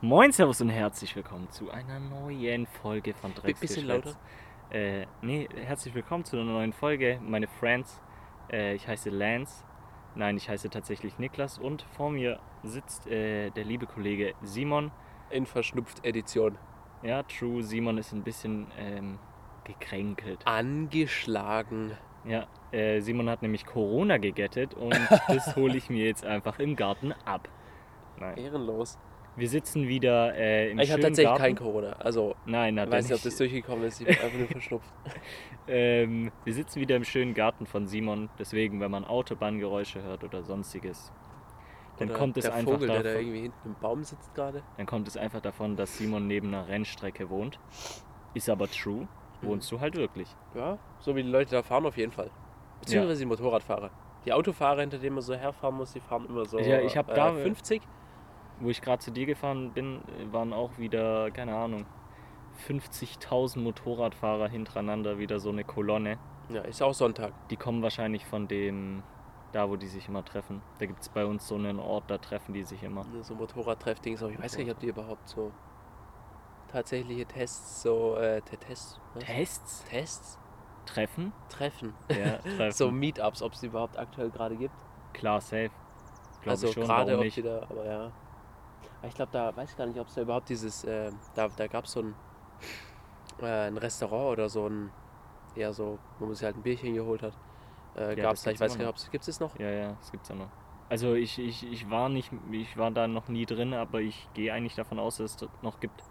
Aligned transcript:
Moin, 0.00 0.30
Servus 0.30 0.60
und 0.60 0.68
herzlich 0.68 1.16
willkommen 1.16 1.50
zu 1.50 1.72
einer 1.72 1.98
neuen 1.98 2.66
Folge 2.66 3.14
von 3.14 3.34
Drecks 3.34 3.58
bisschen 3.58 3.84
lauter. 3.84 4.14
Äh, 4.70 5.06
nee, 5.22 5.48
herzlich 5.56 5.92
willkommen 5.92 6.24
zu 6.24 6.36
einer 6.36 6.52
neuen 6.52 6.72
Folge, 6.72 7.18
meine 7.20 7.48
Friends. 7.48 8.00
Äh, 8.48 8.76
ich 8.76 8.86
heiße 8.86 9.10
Lance. 9.10 9.64
Nein, 10.14 10.36
ich 10.36 10.48
heiße 10.48 10.70
tatsächlich 10.70 11.18
Niklas 11.18 11.58
und 11.58 11.82
vor 11.82 12.10
mir 12.10 12.38
sitzt 12.62 13.08
äh, 13.08 13.50
der 13.50 13.64
liebe 13.64 13.86
Kollege 13.86 14.34
Simon. 14.40 14.92
In 15.30 15.46
verschnupft 15.46 16.06
Edition. 16.06 16.56
Ja, 17.02 17.24
true, 17.24 17.64
Simon 17.64 17.98
ist 17.98 18.12
ein 18.12 18.22
bisschen 18.22 18.68
ähm, 18.78 19.18
gekränkelt. 19.64 20.46
Angeschlagen. 20.46 21.98
Ja, 22.24 22.46
äh, 22.70 23.00
Simon 23.00 23.28
hat 23.28 23.42
nämlich 23.42 23.66
Corona 23.66 24.18
gegettet 24.18 24.74
und 24.74 24.94
das 25.26 25.56
hole 25.56 25.76
ich 25.76 25.90
mir 25.90 26.06
jetzt 26.06 26.24
einfach 26.24 26.60
im 26.60 26.76
Garten 26.76 27.12
ab. 27.24 27.48
Nein. 28.20 28.36
Ehrenlos. 28.36 28.96
Wir 29.38 29.48
sitzen 29.48 29.86
wieder 29.86 30.34
äh, 30.34 30.70
im 30.72 30.80
Ich 30.80 30.90
habe 30.90 31.00
tatsächlich 31.00 31.26
Garten. 31.28 31.42
kein 31.42 31.54
Corona. 31.56 31.92
Also, 31.92 32.34
Nein, 32.44 32.76
ich 32.76 32.90
weiß 32.90 33.04
nicht, 33.08 33.14
ob 33.16 33.22
das 33.22 33.36
durchgekommen 33.36 33.84
ist. 33.86 34.00
Ich 34.00 34.06
bin 34.08 34.18
einfach 34.18 34.38
nur 34.38 34.48
verschnupft. 34.48 34.92
Ähm, 35.70 36.32
wir 36.44 36.54
sitzen 36.54 36.80
wieder 36.80 36.96
im 36.96 37.04
schönen 37.04 37.34
Garten 37.34 37.66
von 37.66 37.86
Simon, 37.86 38.30
deswegen, 38.38 38.80
wenn 38.80 38.90
man 38.90 39.04
Autobahngeräusche 39.04 40.02
hört 40.02 40.24
oder 40.24 40.42
sonstiges, 40.42 41.12
dann 41.98 42.08
Oder 42.08 42.18
kommt 42.18 42.38
es 42.38 42.46
einfach 42.48 42.72
Vogel, 42.72 42.88
der 42.88 42.96
da 42.96 43.02
davon, 43.02 43.20
irgendwie 43.20 43.40
hinten 43.42 43.68
im 43.68 43.74
Baum 43.74 44.02
sitzt 44.02 44.34
gerade. 44.34 44.62
dann 44.78 44.86
kommt 44.86 45.06
es 45.08 45.18
einfach 45.18 45.42
davon, 45.42 45.76
dass 45.76 45.98
Simon 45.98 46.26
neben 46.26 46.48
einer 46.48 46.66
Rennstrecke 46.68 47.28
wohnt. 47.28 47.58
Ist 48.32 48.48
aber 48.48 48.66
true, 48.70 49.06
Mhm. 49.42 49.46
wohnst 49.46 49.70
du 49.70 49.78
halt 49.78 49.94
wirklich. 49.96 50.34
Ja, 50.54 50.78
so 51.00 51.14
wie 51.14 51.22
die 51.22 51.28
Leute 51.28 51.50
da 51.50 51.62
fahren 51.62 51.84
auf 51.84 51.98
jeden 51.98 52.12
Fall. 52.12 52.30
Beziehungsweise 52.80 53.20
die 53.20 53.26
Motorradfahrer. 53.26 53.90
Die 54.24 54.32
Autofahrer, 54.32 54.80
hinter 54.80 54.96
denen 54.96 55.16
man 55.16 55.22
so 55.22 55.34
herfahren 55.34 55.74
muss, 55.76 55.92
die 55.92 56.00
fahren 56.00 56.24
immer 56.30 56.46
so 56.46 56.58
Ja, 56.58 56.80
ich 56.80 56.96
hab 56.96 57.10
äh, 57.10 57.14
da- 57.14 57.32
50. 57.34 57.82
Wo 58.60 58.70
ich 58.70 58.80
gerade 58.80 58.98
zu 58.98 59.10
dir 59.10 59.26
gefahren 59.26 59.72
bin, 59.72 60.02
waren 60.32 60.52
auch 60.52 60.78
wieder, 60.78 61.30
keine 61.30 61.54
Ahnung, 61.54 61.86
50.000 62.66 63.60
Motorradfahrer 63.60 64.48
hintereinander, 64.48 65.18
wieder 65.18 65.38
so 65.38 65.50
eine 65.50 65.64
Kolonne. 65.64 66.18
Ja, 66.48 66.62
ist 66.62 66.82
auch 66.82 66.94
Sonntag. 66.94 67.32
Die 67.50 67.56
kommen 67.56 67.82
wahrscheinlich 67.82 68.24
von 68.26 68.48
dem, 68.48 69.02
da 69.52 69.68
wo 69.68 69.76
die 69.76 69.86
sich 69.86 70.08
immer 70.08 70.24
treffen. 70.24 70.62
Da 70.78 70.86
gibt 70.86 71.00
es 71.00 71.08
bei 71.08 71.24
uns 71.24 71.46
so 71.46 71.54
einen 71.54 71.78
Ort, 71.78 72.04
da 72.10 72.18
treffen 72.18 72.52
die 72.52 72.64
sich 72.64 72.82
immer. 72.82 73.04
So 73.22 73.34
Motorradtreff-Dings. 73.34 74.22
Aber 74.22 74.32
ich 74.32 74.42
weiß 74.42 74.56
gar 74.56 74.64
nicht, 74.64 74.72
ob 74.72 74.80
die 74.80 74.88
überhaupt 74.88 75.28
so 75.28 75.52
tatsächliche 76.68 77.26
Tests, 77.26 77.82
so 77.82 78.16
äh, 78.16 78.40
Te- 78.42 78.56
Tests, 78.58 79.00
was? 79.14 79.24
Tests? 79.24 79.84
Tests 79.88 80.38
Treffen? 80.84 81.32
treffen. 81.50 81.94
Ja, 82.08 82.38
treffen. 82.56 82.72
So 82.72 82.90
Meetups, 82.90 83.42
ob 83.42 83.52
es 83.52 83.60
die 83.60 83.66
überhaupt 83.66 83.98
aktuell 83.98 84.30
gerade 84.30 84.56
gibt. 84.56 84.74
Klar, 85.12 85.40
safe. 85.40 85.70
Glaub 86.40 86.52
also 86.52 86.72
gerade 86.72 87.18
die 87.30 87.42
da, 87.42 87.62
aber 87.68 87.84
ja. 87.84 88.12
Ich 89.06 89.14
glaube, 89.14 89.30
da 89.32 89.54
weiß 89.56 89.70
ich 89.70 89.76
gar 89.76 89.86
nicht, 89.86 89.98
ob 89.98 90.08
es 90.08 90.14
da 90.14 90.22
überhaupt 90.22 90.48
dieses, 90.48 90.84
äh, 90.84 91.12
da, 91.34 91.48
da 91.48 91.66
gab 91.66 91.84
es 91.84 91.92
so 91.92 92.00
ein, 92.02 92.14
äh, 93.40 93.68
ein 93.68 93.76
Restaurant 93.76 94.32
oder 94.32 94.48
so 94.48 94.68
ein, 94.68 94.90
eher 95.54 95.72
so, 95.72 95.98
wo 96.18 96.26
man 96.26 96.34
sich 96.34 96.44
halt 96.44 96.56
ein 96.56 96.62
Bierchen 96.62 96.94
geholt 96.94 97.22
hat. 97.22 97.32
Äh, 97.96 98.16
Ja, 98.16 98.22
gab 98.24 98.30
das 98.32 98.40
es 98.40 98.44
da, 98.44 98.50
ich 98.50 98.60
weiß 98.60 98.72
gar 98.72 98.78
nicht, 98.78 98.88
ob 98.88 98.96
es 98.96 99.10
gibt 99.10 99.28
es 99.28 99.40
noch? 99.40 99.58
Ja, 99.58 99.70
ja, 99.70 99.92
das 99.92 100.10
gibt's 100.10 100.28
ja 100.28 100.34
noch. 100.34 100.48
Also 100.88 101.14
ich, 101.14 101.38
ich, 101.38 101.70
ich 101.70 101.90
war 101.90 102.08
nicht, 102.08 102.32
ich 102.50 102.76
war 102.76 102.90
da 102.90 103.06
noch 103.06 103.28
nie 103.28 103.46
drin, 103.46 103.74
aber 103.74 104.00
ich 104.00 104.28
gehe 104.34 104.52
eigentlich 104.52 104.74
davon 104.74 104.98
aus, 104.98 105.18
dass 105.18 105.32
es 105.32 105.36
das 105.36 105.50
noch 105.62 105.80
gibt. 105.80 106.02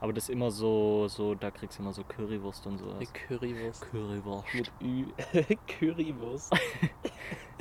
Aber 0.00 0.12
das 0.12 0.24
ist 0.24 0.30
immer 0.30 0.50
so, 0.50 1.08
so, 1.08 1.34
da 1.34 1.50
kriegst 1.50 1.78
du 1.78 1.82
immer 1.82 1.92
so 1.92 2.04
Currywurst 2.04 2.66
und 2.66 2.78
sowas. 2.78 3.12
Currywurst. 3.12 3.90
Currywurst. 3.90 4.54
Mit 4.54 4.72
Ü. 4.82 5.06
Currywurst. 5.78 6.52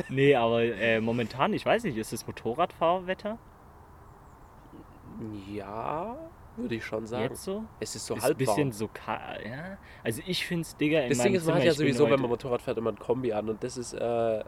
Nee, 0.09 0.35
aber 0.35 0.63
äh, 0.63 0.99
momentan, 0.99 1.53
ich 1.53 1.66
weiß 1.66 1.83
nicht, 1.83 1.97
ist 1.97 2.13
es 2.13 2.25
Motorradfahrwetter 2.25 3.38
ja, 5.31 6.17
würde 6.55 6.75
ich 6.75 6.85
schon 6.85 7.05
sagen. 7.05 7.23
jetzt 7.23 7.43
so? 7.43 7.66
Es 7.79 7.95
ist 7.95 8.05
so 8.05 8.16
ist 8.16 8.23
halb 8.23 8.35
ein 8.35 8.38
bisschen 8.38 8.71
so 8.71 8.88
kalt, 8.88 9.45
ja. 9.45 9.77
Also 10.03 10.21
ich 10.25 10.45
find's, 10.45 10.75
Digga, 10.77 11.02
in 11.02 11.09
Das 11.09 11.19
Ding 11.19 11.33
ist, 11.33 11.45
man 11.45 11.55
Zimmer, 11.55 11.57
hat 11.57 11.66
ja 11.66 11.73
sowieso, 11.73 12.09
wenn 12.09 12.19
man 12.19 12.29
Motorrad 12.29 12.61
fährt, 12.61 12.77
immer 12.77 12.91
ein 12.91 12.99
Kombi 12.99 13.33
an 13.33 13.49
und 13.49 13.63
das 13.63 13.78
ist, 13.78 13.94
äh, 13.94 14.44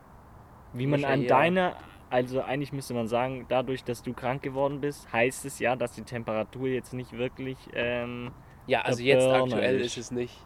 Wie 0.74 0.88
man 0.88 1.03
an 1.03 1.25
deiner, 1.25 1.75
also 2.09 2.41
eigentlich 2.41 2.74
müsste 2.74 2.94
man 2.94 3.08
sagen, 3.08 3.46
dadurch, 3.50 3.84
dass 3.84 4.03
du 4.03 4.13
krank 4.13 4.44
geworden 4.44 4.81
bist, 4.81 5.12
heißt 5.12 5.46
es 5.46 5.59
ja, 5.59 5.75
dass 5.75 5.94
die 5.94 6.03
Temperatur 6.03 6.68
jetzt 6.68 6.94
nicht 6.94 7.13
wirklich, 7.13 7.57
ähm, 7.74 8.31
ja, 8.68 8.81
also 8.81 9.02
jetzt 9.02 9.28
aktuell 9.28 9.80
ist. 9.80 9.97
ist 9.97 10.06
es 10.06 10.12
nicht. 10.12 10.46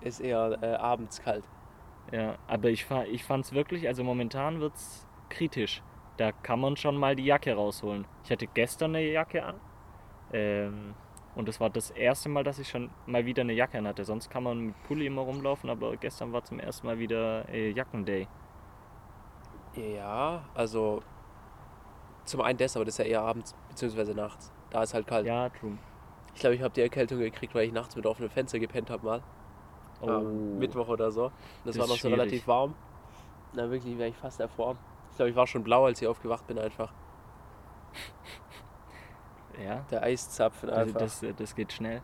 Ist 0.00 0.20
eher 0.20 0.58
äh, 0.62 0.74
abends 0.74 1.22
kalt. 1.22 1.44
ja, 2.10 2.36
aber 2.48 2.70
ich, 2.70 2.86
ich 3.10 3.24
fand's 3.24 3.52
wirklich, 3.52 3.86
also 3.86 4.02
momentan 4.04 4.60
wird's 4.60 5.06
kritisch. 5.28 5.82
Da 6.22 6.30
kann 6.30 6.60
man 6.60 6.76
schon 6.76 6.96
mal 6.96 7.16
die 7.16 7.24
Jacke 7.24 7.52
rausholen. 7.52 8.06
Ich 8.22 8.30
hatte 8.30 8.46
gestern 8.46 8.94
eine 8.94 9.04
Jacke 9.10 9.44
an. 9.44 9.56
Ähm, 10.32 10.94
und 11.34 11.48
das 11.48 11.58
war 11.58 11.68
das 11.68 11.90
erste 11.90 12.28
Mal, 12.28 12.44
dass 12.44 12.60
ich 12.60 12.68
schon 12.68 12.90
mal 13.06 13.26
wieder 13.26 13.40
eine 13.40 13.54
Jacke 13.54 13.76
an 13.78 13.88
hatte. 13.88 14.04
Sonst 14.04 14.30
kann 14.30 14.44
man 14.44 14.66
mit 14.66 14.82
Pulli 14.84 15.06
immer 15.06 15.22
rumlaufen, 15.22 15.68
aber 15.68 15.96
gestern 15.96 16.32
war 16.32 16.44
zum 16.44 16.60
ersten 16.60 16.86
Mal 16.86 17.00
wieder 17.00 17.48
äh, 17.48 17.70
Jackenday. 17.72 18.28
Ja, 19.74 20.44
also 20.54 21.02
zum 22.24 22.40
einen 22.42 22.56
das, 22.56 22.76
aber 22.76 22.84
das 22.84 22.94
ist 22.94 22.98
ja 22.98 23.04
eher 23.04 23.22
abends 23.22 23.56
bzw. 23.70 24.14
nachts. 24.14 24.52
Da 24.70 24.84
ist 24.84 24.94
halt 24.94 25.08
kalt. 25.08 25.26
Ja, 25.26 25.48
true. 25.48 25.76
Ich 26.36 26.40
glaube, 26.40 26.54
ich 26.54 26.62
habe 26.62 26.72
die 26.72 26.82
Erkältung 26.82 27.18
gekriegt, 27.18 27.52
weil 27.52 27.66
ich 27.66 27.72
nachts 27.72 27.96
mit 27.96 28.06
offenem 28.06 28.30
Fenster 28.30 28.60
gepennt 28.60 28.90
habe 28.90 29.04
mal. 29.04 29.22
Oh, 30.00 30.08
Am 30.08 30.58
Mittwoch 30.60 30.86
oder 30.86 31.10
so. 31.10 31.32
Das 31.64 31.74
Das, 31.74 31.78
war 31.78 31.86
noch 31.88 31.94
so 31.94 32.08
schwierig. 32.08 32.20
relativ 32.20 32.46
warm. 32.46 32.74
Na 33.54 33.68
wirklich, 33.68 33.98
wäre 33.98 34.10
ich 34.10 34.16
fast 34.16 34.38
erfroren. 34.38 34.78
Ich 35.12 35.16
glaube, 35.16 35.30
ich 35.30 35.36
war 35.36 35.46
schon 35.46 35.62
blau, 35.62 35.84
als 35.84 36.00
ich 36.00 36.08
aufgewacht 36.08 36.46
bin 36.46 36.58
einfach. 36.58 36.92
Ja, 39.62 39.84
Der 39.90 40.02
Eiszapfen 40.02 40.70
Also 40.70 40.98
einfach. 40.98 41.00
das, 41.00 41.24
das 41.36 41.54
geht 41.54 41.72
schnell. 41.72 42.00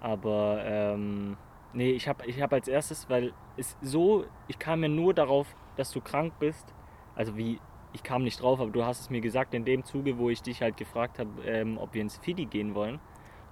Aber 0.00 0.62
ähm, 0.64 1.36
nee, 1.72 1.90
ich 1.90 2.06
habe 2.08 2.24
ich 2.26 2.40
hab 2.40 2.52
als 2.52 2.68
erstes, 2.68 3.10
weil 3.10 3.34
es 3.56 3.76
so, 3.80 4.24
ich 4.46 4.58
kam 4.60 4.82
ja 4.82 4.88
nur 4.88 5.12
darauf, 5.12 5.56
dass 5.76 5.90
du 5.90 6.00
krank 6.00 6.34
bist. 6.38 6.72
Also 7.16 7.36
wie, 7.36 7.60
ich 7.92 8.04
kam 8.04 8.22
nicht 8.22 8.40
drauf, 8.40 8.60
aber 8.60 8.70
du 8.70 8.84
hast 8.84 9.00
es 9.00 9.10
mir 9.10 9.20
gesagt 9.20 9.54
in 9.54 9.64
dem 9.64 9.84
Zuge, 9.84 10.18
wo 10.18 10.30
ich 10.30 10.40
dich 10.42 10.62
halt 10.62 10.76
gefragt 10.76 11.18
habe, 11.18 11.42
ähm, 11.44 11.78
ob 11.78 11.94
wir 11.94 12.02
ins 12.02 12.18
Fidi 12.18 12.46
gehen 12.46 12.74
wollen. 12.76 13.00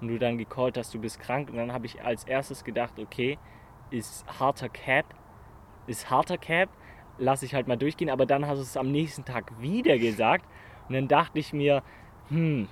Und 0.01 0.09
du 0.09 0.19
dann 0.19 0.39
gecallt 0.39 0.79
hast, 0.79 0.95
du 0.95 1.01
bist 1.01 1.19
krank. 1.19 1.51
Und 1.51 1.57
dann 1.57 1.73
habe 1.73 1.87
ich 1.87 2.05
als 2.05 2.23
erstes 2.25 2.63
gedacht, 2.63 2.99
okay, 3.01 3.39
ist 3.91 4.25
harter 4.39 4.69
Cap, 4.69 5.07
ist 5.89 6.11
harter 6.11 6.39
Cap, 6.39 6.69
lass 7.19 7.43
ich 7.43 7.55
halt 7.55 7.69
mal 7.69 7.77
durchgehen. 7.77 8.11
Aber 8.11 8.27
dann 8.27 8.47
hast 8.47 8.59
du 8.59 8.63
es 8.63 8.77
am 8.77 8.91
nächsten 8.91 9.25
Tag 9.25 9.53
wieder 9.61 9.99
gesagt. 9.99 10.45
Und 10.89 10.95
dann 10.95 11.09
dachte 11.09 11.39
ich 11.39 11.53
mir, 11.53 11.83
hm, 12.29 12.69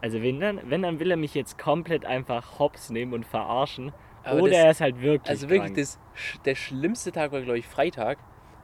also 0.00 0.22
wenn 0.22 0.40
dann, 0.40 0.60
wenn 0.64 0.82
dann 0.82 1.00
will 1.00 1.10
er 1.10 1.16
mich 1.16 1.34
jetzt 1.34 1.58
komplett 1.58 2.04
einfach 2.04 2.58
hops 2.58 2.90
nehmen 2.90 3.12
und 3.12 3.26
verarschen. 3.26 3.92
Aber 4.24 4.40
oder 4.40 4.50
das- 4.50 4.58
er 4.58 4.70
ist 4.70 4.80
halt 4.80 5.00
wirklich. 5.00 5.30
Also 5.30 5.48
wirklich, 5.48 5.62
krank. 5.62 5.76
das, 5.76 5.98
sch- 6.16 6.42
der 6.44 6.54
schlimmste 6.54 7.12
Tag 7.12 7.32
war, 7.32 7.40
glaube 7.40 7.58
ich, 7.58 7.66
Freitag, 7.66 8.18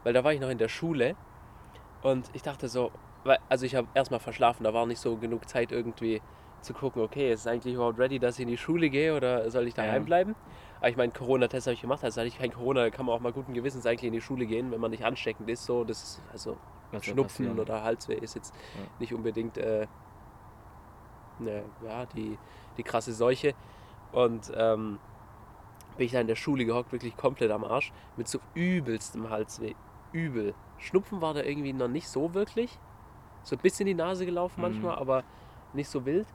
weil 0.04 0.12
da 0.12 0.22
war 0.24 0.32
ich 0.32 0.40
noch 0.40 0.50
in 0.50 0.58
der 0.58 0.68
Schule 0.68 1.16
und 2.02 2.28
ich 2.34 2.42
dachte 2.42 2.68
so, 2.68 2.92
also 3.48 3.64
ich 3.64 3.74
habe 3.74 3.88
erstmal 3.94 4.20
verschlafen, 4.20 4.64
da 4.64 4.74
war 4.74 4.84
nicht 4.86 5.00
so 5.00 5.16
genug 5.16 5.48
Zeit 5.48 5.72
irgendwie 5.72 6.20
zu 6.64 6.74
gucken, 6.74 7.02
okay, 7.02 7.32
ist 7.32 7.40
es 7.40 7.46
eigentlich 7.46 7.74
überhaupt 7.74 7.98
ready, 7.98 8.18
dass 8.18 8.36
ich 8.36 8.42
in 8.42 8.48
die 8.48 8.56
Schule 8.56 8.90
gehe 8.90 9.14
oder 9.16 9.50
soll 9.50 9.66
ich 9.68 9.74
daheim 9.74 10.02
Ja. 10.02 10.06
bleiben? 10.06 10.34
Aber 10.80 10.88
ich 10.90 10.96
meine, 10.96 11.12
Corona-Test 11.12 11.66
habe 11.66 11.74
ich 11.74 11.80
gemacht, 11.82 12.02
also 12.04 12.20
hatte 12.20 12.28
ich 12.28 12.38
kein 12.38 12.52
Corona, 12.52 12.82
da 12.82 12.90
kann 12.90 13.06
man 13.06 13.14
auch 13.14 13.20
mal 13.20 13.32
guten 13.32 13.54
Gewissens 13.54 13.86
eigentlich 13.86 14.04
in 14.04 14.12
die 14.12 14.20
Schule 14.20 14.46
gehen, 14.46 14.70
wenn 14.72 14.80
man 14.80 14.90
nicht 14.90 15.04
ansteckend 15.04 15.48
ist, 15.50 15.64
so, 15.64 15.84
das 15.84 16.02
ist, 16.02 16.22
also 16.32 16.56
Was 16.90 17.04
Schnupfen 17.04 17.58
oder 17.58 17.82
Halsweh 17.82 18.14
ist 18.16 18.34
jetzt 18.34 18.54
Ja. 18.74 18.86
nicht 18.98 19.14
unbedingt 19.14 19.56
äh, 19.58 19.86
ne, 21.38 21.64
ja, 21.80 22.06
die, 22.06 22.38
die 22.76 22.82
krasse 22.82 23.12
Seuche. 23.12 23.54
Und 24.10 24.52
ähm, 24.54 24.98
bin 25.96 26.06
ich 26.06 26.12
da 26.12 26.20
in 26.20 26.26
der 26.26 26.36
Schule 26.36 26.64
gehockt, 26.64 26.92
wirklich 26.92 27.16
komplett 27.16 27.50
am 27.50 27.64
Arsch, 27.64 27.92
mit 28.16 28.28
so 28.28 28.38
übelstem 28.54 29.30
Halsweh. 29.30 29.74
Übel. 30.12 30.54
Schnupfen 30.76 31.20
war 31.20 31.34
da 31.34 31.42
irgendwie 31.42 31.72
noch 31.72 31.88
nicht 31.88 32.08
so 32.08 32.34
wirklich. 32.34 32.78
So 33.42 33.56
ein 33.56 33.60
bisschen 33.60 33.86
in 33.86 33.96
die 33.96 34.02
Nase 34.02 34.24
gelaufen 34.26 34.60
Mhm. 34.60 34.62
manchmal, 34.68 34.96
aber 34.96 35.24
nicht 35.72 35.88
so 35.88 36.04
wild. 36.06 36.28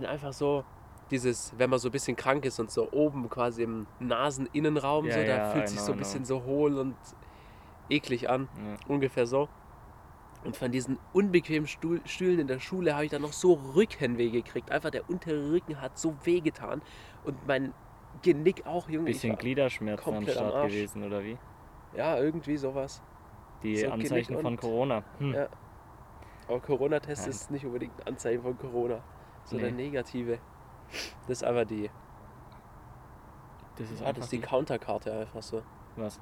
Und 0.00 0.06
einfach 0.06 0.32
so 0.32 0.64
dieses, 1.10 1.52
wenn 1.58 1.68
man 1.68 1.78
so 1.78 1.88
ein 1.88 1.92
bisschen 1.92 2.16
krank 2.16 2.46
ist 2.46 2.58
und 2.58 2.70
so 2.70 2.90
oben 2.92 3.28
quasi 3.28 3.62
im 3.64 3.86
Naseninnenraum, 3.98 5.06
Ja, 5.06 5.12
so, 5.12 5.18
da 5.20 5.26
ja, 5.26 5.50
fühlt 5.50 5.68
sich 5.68 5.78
know, 5.78 5.86
so 5.86 5.92
ein 5.92 5.98
bisschen 5.98 6.24
so 6.24 6.42
hohl 6.44 6.78
und 6.78 6.94
eklig 7.90 8.30
an 8.30 8.48
Ja. 8.56 8.76
ungefähr 8.88 9.26
so. 9.26 9.48
Und 10.42 10.56
von 10.56 10.72
diesen 10.72 10.98
unbequemen 11.12 11.66
Stuhl, 11.66 12.00
Stühlen 12.06 12.38
in 12.38 12.46
der 12.46 12.60
Schule 12.60 12.94
habe 12.94 13.04
ich 13.04 13.10
dann 13.10 13.20
noch 13.20 13.34
so 13.34 13.60
Rückenweh 13.74 14.30
gekriegt. 14.30 14.70
Einfach 14.70 14.88
der 14.90 15.10
untere 15.10 15.52
Rücken 15.52 15.82
hat 15.82 15.98
so 15.98 16.14
weh 16.24 16.40
getan. 16.40 16.80
Und 17.24 17.46
mein 17.46 17.74
Genick 18.22 18.64
auch, 18.64 18.88
Junge. 18.88 19.04
Bisschen 19.06 19.36
Gliederschmerzen 19.36 20.08
am 20.08 20.14
am 20.14 20.26
Start 20.26 20.54
Arsch. 20.54 20.72
gewesen, 20.72 21.04
oder 21.04 21.22
wie? 21.22 21.36
Ja, 21.94 22.18
irgendwie 22.18 22.56
sowas. 22.56 23.02
Die 23.62 23.76
So 23.76 23.90
Anzeichen 23.90 24.38
von 24.38 24.56
Corona. 24.56 25.02
Hm. 25.18 25.34
Ja. 25.34 25.48
Aber 26.48 26.60
Corona-Test 26.60 27.28
ist 27.28 27.50
nicht 27.50 27.66
unbedingt 27.66 27.92
ein 28.00 28.14
Anzeichen 28.14 28.42
von 28.42 28.56
Corona, 28.56 29.02
sondern 29.50 29.76
Nee. 29.76 29.84
negative. 29.86 30.38
Das 31.28 31.38
ist 31.38 31.44
einfach 31.44 31.64
die, 31.66 31.90
Das 33.76 33.90
ist 33.90 34.00
ja, 34.00 34.06
einfach 34.06 34.16
das 34.18 34.24
ist 34.26 34.32
die 34.32 34.40
die- 34.40 34.46
Counterkarte 34.46 35.12
einfach 35.12 35.42
so. 35.42 35.62
Was? 35.96 36.20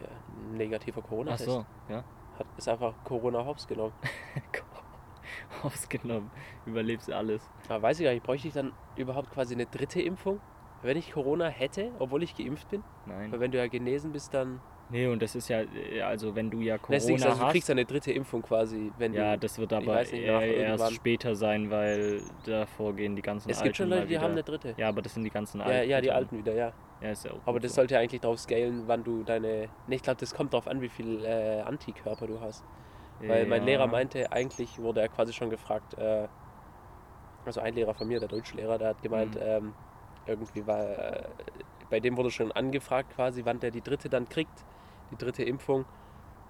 Ja, 0.00 0.08
negativer 0.52 1.00
Ach 1.04 1.08
Corona-Test. 1.08 1.44
so, 1.44 1.64
ja. 1.88 2.04
Hat, 2.38 2.46
ist 2.56 2.68
einfach 2.68 2.94
Corona 3.04 3.44
hops 3.44 3.66
genommen. 3.66 3.94
ausgenommen. 5.62 6.30
Überlebst 6.66 7.10
alles. 7.10 7.48
Aber 7.68 7.82
weiß 7.82 8.00
ich 8.00 8.04
gar 8.04 8.12
nicht, 8.12 8.22
bräuchte 8.24 8.48
ich 8.48 8.54
dann 8.54 8.72
überhaupt 8.96 9.30
quasi 9.30 9.54
eine 9.54 9.66
dritte 9.66 10.00
Impfung? 10.02 10.40
Wenn 10.82 10.96
ich 10.96 11.12
Corona 11.12 11.48
hätte, 11.48 11.92
obwohl 11.98 12.22
ich 12.22 12.36
geimpft 12.36 12.68
bin? 12.68 12.84
Nein. 13.06 13.32
Weil 13.32 13.40
wenn 13.40 13.50
du 13.50 13.58
ja 13.58 13.66
genesen 13.66 14.12
bist, 14.12 14.34
dann. 14.34 14.60
Nee, 14.88 15.06
und 15.08 15.20
das 15.20 15.34
ist 15.34 15.48
ja, 15.48 15.62
äh, 15.62 16.00
also 16.02 16.34
wenn 16.34 16.50
du 16.50 16.60
ja 16.60 16.78
Corona 16.78 17.00
Deswegen, 17.00 17.22
also 17.22 17.38
du 17.40 17.44
hast. 17.46 17.52
kriegst 17.52 17.68
ja 17.68 17.72
eine 17.72 17.84
dritte 17.84 18.12
Impfung 18.12 18.42
quasi, 18.42 18.92
wenn 18.96 19.12
Ja, 19.12 19.34
du. 19.34 19.40
das 19.40 19.58
wird 19.58 19.72
aber 19.72 20.00
nicht, 20.00 20.12
eher 20.12 20.42
erst 20.42 20.94
später 20.94 21.34
sein, 21.34 21.70
weil 21.70 22.22
davor 22.44 22.94
gehen 22.94 23.16
die 23.16 23.22
ganzen 23.22 23.50
Es 23.50 23.56
Alten 23.56 23.64
gibt 23.64 23.76
schon 23.76 23.88
Leute, 23.88 24.06
die 24.06 24.18
haben 24.18 24.32
eine 24.32 24.44
dritte. 24.44 24.74
Ja, 24.78 24.88
aber 24.88 25.02
das 25.02 25.14
sind 25.14 25.24
die 25.24 25.30
ganzen 25.30 25.60
Ja, 25.60 25.66
Alten. 25.68 25.90
ja, 25.90 26.00
die 26.00 26.10
alten 26.12 26.38
wieder, 26.38 26.54
ja. 26.54 26.72
Ja, 27.00 27.10
ist 27.10 27.24
ja 27.24 27.32
auch 27.32 27.42
Aber 27.44 27.60
das 27.60 27.72
so. 27.72 27.76
sollte 27.76 27.94
ja 27.94 28.00
eigentlich 28.00 28.20
drauf 28.20 28.38
scalen, 28.40 28.86
wann 28.86 29.04
du 29.04 29.22
deine. 29.22 29.70
Ne, 29.86 29.96
ich 29.96 30.02
glaube, 30.02 30.16
das 30.16 30.32
kommt 30.32 30.52
darauf 30.54 30.66
an, 30.66 30.80
wie 30.80 30.88
viel 30.88 31.24
äh, 31.24 31.60
Antikörper 31.60 32.26
du 32.26 32.40
hast. 32.40 32.64
Weil 33.18 33.46
mein 33.46 33.62
Ja. 33.62 33.66
Lehrer 33.66 33.86
meinte, 33.86 34.30
eigentlich 34.32 34.78
wurde 34.78 35.00
er 35.00 35.08
quasi 35.08 35.32
schon 35.32 35.50
gefragt, 35.50 35.94
äh, 35.98 36.28
also 37.44 37.60
ein 37.60 37.74
Lehrer 37.74 37.94
von 37.94 38.08
mir, 38.08 38.18
der 38.20 38.28
Deutschlehrer, 38.28 38.78
der 38.78 38.88
hat 38.88 39.02
gemeint, 39.02 39.36
Mhm. 39.36 39.40
ähm, 39.42 39.74
irgendwie 40.26 40.66
war, 40.66 40.84
äh, 40.98 41.34
bei 41.88 42.00
dem 42.00 42.16
wurde 42.16 42.30
schon 42.30 42.50
angefragt 42.52 43.10
quasi, 43.10 43.44
wann 43.44 43.60
der 43.60 43.70
die 43.70 43.82
dritte 43.82 44.08
dann 44.10 44.28
kriegt, 44.28 44.64
die 45.10 45.16
dritte 45.16 45.42
Impfung, 45.44 45.84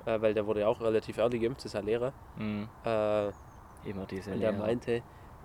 äh, 0.04 0.20
weil 0.20 0.34
der 0.34 0.46
wurde 0.46 0.60
ja 0.60 0.68
auch 0.68 0.80
relativ 0.80 1.18
early 1.18 1.38
geimpft, 1.38 1.60
das 1.60 1.66
ist 1.66 1.74
ja 1.74 1.80
Lehrer. 1.80 2.12
Mhm. 2.36 2.68
Äh, 2.84 3.26
Immer 3.88 4.06
diese 4.10 4.32
und 4.32 4.40
der 4.40 4.52
Lehrer. 4.52 4.64
meinte, 4.66 5.02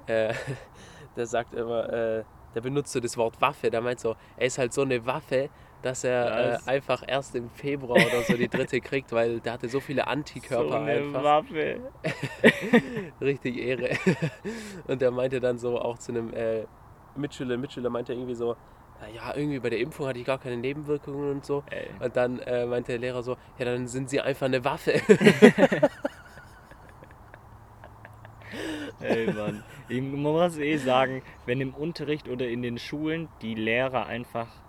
äh, 0.07 0.33
der 1.15 1.25
sagt 1.27 1.53
immer, 1.53 1.91
äh, 1.91 2.23
der 2.55 2.61
benutzt 2.61 2.91
so 2.91 2.99
das 2.99 3.15
Wort 3.17 3.39
Waffe, 3.41 3.69
der 3.71 3.81
meint 3.81 3.99
so, 3.99 4.15
er 4.37 4.47
ist 4.47 4.57
halt 4.57 4.73
so 4.73 4.81
eine 4.81 5.05
Waffe, 5.05 5.49
dass 5.81 6.03
er 6.03 6.53
äh, 6.53 6.69
einfach 6.69 7.01
erst 7.07 7.33
im 7.35 7.49
Februar 7.49 7.97
oder 7.97 8.21
so 8.27 8.35
die 8.37 8.47
dritte 8.49 8.79
kriegt, 8.81 9.11
weil 9.13 9.39
der 9.39 9.53
hatte 9.53 9.67
so 9.67 9.79
viele 9.79 10.05
Antikörper 10.05 10.69
so 10.69 10.75
eine 10.75 10.91
einfach. 10.91 11.23
Waffe. 11.23 11.79
Richtig 13.21 13.57
Ehre. 13.57 13.89
Und 14.87 15.01
der 15.01 15.11
meinte 15.11 15.39
dann 15.39 15.57
so 15.57 15.79
auch 15.79 15.97
zu 15.97 16.11
einem 16.11 16.33
äh, 16.33 16.65
Mitschüler, 17.15 17.57
Mitschüler 17.57 17.89
meinte 17.89 18.13
irgendwie 18.13 18.35
so, 18.35 18.55
"Na 18.55 18.55
ja, 19.07 19.35
irgendwie 19.35 19.59
bei 19.59 19.69
der 19.69 19.79
Impfung 19.79 20.07
hatte 20.07 20.19
ich 20.19 20.25
gar 20.25 20.39
keine 20.39 20.57
Nebenwirkungen 20.57 21.31
und 21.31 21.45
so. 21.45 21.63
Ey. 21.69 21.99
Und 21.99 22.15
dann 22.15 22.39
äh, 22.39 22.65
meinte 22.65 22.91
der 22.93 22.99
Lehrer 22.99 23.23
so, 23.23 23.37
ja, 23.57 23.65
dann 23.65 23.87
sind 23.87 24.09
sie 24.09 24.21
einfach 24.21 24.45
eine 24.47 24.63
Waffe. 24.65 25.01
Ey, 28.99 29.27
Mann. 29.27 29.63
Ich 29.87 30.01
muss 30.01 30.57
eh 30.57 30.77
sagen, 30.77 31.23
wenn 31.45 31.61
im 31.61 31.73
Unterricht 31.73 32.27
oder 32.29 32.47
in 32.47 32.61
den 32.61 32.77
Schulen 32.77 33.29
die 33.41 33.55
Lehrer 33.55 34.05
einfach 34.05 34.63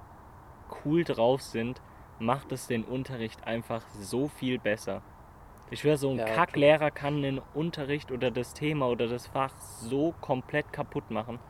cool 0.84 1.04
drauf 1.04 1.42
sind, 1.42 1.82
macht 2.18 2.52
es 2.52 2.66
den 2.66 2.84
Unterricht 2.84 3.46
einfach 3.46 3.88
so 3.90 4.28
viel 4.28 4.58
besser. 4.58 5.02
Ich 5.70 5.80
schwöre, 5.80 5.96
so 5.98 6.10
ein 6.10 6.18
Ja, 6.18 6.24
Kacklehrer 6.24 6.90
kann 6.90 7.22
den 7.22 7.40
Unterricht 7.54 8.12
oder 8.12 8.30
das 8.30 8.54
Thema 8.54 8.88
oder 8.88 9.08
das 9.08 9.26
Fach 9.26 9.58
so 9.60 10.12
komplett 10.20 10.72
kaputt 10.72 11.10
machen. 11.10 11.40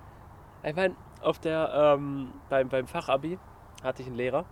Ich 0.65 0.77
meine, 0.77 0.95
auf 1.21 1.39
der, 1.39 1.97
ähm, 1.99 2.33
beim, 2.49 2.69
beim 2.69 2.87
Fachabi 2.87 3.39
hatte 3.83 4.03
ich 4.03 4.09
einen 4.09 4.17
Lehrer, 4.17 4.45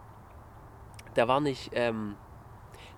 der 1.16 1.28
war 1.28 1.40
nicht, 1.40 1.70
ähm, 1.74 2.16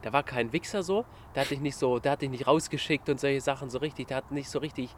der 0.04 0.12
war 0.12 0.22
kein 0.22 0.52
Wichser 0.52 0.82
so, 0.82 1.04
der 1.34 1.42
hat 1.42 1.50
dich 1.50 1.60
nicht 1.60 1.76
so, 1.76 1.98
der 1.98 2.12
hat 2.12 2.22
dich 2.22 2.30
nicht 2.30 2.46
rausgeschickt 2.46 3.08
und 3.08 3.20
solche 3.20 3.40
Sachen 3.40 3.70
so 3.70 3.78
richtig, 3.78 4.08
der 4.08 4.18
hat 4.18 4.30
nicht 4.30 4.50
so 4.50 4.58
richtig, 4.58 4.94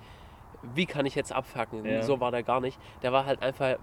wie 0.63 0.87
kann 0.87 1.07
ich 1.07 1.15
jetzt 1.15 1.33
abfacken, 1.33 1.85
Ja. 1.85 2.03
so 2.03 2.21
war 2.21 2.31
der 2.31 2.43
gar 2.43 2.61
nicht. 2.61 2.79
Der 3.03 3.13
war 3.13 3.27
halt 3.27 3.43
einfach 3.43 3.77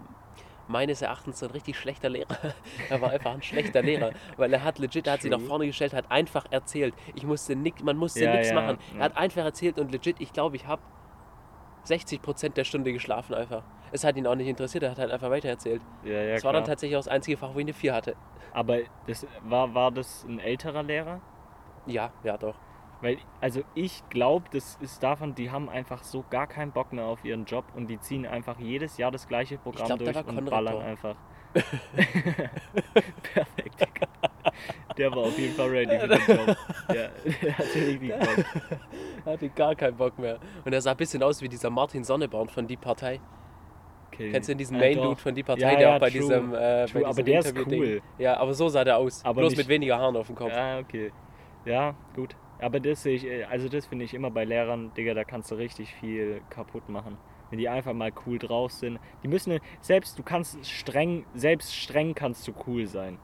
meines 0.68 1.02
Erachtens 1.02 1.42
ein 1.42 1.50
richtig 1.50 1.76
schlechter 1.78 2.08
Lehrer. 2.08 2.28
er 2.88 3.00
war 3.00 3.10
einfach 3.10 3.32
ein 3.32 3.42
schlechter 3.42 3.82
Lehrer, 3.82 4.12
weil 4.36 4.52
er 4.52 4.64
hat 4.64 4.78
legit, 4.78 5.06
er 5.06 5.14
hat 5.14 5.22
sich 5.22 5.30
nach 5.30 5.40
vorne 5.40 5.66
gestellt, 5.66 5.92
hat 5.92 6.10
einfach 6.10 6.46
erzählt. 6.50 6.94
Ich 7.14 7.24
musste 7.24 7.54
nix, 7.54 7.82
man 7.82 7.96
musste 7.96 8.24
Ja, 8.24 8.32
nichts 8.32 8.48
ja, 8.48 8.54
machen. 8.54 8.78
Er 8.96 9.04
hat 9.04 9.16
einfach 9.16 9.42
erzählt 9.44 9.78
und 9.78 9.92
legit, 9.92 10.16
ich 10.20 10.32
glaube, 10.32 10.56
ich 10.56 10.66
habe 10.66 10.82
60% 11.86 12.50
der 12.54 12.64
Stunde 12.64 12.92
geschlafen 12.92 13.34
einfach. 13.34 13.62
Es 13.92 14.04
hat 14.04 14.16
ihn 14.16 14.26
auch 14.26 14.34
nicht 14.34 14.48
interessiert, 14.48 14.82
er 14.82 14.90
hat 14.90 14.98
halt 14.98 15.10
einfach 15.10 15.30
weitererzählt. 15.30 15.82
Ja, 16.02 16.12
ja, 16.12 16.34
das 16.34 16.44
war 16.44 16.52
dann 16.52 16.62
klar. 16.62 16.74
tatsächlich 16.74 16.96
auch 16.96 17.00
das 17.00 17.08
einzige 17.08 17.36
Fach, 17.36 17.54
wo 17.54 17.58
ich 17.58 17.64
eine 17.64 17.74
4 17.74 17.94
hatte. 17.94 18.16
Aber 18.52 18.78
das 19.06 19.26
war, 19.42 19.74
war 19.74 19.90
das 19.90 20.24
ein 20.24 20.38
älterer 20.38 20.82
Lehrer? 20.82 21.20
Ja, 21.86 22.12
ja 22.24 22.36
doch. 22.36 22.54
Weil, 23.00 23.18
also 23.40 23.62
ich 23.74 24.02
glaube, 24.10 24.46
das 24.52 24.78
ist 24.80 25.02
davon, 25.02 25.34
die 25.34 25.50
haben 25.50 25.68
einfach 25.68 26.04
so 26.04 26.24
gar 26.30 26.46
keinen 26.46 26.70
Bock 26.70 26.92
mehr 26.92 27.04
auf 27.04 27.24
ihren 27.24 27.44
Job 27.44 27.64
und 27.74 27.88
die 27.88 27.98
ziehen 27.98 28.26
einfach 28.26 28.58
jedes 28.60 28.96
Jahr 28.96 29.10
das 29.10 29.26
gleiche 29.26 29.58
Programm 29.58 29.98
glaub, 29.98 29.98
durch 29.98 30.16
und 30.26 30.44
ballern 30.48 30.80
einfach. 30.80 31.16
Perfekt. 33.34 33.88
Der 34.96 35.10
war 35.10 35.18
auf 35.18 35.38
jeden 35.38 35.54
Fall 35.54 35.68
ready 35.68 35.98
für 35.98 36.08
den 36.08 36.18
Job. 36.26 36.56
Der, 36.92 37.10
der 37.42 37.58
hatte 37.58 37.74
richtig 37.74 38.12
Bock. 38.18 38.44
Er 39.24 39.32
hatte 39.32 39.48
gar 39.50 39.74
keinen 39.74 39.96
Bock 39.96 40.18
mehr. 40.18 40.38
Und 40.64 40.72
er 40.72 40.80
sah 40.80 40.92
ein 40.92 40.96
bisschen 40.96 41.22
aus 41.22 41.40
wie 41.42 41.48
dieser 41.48 41.70
Martin 41.70 42.04
Sonneborn 42.04 42.48
von 42.48 42.66
Die 42.66 42.76
Partei. 42.76 43.20
Okay. 44.12 44.30
Kennst 44.30 44.48
du 44.48 44.56
diesen 44.56 44.74
Ja, 44.76 44.80
Main. 44.82 44.96
Dude 44.98 45.16
von 45.20 45.34
Die 45.34 45.42
Partei, 45.42 45.62
Ja, 45.62 45.70
der 45.78 45.80
ja, 45.88 45.96
auch 45.96 46.00
bei 46.00 46.10
true. 46.10 46.20
diesem, 46.20 46.52
äh, 46.52 46.56
bei 46.56 46.86
True, 46.86 47.06
aber 47.06 47.22
diesem 47.22 47.24
der 47.24 47.38
ist 47.40 47.66
cool. 47.66 48.02
Ja, 48.18 48.36
aber 48.36 48.52
so 48.54 48.68
sah 48.68 48.84
der 48.84 48.98
aus. 48.98 49.24
Aber 49.24 49.40
Bloß 49.40 49.52
nicht- 49.52 49.58
mit 49.58 49.68
weniger 49.68 49.98
Haaren 49.98 50.16
auf 50.16 50.26
dem 50.26 50.36
Kopf. 50.36 50.52
Ja, 50.52 50.78
okay. 50.78 51.12
Ja, 51.64 51.94
gut. 52.14 52.36
Aber 52.60 52.78
das 52.78 53.02
sehe 53.02 53.14
ich, 53.16 53.24
äh, 53.26 53.44
also 53.44 53.68
das 53.68 53.86
finde 53.86 54.04
ich 54.04 54.14
immer 54.14 54.30
bei 54.30 54.44
Lehrern, 54.44 54.92
Digga, 54.94 55.14
da 55.14 55.24
kannst 55.24 55.50
du 55.50 55.54
richtig 55.56 55.94
viel 55.94 56.42
kaputt 56.50 56.88
machen. 56.88 57.16
Wenn 57.50 57.58
die 57.58 57.68
einfach 57.68 57.92
mal 57.92 58.12
cool 58.26 58.38
drauf 58.38 58.72
sind. 58.72 58.98
Die 59.22 59.28
müssen, 59.28 59.58
selbst 59.80 60.18
du 60.18 60.22
kannst 60.22 60.64
streng, 60.66 61.26
selbst 61.34 61.74
streng 61.74 62.14
kannst 62.14 62.46
du 62.48 62.52
cool 62.66 62.86
sein. 62.86 63.18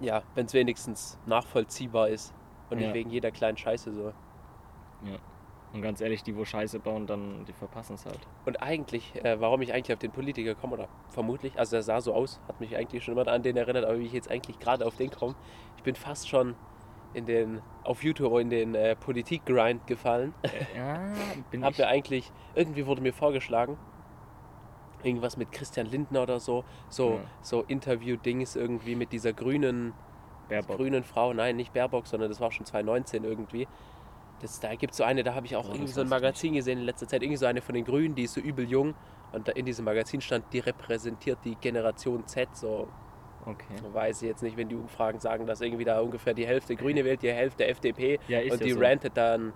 Ja, 0.00 0.22
wenn 0.34 0.46
es 0.46 0.54
wenigstens 0.54 1.18
nachvollziehbar 1.26 2.08
ist. 2.08 2.34
Und 2.70 2.78
Ja. 2.80 2.86
nicht 2.86 2.94
wegen 2.94 3.10
jeder 3.10 3.30
kleinen 3.30 3.56
Scheiße 3.56 3.92
so. 3.92 4.12
Und 5.76 5.82
ganz 5.82 6.00
ehrlich, 6.00 6.22
die, 6.22 6.34
wo 6.36 6.44
Scheiße 6.44 6.78
bauen, 6.80 7.06
dann, 7.06 7.44
die 7.44 7.52
verpassen 7.52 7.94
es 7.94 8.06
halt. 8.06 8.18
Und 8.46 8.62
eigentlich, 8.62 9.14
äh, 9.24 9.40
warum 9.40 9.60
ich 9.62 9.72
eigentlich 9.74 9.92
auf 9.92 9.98
den 9.98 10.10
Politiker 10.10 10.54
komme, 10.54 10.72
oder 10.74 10.88
vermutlich, 11.08 11.58
also 11.58 11.76
er 11.76 11.82
sah 11.82 12.00
so 12.00 12.14
aus, 12.14 12.40
hat 12.48 12.60
mich 12.60 12.74
eigentlich 12.76 13.04
schon 13.04 13.16
immer 13.16 13.30
an 13.30 13.42
den 13.42 13.56
erinnert, 13.56 13.84
aber 13.84 13.98
wie 13.98 14.06
ich 14.06 14.12
jetzt 14.12 14.30
eigentlich 14.30 14.58
gerade 14.58 14.86
auf 14.86 14.96
den 14.96 15.10
komme, 15.10 15.34
ich 15.76 15.82
bin 15.82 15.94
fast 15.94 16.28
schon 16.28 16.54
in 17.14 17.26
den, 17.26 17.60
auf 17.84 18.02
YouTube 18.02 18.38
in 18.40 18.50
den 18.50 18.74
äh, 18.74 18.96
Politik-Grind 18.96 19.86
gefallen. 19.86 20.34
Äh, 20.42 20.76
ja, 20.78 20.98
bin 21.50 21.62
Hab 21.64 21.72
ich. 21.72 21.78
mir 21.78 21.88
eigentlich, 21.88 22.32
irgendwie 22.54 22.86
wurde 22.86 23.02
mir 23.02 23.12
vorgeschlagen, 23.12 23.76
irgendwas 25.02 25.36
mit 25.36 25.52
Christian 25.52 25.86
Lindner 25.86 26.22
oder 26.22 26.40
so, 26.40 26.64
so, 26.88 27.12
Ja. 27.14 27.20
so 27.42 27.62
Interview-Dings 27.62 28.56
irgendwie 28.56 28.96
mit 28.96 29.12
dieser 29.12 29.32
grünen, 29.32 29.92
grünen 30.68 31.04
Frau, 31.04 31.32
nein, 31.32 31.56
nicht 31.56 31.72
Baerbock, 31.72 32.06
sondern 32.06 32.28
das 32.28 32.40
war 32.40 32.50
schon 32.52 32.66
2019 32.66 33.24
irgendwie. 33.24 33.66
Das, 34.42 34.60
da 34.60 34.74
gibt 34.74 34.92
es 34.92 34.98
so 34.98 35.04
eine, 35.04 35.22
da 35.22 35.34
habe 35.34 35.46
ich 35.46 35.56
auch 35.56 35.68
Oh, 35.68 35.72
irgendwie 35.74 35.92
so 35.92 36.00
ein 36.02 36.08
Magazin 36.08 36.52
gesehen 36.54 36.78
in 36.78 36.84
letzter 36.84 37.08
Zeit, 37.08 37.22
irgendwie 37.22 37.38
so 37.38 37.46
eine 37.46 37.62
von 37.62 37.74
den 37.74 37.84
Grünen, 37.84 38.14
die 38.14 38.24
ist 38.24 38.34
so 38.34 38.40
übel 38.40 38.68
jung 38.68 38.94
und 39.32 39.48
da 39.48 39.52
in 39.52 39.64
diesem 39.64 39.84
Magazin 39.84 40.20
stand, 40.20 40.44
die 40.52 40.58
repräsentiert 40.58 41.38
die 41.44 41.56
Generation 41.56 42.26
Z, 42.26 42.54
so 42.54 42.88
Okay. 43.46 43.76
weiß 43.92 44.22
ich 44.22 44.28
jetzt 44.28 44.42
nicht, 44.42 44.56
wenn 44.56 44.68
die 44.68 44.74
Umfragen 44.74 45.20
sagen, 45.20 45.46
dass 45.46 45.60
irgendwie 45.60 45.84
da 45.84 46.00
ungefähr 46.00 46.34
die 46.34 46.46
Hälfte 46.46 46.74
Grüne 46.76 47.04
wählt, 47.04 47.22
die 47.22 47.30
Hälfte 47.32 47.66
FDP 47.66 48.18
Ja, 48.26 48.40
und 48.52 48.62
die 48.62 48.70
so. 48.72 48.80
rantet 48.80 49.16
dann 49.16 49.52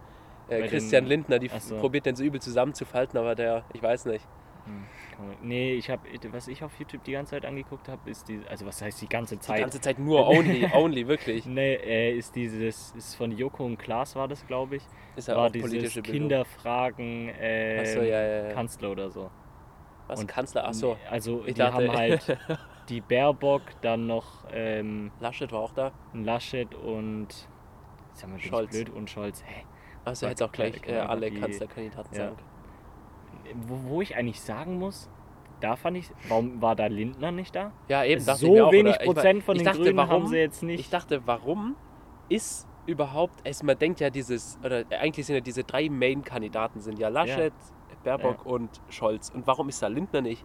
äh, 0.49 0.69
Christian 0.69 1.05
den- 1.05 1.09
Lindner, 1.09 1.39
die 1.39 1.49
so. 1.49 1.77
probiert 1.79 2.07
den 2.07 2.15
so 2.17 2.23
übel 2.23 2.41
zusammenzufalten, 2.41 3.19
aber 3.19 3.35
der, 3.35 3.65
ich 3.73 3.83
weiß 3.83 4.07
nicht. 4.07 4.25
Hm, 4.65 5.27
man- 5.27 5.37
Nee, 5.43 5.75
ich 5.75 5.91
habe, 5.91 6.03
was 6.33 6.49
ich 6.49 6.63
auf 6.65 6.73
YouTube 6.79 7.05
die 7.05 7.13
ganze 7.13 7.31
Zeit 7.33 7.45
angeguckt 7.45 7.89
habe, 7.89 8.09
ist 8.11 8.29
die, 8.29 8.41
also 8.49 8.67
was 8.67 8.81
heißt 8.83 9.01
die 9.03 9.09
ganze 9.09 9.37
Die 9.37 9.41
Zeit? 9.41 9.61
ganze 9.61 9.81
Zeit 9.81 9.99
nur 9.99 10.27
only, 10.29 10.67
only, 10.75 11.07
wirklich. 11.07 11.47
Nee, 11.47 11.75
äh, 11.75 12.17
ist 12.17 12.35
dieses, 12.37 12.93
ist 12.97 13.15
von 13.15 13.33
Joko 13.33 13.65
und 13.65 13.79
Klaas 13.79 14.17
war 14.17 14.29
das, 14.29 14.47
glaube 14.47 14.77
ich. 14.77 14.83
Ist 15.17 15.29
ja 15.29 15.37
war 15.37 15.47
auch 15.47 15.51
dieses 15.51 15.71
politische 15.71 16.03
Bildung. 16.03 16.21
Kinderfragen 16.29 17.29
äh, 17.31 17.79
Achso, 17.81 18.01
ja, 18.03 18.21
ja, 18.23 18.43
ja. 18.49 18.53
Kanzler 18.55 18.91
oder 18.91 19.11
so. 19.11 19.31
Was, 20.07 20.21
und- 20.21 20.27
Kanzler? 20.27 20.67
Achso, 20.67 20.97
Also 21.11 21.41
ich 21.41 21.55
die 21.55 21.59
dachte, 21.61 21.89
haben 21.89 21.97
halt 21.97 22.39
die 22.89 23.01
Baerbock, 23.01 23.63
dann 23.83 24.07
noch 24.07 24.45
ähm, 24.53 25.13
Laschet 25.21 25.53
war 25.53 25.61
auch 25.61 25.73
da. 25.73 25.93
Laschet 26.13 26.75
und 26.75 27.29
sag 28.15 28.29
mal, 28.29 28.35
bin 28.37 28.45
ich 28.45 28.47
Scholz. 28.51 28.71
blöd 28.71 28.91
und 28.91 29.09
Scholz. 29.11 29.43
Hä? 29.47 29.65
Achso, 30.05 30.21
Sag 30.23 30.31
hätte 30.31 30.45
auch 30.47 30.53
gleich 30.53 30.77
äh, 30.77 30.81
keine 30.81 31.09
alle 31.09 31.31
die- 31.31 31.39
Kanzlerkandidaten 31.39 32.15
sagen. 32.15 32.37
Wo, 33.67 33.91
wo 33.91 34.03
ich 34.03 34.17
eigentlich 34.17 34.41
sagen 34.41 34.79
muss, 34.79 35.09
da 35.61 35.77
fand 35.77 35.97
ich, 35.99 36.11
warum 36.29 36.61
war 36.63 36.75
da 36.77 36.87
Lindner 36.87 37.33
nicht 37.33 37.55
da? 37.55 37.73
Ja, 37.89 38.05
eben, 38.05 38.21
so 38.21 38.55
ich 38.55 38.63
auch, 38.63 38.73
wenig 38.73 38.95
oder? 38.95 39.01
Ich 39.03 39.07
Prozent 39.07 39.45
von 39.45 39.57
ich 39.57 39.63
den 39.63 39.67
dachte, 39.67 39.83
Grünen 39.83 39.97
warum, 39.97 40.11
haben 40.11 40.27
sie 40.29 40.39
jetzt 40.39 40.63
nicht. 40.63 40.81
Ich 40.81 40.91
dachte, 40.91 41.23
warum 41.27 41.77
ist 42.29 42.67
überhaupt, 42.87 43.47
also 43.47 43.67
man 43.67 43.79
denkt 43.79 44.01
ja 44.01 44.11
dieses, 44.11 44.59
oder 44.65 44.85
eigentlich 44.91 45.27
sind 45.27 45.35
ja 45.35 45.41
diese 45.41 45.65
drei 45.65 45.89
Main-Kandidaten 45.89 46.81
sind 46.81 46.99
ja 46.99 47.09
Laschet, 47.09 47.53
Baerbock 48.05 48.47
und 48.47 48.81
Scholz. 48.89 49.31
Und 49.31 49.47
warum 49.47 49.69
ist 49.69 49.83
da 49.83 49.89
Lindner 49.89 50.23
nicht? 50.23 50.45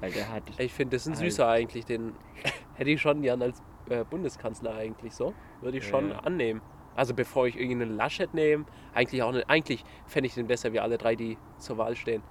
weil 0.00 0.12
der 0.12 0.30
hat, 0.30 0.44
Ich 0.58 0.72
finde, 0.72 0.96
das 0.96 1.02
ist 1.02 1.08
ein 1.08 1.16
Halt. 1.18 1.30
Süßer 1.30 1.46
eigentlich, 1.46 1.84
den 1.84 2.14
hätte 2.74 2.90
ich 2.90 3.00
schon 3.02 3.20
gern 3.20 3.42
als 3.42 3.62
äh, 3.90 4.02
Bundeskanzler 4.04 4.74
eigentlich 4.74 5.14
so. 5.14 5.34
Würde 5.60 5.76
ich 5.76 5.84
Ja, 5.84 5.90
schon 5.90 6.10
ja. 6.10 6.20
annehmen. 6.20 6.62
Also 6.96 7.14
bevor 7.14 7.46
ich 7.46 7.58
irgendeinen 7.58 7.96
Laschet 7.96 8.32
nehme, 8.34 8.64
eigentlich 8.94 9.22
auch 9.22 9.32
nicht, 9.32 9.48
eigentlich 9.48 9.84
fände 10.06 10.26
ich 10.26 10.34
den 10.34 10.46
besser 10.46 10.72
wie 10.72 10.80
alle 10.80 10.98
drei, 10.98 11.14
die 11.16 11.38
zur 11.58 11.78
Wahl 11.78 11.96
stehen. 11.96 12.22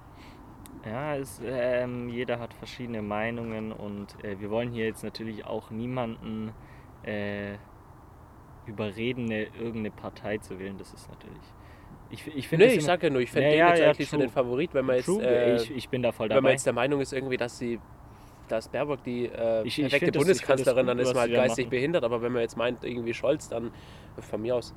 Ja, 0.86 1.16
es, 1.16 1.40
ähm, 1.44 2.08
jeder 2.08 2.38
hat 2.38 2.54
verschiedene 2.54 3.02
Meinungen 3.02 3.72
und 3.72 4.22
äh, 4.24 4.38
wir 4.40 4.50
wollen 4.50 4.70
hier 4.70 4.86
jetzt 4.86 5.02
natürlich 5.04 5.44
auch 5.44 5.70
niemanden 5.70 6.52
äh, 7.02 7.54
überreden, 8.66 9.24
eine, 9.26 9.44
irgendeine 9.44 9.90
Partei 9.90 10.38
zu 10.38 10.58
wählen. 10.58 10.76
Das 10.78 10.92
ist 10.92 11.08
natürlich 11.10 11.42
Ich, 12.10 12.26
ich 12.34 12.48
finde 12.48 12.66
Nee, 12.66 12.72
ich 12.72 12.78
immer- 12.78 12.86
sag 12.86 13.02
ja 13.02 13.10
nur, 13.10 13.20
ich 13.20 13.30
fände 13.30 13.48
Ja, 13.48 13.52
den 13.52 13.58
ja, 13.58 13.68
jetzt 13.70 13.78
ja, 13.80 13.86
eigentlich 13.90 14.08
so 14.08 14.16
true. 14.16 14.26
den 14.26 14.32
Favorit, 14.32 14.74
wenn 14.74 14.84
man 14.86 14.96
jetzt, 14.96 15.08
äh, 15.08 15.56
ich, 15.56 15.70
ich 15.76 15.88
bin 15.88 16.02
da 16.02 16.12
voll 16.12 16.28
wenn 16.28 16.36
man 16.36 16.44
dabei. 16.44 16.52
jetzt 16.52 16.66
der 16.66 16.72
Meinung 16.72 17.00
ist 17.00 17.12
irgendwie, 17.12 17.36
dass 17.36 17.58
sie 17.58 17.78
dass 18.50 18.68
Baerbock 18.68 19.02
die 19.04 19.26
äh, 19.26 19.62
Ich- 19.64 19.76
perfekte 19.76 20.06
ich 20.06 20.12
das 20.12 20.18
Bundeskanzlerin, 20.20 20.86
gut, 20.86 20.88
dann 20.88 20.98
ist 20.98 21.08
man 21.14 21.22
halt 21.22 21.32
geistig 21.32 21.66
machen. 21.66 21.70
behindert, 21.70 22.04
aber 22.04 22.22
wenn 22.22 22.32
man 22.32 22.42
jetzt 22.42 22.56
meint, 22.56 22.84
irgendwie 22.84 23.14
Scholz, 23.14 23.48
dann 23.48 23.70
von 24.18 24.42
mir 24.42 24.56
aus. 24.56 24.74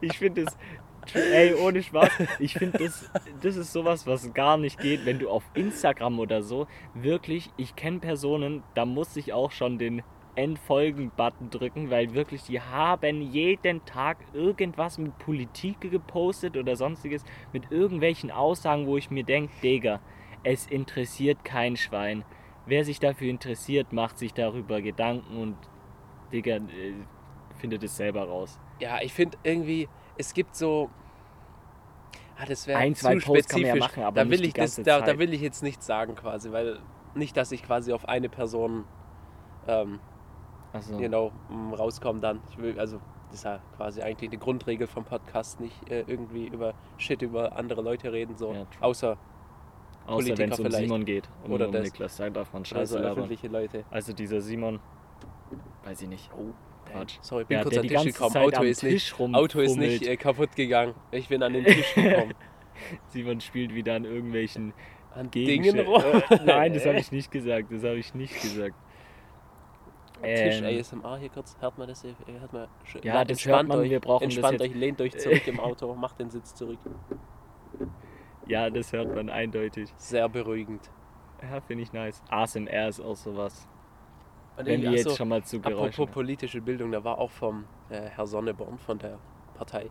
Ich 0.00 0.18
finde 0.18 0.44
das, 0.44 0.56
ey, 1.14 1.54
ohne 1.54 1.82
Spaß, 1.82 2.10
ich 2.38 2.54
finde 2.54 2.78
das, 2.78 3.10
das 3.40 3.56
ist 3.56 3.72
sowas, 3.72 4.06
was 4.06 4.32
gar 4.34 4.56
nicht 4.56 4.78
geht, 4.80 5.06
wenn 5.06 5.18
du 5.18 5.30
auf 5.30 5.44
Instagram 5.54 6.18
oder 6.18 6.42
so, 6.42 6.66
wirklich, 6.94 7.50
ich 7.56 7.76
kenne 7.76 7.98
Personen, 8.00 8.62
da 8.74 8.84
muss 8.84 9.16
ich 9.16 9.32
auch 9.32 9.50
schon 9.52 9.78
den 9.78 10.02
Entfolgen-Button 10.38 11.50
drücken, 11.50 11.90
weil 11.90 12.14
wirklich, 12.14 12.44
die 12.44 12.60
haben 12.60 13.20
jeden 13.20 13.84
Tag 13.84 14.18
irgendwas 14.32 14.96
mit 14.96 15.18
Politik 15.18 15.80
gepostet 15.80 16.56
oder 16.56 16.76
sonstiges, 16.76 17.24
mit 17.52 17.72
irgendwelchen 17.72 18.30
Aussagen, 18.30 18.86
wo 18.86 18.96
ich 18.96 19.10
mir 19.10 19.24
denke, 19.24 19.52
Digga, 19.62 20.00
es 20.44 20.68
interessiert 20.68 21.44
kein 21.44 21.76
Schwein. 21.76 22.24
Wer 22.66 22.84
sich 22.84 23.00
dafür 23.00 23.28
interessiert, 23.28 23.92
macht 23.92 24.18
sich 24.18 24.32
darüber 24.32 24.80
Gedanken 24.80 25.36
und, 25.36 25.56
Digga, 26.32 26.56
äh, 26.56 26.94
findet 27.56 27.82
es 27.82 27.96
selber 27.96 28.28
raus. 28.28 28.60
Ja, 28.78 29.00
ich 29.02 29.12
finde 29.12 29.36
irgendwie, 29.42 29.88
es 30.16 30.34
gibt 30.34 30.54
so. 30.54 30.88
Ah, 32.38 32.46
das 32.46 32.68
wäre 32.68 32.78
Ein, 32.78 32.94
zwei 32.94 33.16
zu 33.16 33.26
Posts 33.26 33.48
kann 33.48 33.60
man 33.62 33.68
ja 33.68 33.74
spezifisch. 33.74 33.96
machen, 33.96 34.02
aber 34.04 34.24
da 34.24 34.30
will 34.30 34.44
ich 34.44 34.52
das, 34.52 34.76
da, 34.76 35.00
da 35.00 35.18
will 35.18 35.34
ich 35.34 35.40
jetzt 35.40 35.64
nichts 35.64 35.86
sagen 35.86 36.14
quasi, 36.14 36.52
weil 36.52 36.78
nicht, 37.16 37.36
dass 37.36 37.50
ich 37.50 37.64
quasi 37.64 37.92
auf 37.92 38.08
eine 38.08 38.28
Person 38.28 38.84
ähm, 39.66 39.98
Also, 40.72 40.96
genau 40.98 41.32
m, 41.50 41.72
rauskomme 41.72 42.20
dann. 42.20 42.40
Ich 42.50 42.58
will, 42.58 42.78
also 42.78 43.00
das 43.28 43.36
ist 43.40 43.44
ja 43.44 43.60
quasi 43.76 44.00
eigentlich 44.02 44.30
eine 44.30 44.38
Grundregel 44.38 44.86
vom 44.86 45.04
Podcast, 45.04 45.60
nicht 45.60 45.90
äh, 45.90 46.04
irgendwie 46.06 46.46
über 46.48 46.74
Shit 46.96 47.22
über 47.22 47.56
andere 47.56 47.82
Leute 47.82 48.12
reden, 48.12 48.36
so 48.36 48.52
Ja, 48.52 48.66
außer 48.80 49.16
außer 50.06 50.38
wenn 50.38 50.50
es 50.52 50.58
um. 50.60 50.70
Simon 50.70 51.04
geht. 51.04 51.28
Um, 51.44 51.52
Oder 51.52 51.66
um 51.66 51.72
das. 51.72 51.84
Niklas, 51.84 52.16
da 52.16 52.30
darf 52.30 52.52
man 52.52 52.62
also 52.62 52.74
scheiße 52.74 52.94
labern. 52.98 53.12
öffentliche 53.12 53.48
Leute. 53.48 53.84
Also 53.90 54.12
dieser 54.12 54.40
Simon, 54.40 54.80
weiß 55.84 56.02
ich 56.02 56.08
nicht. 56.08 56.30
Oh, 56.34 56.52
Quatsch. 56.90 57.18
Sorry, 57.20 57.42
ich 57.42 57.48
bin 57.48 57.58
Ja, 57.58 57.62
kurz 57.64 57.76
an 57.76 57.82
die 57.82 57.88
den 57.88 57.98
Tisch 58.00 58.12
gekommen. 58.14 58.30
Zeit 58.32 58.44
Auto 58.56 58.62
ist 58.62 58.82
nicht, 58.82 58.92
Tisch 58.92 59.14
Auto 59.20 59.60
ist 59.60 59.76
nicht 59.76 60.06
äh, 60.06 60.16
kaputt 60.16 60.56
gegangen. 60.56 60.94
Ich 61.10 61.28
bin 61.28 61.42
an 61.42 61.52
den 61.52 61.64
Tisch 61.64 61.94
gekommen. 61.94 62.32
Simon 63.08 63.40
spielt 63.40 63.74
wieder 63.74 63.94
an 63.96 64.04
irgendwelchen 64.04 64.72
An. 65.14 65.30
Dingen 65.30 65.78
rum. 65.80 66.02
Äh, 66.30 66.38
Nein, 66.44 66.72
das 66.72 66.86
habe 66.86 66.98
ich 67.00 67.12
nicht 67.12 67.30
gesagt. 67.30 67.70
Das 67.70 67.82
habe 67.82 67.96
ich 67.96 68.14
nicht 68.14 68.40
gesagt. 68.40 68.76
Tisch 70.22 70.60
Ähm, 70.62 70.78
ASMR 70.80 71.18
hier 71.18 71.28
kurz. 71.28 71.56
Hört 71.60 71.78
man 71.78 71.88
das? 71.88 72.02
hier? 72.02 72.14
Hört 72.40 72.52
man, 72.52 72.68
Ja, 73.02 73.14
Na, 73.14 73.24
das 73.24 73.44
hört 73.46 73.66
man, 73.68 73.78
Euch, 73.78 73.90
wir 73.90 74.00
brauchen 74.00 74.24
das 74.28 74.34
entspannt 74.36 74.60
euch, 74.60 74.74
lehnt 74.74 75.00
euch 75.00 75.16
zurück 75.18 75.46
im 75.46 75.60
Auto, 75.60 75.94
macht 75.94 76.18
den 76.18 76.30
Sitz 76.30 76.54
zurück. 76.54 76.78
Ja, 78.46 78.70
das 78.70 78.92
hört 78.92 79.14
man 79.14 79.28
eindeutig. 79.30 79.92
Sehr 79.96 80.28
beruhigend. 80.28 80.90
Ja, 81.42 81.60
finde 81.60 81.82
ich 81.84 81.92
nice. 81.92 82.22
ASMR 82.30 82.88
ist 82.88 83.00
auch 83.00 83.14
sowas. 83.16 83.68
Und 84.56 84.66
Wenn 84.66 84.66
wir 84.66 84.72
irgendwie- 84.74 84.96
jetzt 84.96 85.06
achso, 85.06 85.16
schon 85.18 85.28
mal 85.28 85.44
zu 85.44 85.60
Geräuschen. 85.60 85.88
Apropos 85.88 86.10
politische 86.14 86.60
Bildung, 86.60 86.90
da 86.90 87.04
war 87.04 87.18
auch 87.18 87.30
vom 87.30 87.64
äh, 87.90 88.00
Herr 88.08 88.26
Sonneborn 88.26 88.78
von 88.78 88.98
der 88.98 89.18
Partei. 89.54 89.90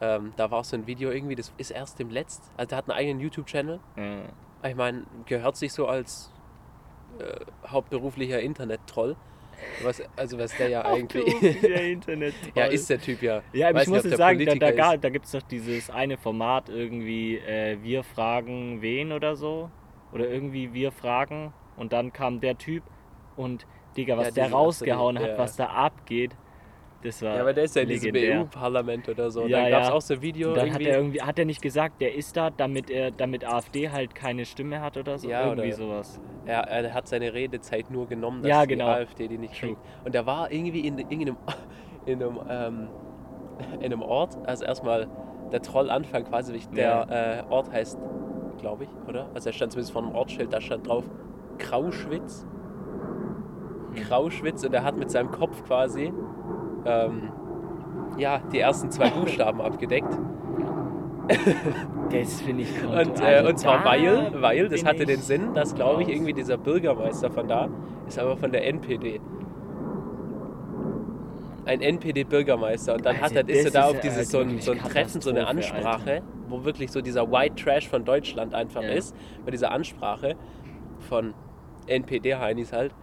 Ähm, 0.00 0.32
da 0.36 0.50
war 0.50 0.64
so 0.64 0.76
ein 0.76 0.86
Video 0.86 1.10
irgendwie, 1.10 1.34
das 1.34 1.52
ist 1.56 1.70
erst 1.70 1.98
dem 1.98 2.10
Letzt, 2.10 2.50
also 2.56 2.68
der 2.68 2.78
hat 2.78 2.88
einen 2.88 2.98
eigenen 2.98 3.20
YouTube-Channel. 3.20 3.78
Ja. 3.96 4.68
Ich 4.68 4.74
meine, 4.76 5.04
gehört 5.26 5.56
sich 5.56 5.72
so 5.72 5.86
als 5.86 6.32
äh, 7.20 7.40
hauptberuflicher 7.68 8.40
Internet-Troll. 8.40 9.16
Was, 9.82 10.02
also 10.16 10.38
was 10.38 10.56
der 10.56 10.68
ja 10.68 10.84
eigentlich. 10.84 11.24
Der 11.62 11.84
Internet. 11.84 12.34
ja, 12.54 12.66
ist 12.66 12.88
der 12.90 13.00
Typ 13.00 13.22
ja. 13.22 13.42
Ja, 13.52 13.68
aber 13.68 13.78
Weiß 13.78 13.86
ich 13.86 13.92
nicht, 13.92 14.02
muss 14.04 14.08
der 14.10 14.18
sagen, 14.18 14.58
da, 14.58 14.72
da, 14.72 14.96
da 14.96 15.08
gibt 15.08 15.26
es 15.26 15.32
doch 15.32 15.42
dieses 15.42 15.90
eine 15.90 16.16
Format 16.16 16.68
irgendwie, 16.68 17.36
äh, 17.38 17.78
wir 17.82 18.02
fragen 18.02 18.82
wen 18.82 19.12
oder 19.12 19.36
so. 19.36 19.70
Oder 20.12 20.28
irgendwie 20.28 20.72
wir 20.72 20.90
fragen 20.90 21.52
und 21.76 21.92
dann 21.92 22.12
kam 22.12 22.40
der 22.40 22.56
Typ 22.56 22.82
und 23.36 23.66
Digga, 23.96 24.16
was 24.16 24.28
Ja, 24.28 24.44
der 24.44 24.52
rausgehauen 24.52 25.18
ach 25.18 25.22
hat, 25.22 25.28
ja. 25.30 25.38
was 25.38 25.56
da 25.56 25.66
abgeht, 25.66 26.34
das 27.02 27.22
war 27.22 27.34
Ja, 27.36 27.40
aber 27.42 27.52
der 27.52 27.64
ist 27.64 27.76
ja 27.76 27.82
in 27.82 27.88
diesem. 27.88 28.12
EU-Parlament 28.14 29.08
oder 29.08 29.30
so. 29.30 29.46
Ja, 29.46 29.62
dann 29.62 29.70
gab 29.70 29.82
es 29.82 29.88
ja. 29.88 29.94
auch 29.94 30.00
so 30.00 30.14
ein 30.14 30.22
Video 30.22 30.52
dann 30.52 30.72
hat 30.72 30.80
irgendwie. 30.80 30.86
er 30.88 30.96
irgendwie, 30.96 31.22
hat 31.22 31.38
er 31.38 31.44
nicht 31.44 31.62
gesagt, 31.62 32.00
der 32.00 32.14
ist 32.14 32.36
da, 32.36 32.50
damit 32.50 32.90
er, 32.90 33.10
damit 33.10 33.44
AfD 33.46 33.90
halt 33.90 34.14
keine 34.14 34.44
Stimme 34.44 34.80
hat 34.80 34.96
oder 34.96 35.18
so? 35.18 35.28
Ja, 35.28 35.46
irgendwie 35.46 35.68
oder- 35.68 35.76
sowas. 35.76 36.20
Er, 36.46 36.60
er 36.68 36.94
hat 36.94 37.06
seine 37.06 37.32
Redezeit 37.34 37.90
nur 37.90 38.06
genommen, 38.08 38.42
dass 38.42 38.48
Ja, 38.50 38.62
die 38.62 38.68
genau. 38.74 38.86
AfD 38.88 39.28
die 39.28 39.38
nicht 39.38 39.58
True. 39.58 39.74
kriegt. 39.74 39.80
Und 40.06 40.14
er 40.14 40.26
war 40.26 40.50
irgendwie 40.50 40.80
in 40.86 40.98
irgendeinem 40.98 41.36
in 42.06 42.22
einem, 42.22 42.40
ähm, 42.48 42.88
in 43.80 43.84
einem 43.86 44.02
Ort, 44.02 44.36
also 44.46 44.64
erstmal 44.64 45.08
der 45.52 45.60
Trollanfang 45.62 46.24
quasi, 46.24 46.58
der 46.74 47.44
äh, 47.48 47.52
Ort 47.52 47.70
heißt, 47.70 47.98
glaube 48.58 48.84
ich, 48.84 48.90
oder? 49.08 49.28
Also 49.34 49.50
er 49.50 49.52
stand 49.52 49.72
zumindest 49.72 49.92
vor 49.92 50.02
einem 50.02 50.12
Ortsschild, 50.14 50.52
da 50.52 50.60
stand 50.60 50.88
drauf 50.88 51.04
Krauschwitz. 51.58 52.46
Hm. 53.94 54.02
Krauschwitz 54.04 54.64
und 54.64 54.72
er 54.74 54.84
hat 54.84 54.96
mit 54.96 55.10
seinem 55.10 55.30
Kopf 55.30 55.62
quasi 55.64 56.12
ähm, 56.88 57.30
ja, 58.16 58.40
die 58.52 58.58
ersten 58.60 58.90
zwei 58.90 59.10
Buchstaben 59.20 59.60
abgedeckt. 59.60 60.12
Das 62.10 62.40
finde 62.40 62.62
ich 62.62 62.70
Und, 62.82 62.94
konnte- 62.94 63.22
äh, 63.22 63.26
also 63.36 63.48
und 63.50 63.58
zwar 63.58 63.84
weil, 63.84 64.32
weil, 64.40 64.68
das 64.70 64.84
hatte 64.84 65.04
den 65.04 65.20
Sinn, 65.20 65.52
dass, 65.54 65.74
glaube 65.74 66.02
ich, 66.02 66.08
irgendwie 66.08 66.32
dieser 66.32 66.56
Bürgermeister 66.56 67.30
von 67.30 67.46
da 67.46 67.68
ist 68.06 68.18
aber 68.18 68.36
von 68.38 68.50
der 68.50 68.66
NPD. 68.66 69.20
Ein 71.66 71.82
NPD-Bürgermeister. 71.82 72.94
Und 72.94 73.04
dann 73.04 73.16
Also 73.16 73.36
hat 73.36 73.48
er, 73.48 73.54
ist 73.54 73.64
er 73.66 73.70
da 73.72 73.88
ist 73.90 73.94
auf 73.96 74.00
dieses 74.00 74.16
halt 74.16 74.26
so 74.28 74.38
ein, 74.38 74.58
so 74.60 74.72
ein 74.72 74.78
Treffen, 74.78 75.20
so 75.20 75.28
eine 75.28 75.46
Ansprache, 75.46 76.22
wo 76.48 76.64
wirklich 76.64 76.90
so 76.90 77.02
dieser 77.02 77.30
White 77.30 77.62
Trash 77.62 77.86
von 77.88 78.06
Deutschland 78.06 78.54
einfach 78.54 78.82
Ja. 78.82 78.88
ist. 78.88 79.14
Bei 79.44 79.50
dieser 79.50 79.70
Ansprache 79.70 80.34
von 81.10 81.34
NPD-Heinis 81.86 82.72
halt. 82.72 82.94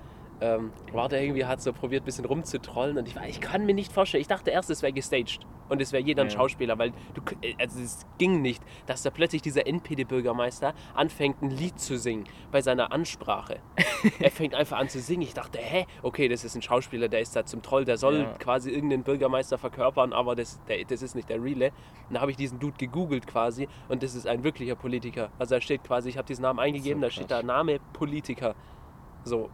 Ähm, 0.41 0.71
war 0.91 1.07
der 1.07 1.23
irgendwie, 1.23 1.45
hat 1.45 1.61
so 1.61 1.71
probiert, 1.71 2.03
ein 2.03 2.05
bisschen 2.05 2.25
rumzutrollen 2.25 2.97
und 2.97 3.07
ich, 3.07 3.15
war- 3.15 3.25
ich 3.27 3.39
kann 3.39 3.65
mir 3.65 3.73
nicht 3.73 3.91
vorstellen, 3.93 4.21
ich 4.21 4.27
dachte 4.27 4.51
erst, 4.51 4.69
es 4.69 4.81
wäre 4.81 4.91
gestaged 4.91 5.39
und 5.69 5.81
es 5.81 5.93
wäre 5.93 6.03
jeder 6.03 6.23
ein 6.23 6.29
Ja. 6.29 6.35
Schauspieler, 6.35 6.77
weil 6.77 6.91
du, 7.13 7.21
äh, 7.41 7.55
also 7.57 7.79
es 7.79 8.05
ging 8.17 8.41
nicht, 8.41 8.61
dass 8.85 9.01
da 9.01 9.11
plötzlich 9.11 9.41
dieser 9.41 9.65
NPD-Bürgermeister 9.65 10.73
anfängt, 10.93 11.41
ein 11.41 11.51
Lied 11.51 11.79
zu 11.79 11.97
singen 11.97 12.25
bei 12.51 12.61
seiner 12.61 12.91
Ansprache. 12.91 13.59
er 14.19 14.29
fängt 14.29 14.55
einfach 14.55 14.77
an 14.77 14.89
zu 14.89 14.99
singen. 14.99 15.21
Ich 15.21 15.33
dachte, 15.33 15.57
hä, 15.57 15.85
okay, 16.03 16.27
das 16.27 16.43
ist 16.43 16.53
ein 16.55 16.61
Schauspieler, 16.61 17.07
der 17.07 17.21
ist 17.21 17.33
da 17.35 17.45
zum 17.45 17.61
Troll, 17.61 17.85
der 17.85 17.97
soll 17.97 18.19
Ja. 18.19 18.33
quasi 18.37 18.71
irgendeinen 18.71 19.03
Bürgermeister 19.03 19.57
verkörpern, 19.57 20.11
aber 20.11 20.35
das, 20.35 20.61
der, 20.65 20.83
das 20.83 21.01
ist 21.01 21.15
nicht 21.15 21.29
der 21.29 21.41
Reale. 21.41 21.71
Dann 22.09 22.19
habe 22.21 22.31
ich 22.31 22.37
diesen 22.37 22.59
Dude 22.59 22.75
gegoogelt 22.77 23.25
quasi 23.25 23.69
und 23.87 24.03
das 24.03 24.15
ist 24.15 24.27
ein 24.27 24.43
wirklicher 24.43 24.75
Politiker. 24.75 25.29
Also 25.39 25.55
da 25.55 25.61
steht 25.61 25.83
quasi, 25.85 26.09
ich 26.09 26.17
habe 26.17 26.27
diesen 26.27 26.41
Namen 26.41 26.59
eingegeben, 26.59 26.99
So 27.01 27.07
da 27.07 27.11
steht 27.11 27.31
da. 27.31 27.41
Name 27.41 27.79
Politiker. 27.93 28.53
So, 29.23 29.49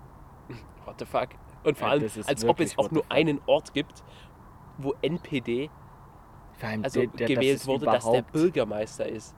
what 0.86 0.96
the 1.00 1.06
fuck? 1.06 1.30
Und 1.64 1.78
vor 1.78 1.88
Ja, 1.88 1.92
allem, 1.94 2.04
das 2.04 2.28
als 2.28 2.44
ob 2.46 2.60
es 2.60 2.78
auch 2.78 2.90
nur 2.92 3.04
einen 3.10 3.40
Ort 3.46 3.74
gibt, 3.74 4.04
wo 4.78 4.94
NPD 5.02 5.70
also 6.84 7.00
der- 7.02 7.08
der- 7.10 7.28
das 7.28 7.28
gewählt 7.28 7.56
ist 7.58 7.68
wurde, 7.68 7.86
dass 7.86 8.10
der 8.10 8.22
Bürgermeister 8.24 9.08
ist. 9.08 9.36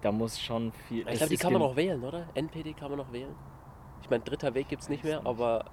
Da 0.00 0.10
muss 0.10 0.40
schon 0.40 0.72
viel. 0.88 1.00
Ich 1.00 1.04
das 1.06 1.18
glaube, 1.18 1.30
die 1.30 1.36
kann 1.36 1.52
man 1.52 1.62
noch 1.62 1.76
wählen, 1.76 2.02
oder? 2.02 2.26
NPD 2.34 2.72
kann 2.74 2.88
man 2.90 2.98
noch 2.98 3.12
wählen. 3.12 3.34
Ich 4.02 4.10
meine, 4.10 4.24
dritter 4.24 4.52
Weg 4.54 4.68
gibt 4.68 4.82
es 4.82 4.88
nicht 4.88 5.04
mehr, 5.04 5.24
aber 5.24 5.66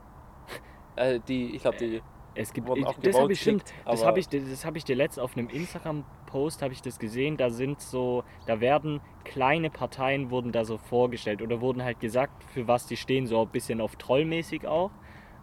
äh, 0.95 1.19
die, 1.27 1.55
ich 1.55 1.61
glaube, 1.61 1.77
die 1.77 2.01
Es 2.35 2.53
gibt, 2.53 2.69
ich, 2.75 2.85
das 2.85 3.19
habe 3.19 3.33
ich 3.33 3.43
das 3.85 4.05
habe 4.05 4.19
ich, 4.19 4.27
das 4.27 4.65
habe 4.65 4.77
ich 4.77 4.85
dir 4.85 4.95
letzt 4.95 5.19
auf 5.19 5.35
einem 5.35 5.49
Instagram-Post 5.49 6.61
habe 6.61 6.73
ich 6.73 6.81
das 6.81 6.99
gesehen. 6.99 7.37
Da 7.37 7.49
sind 7.49 7.81
so, 7.81 8.23
da 8.45 8.61
werden 8.61 9.01
kleine 9.23 9.69
Parteien 9.69 10.29
wurden 10.29 10.51
da 10.51 10.63
so 10.63 10.77
vorgestellt 10.77 11.41
oder 11.41 11.61
wurden 11.61 11.83
halt 11.83 11.99
gesagt, 11.99 12.43
für 12.43 12.67
was 12.67 12.87
die 12.87 12.97
stehen, 12.97 13.27
so 13.27 13.41
ein 13.41 13.49
bisschen 13.49 13.81
auf 13.81 13.95
Trollmäßig 13.95 14.67
auch. 14.67 14.91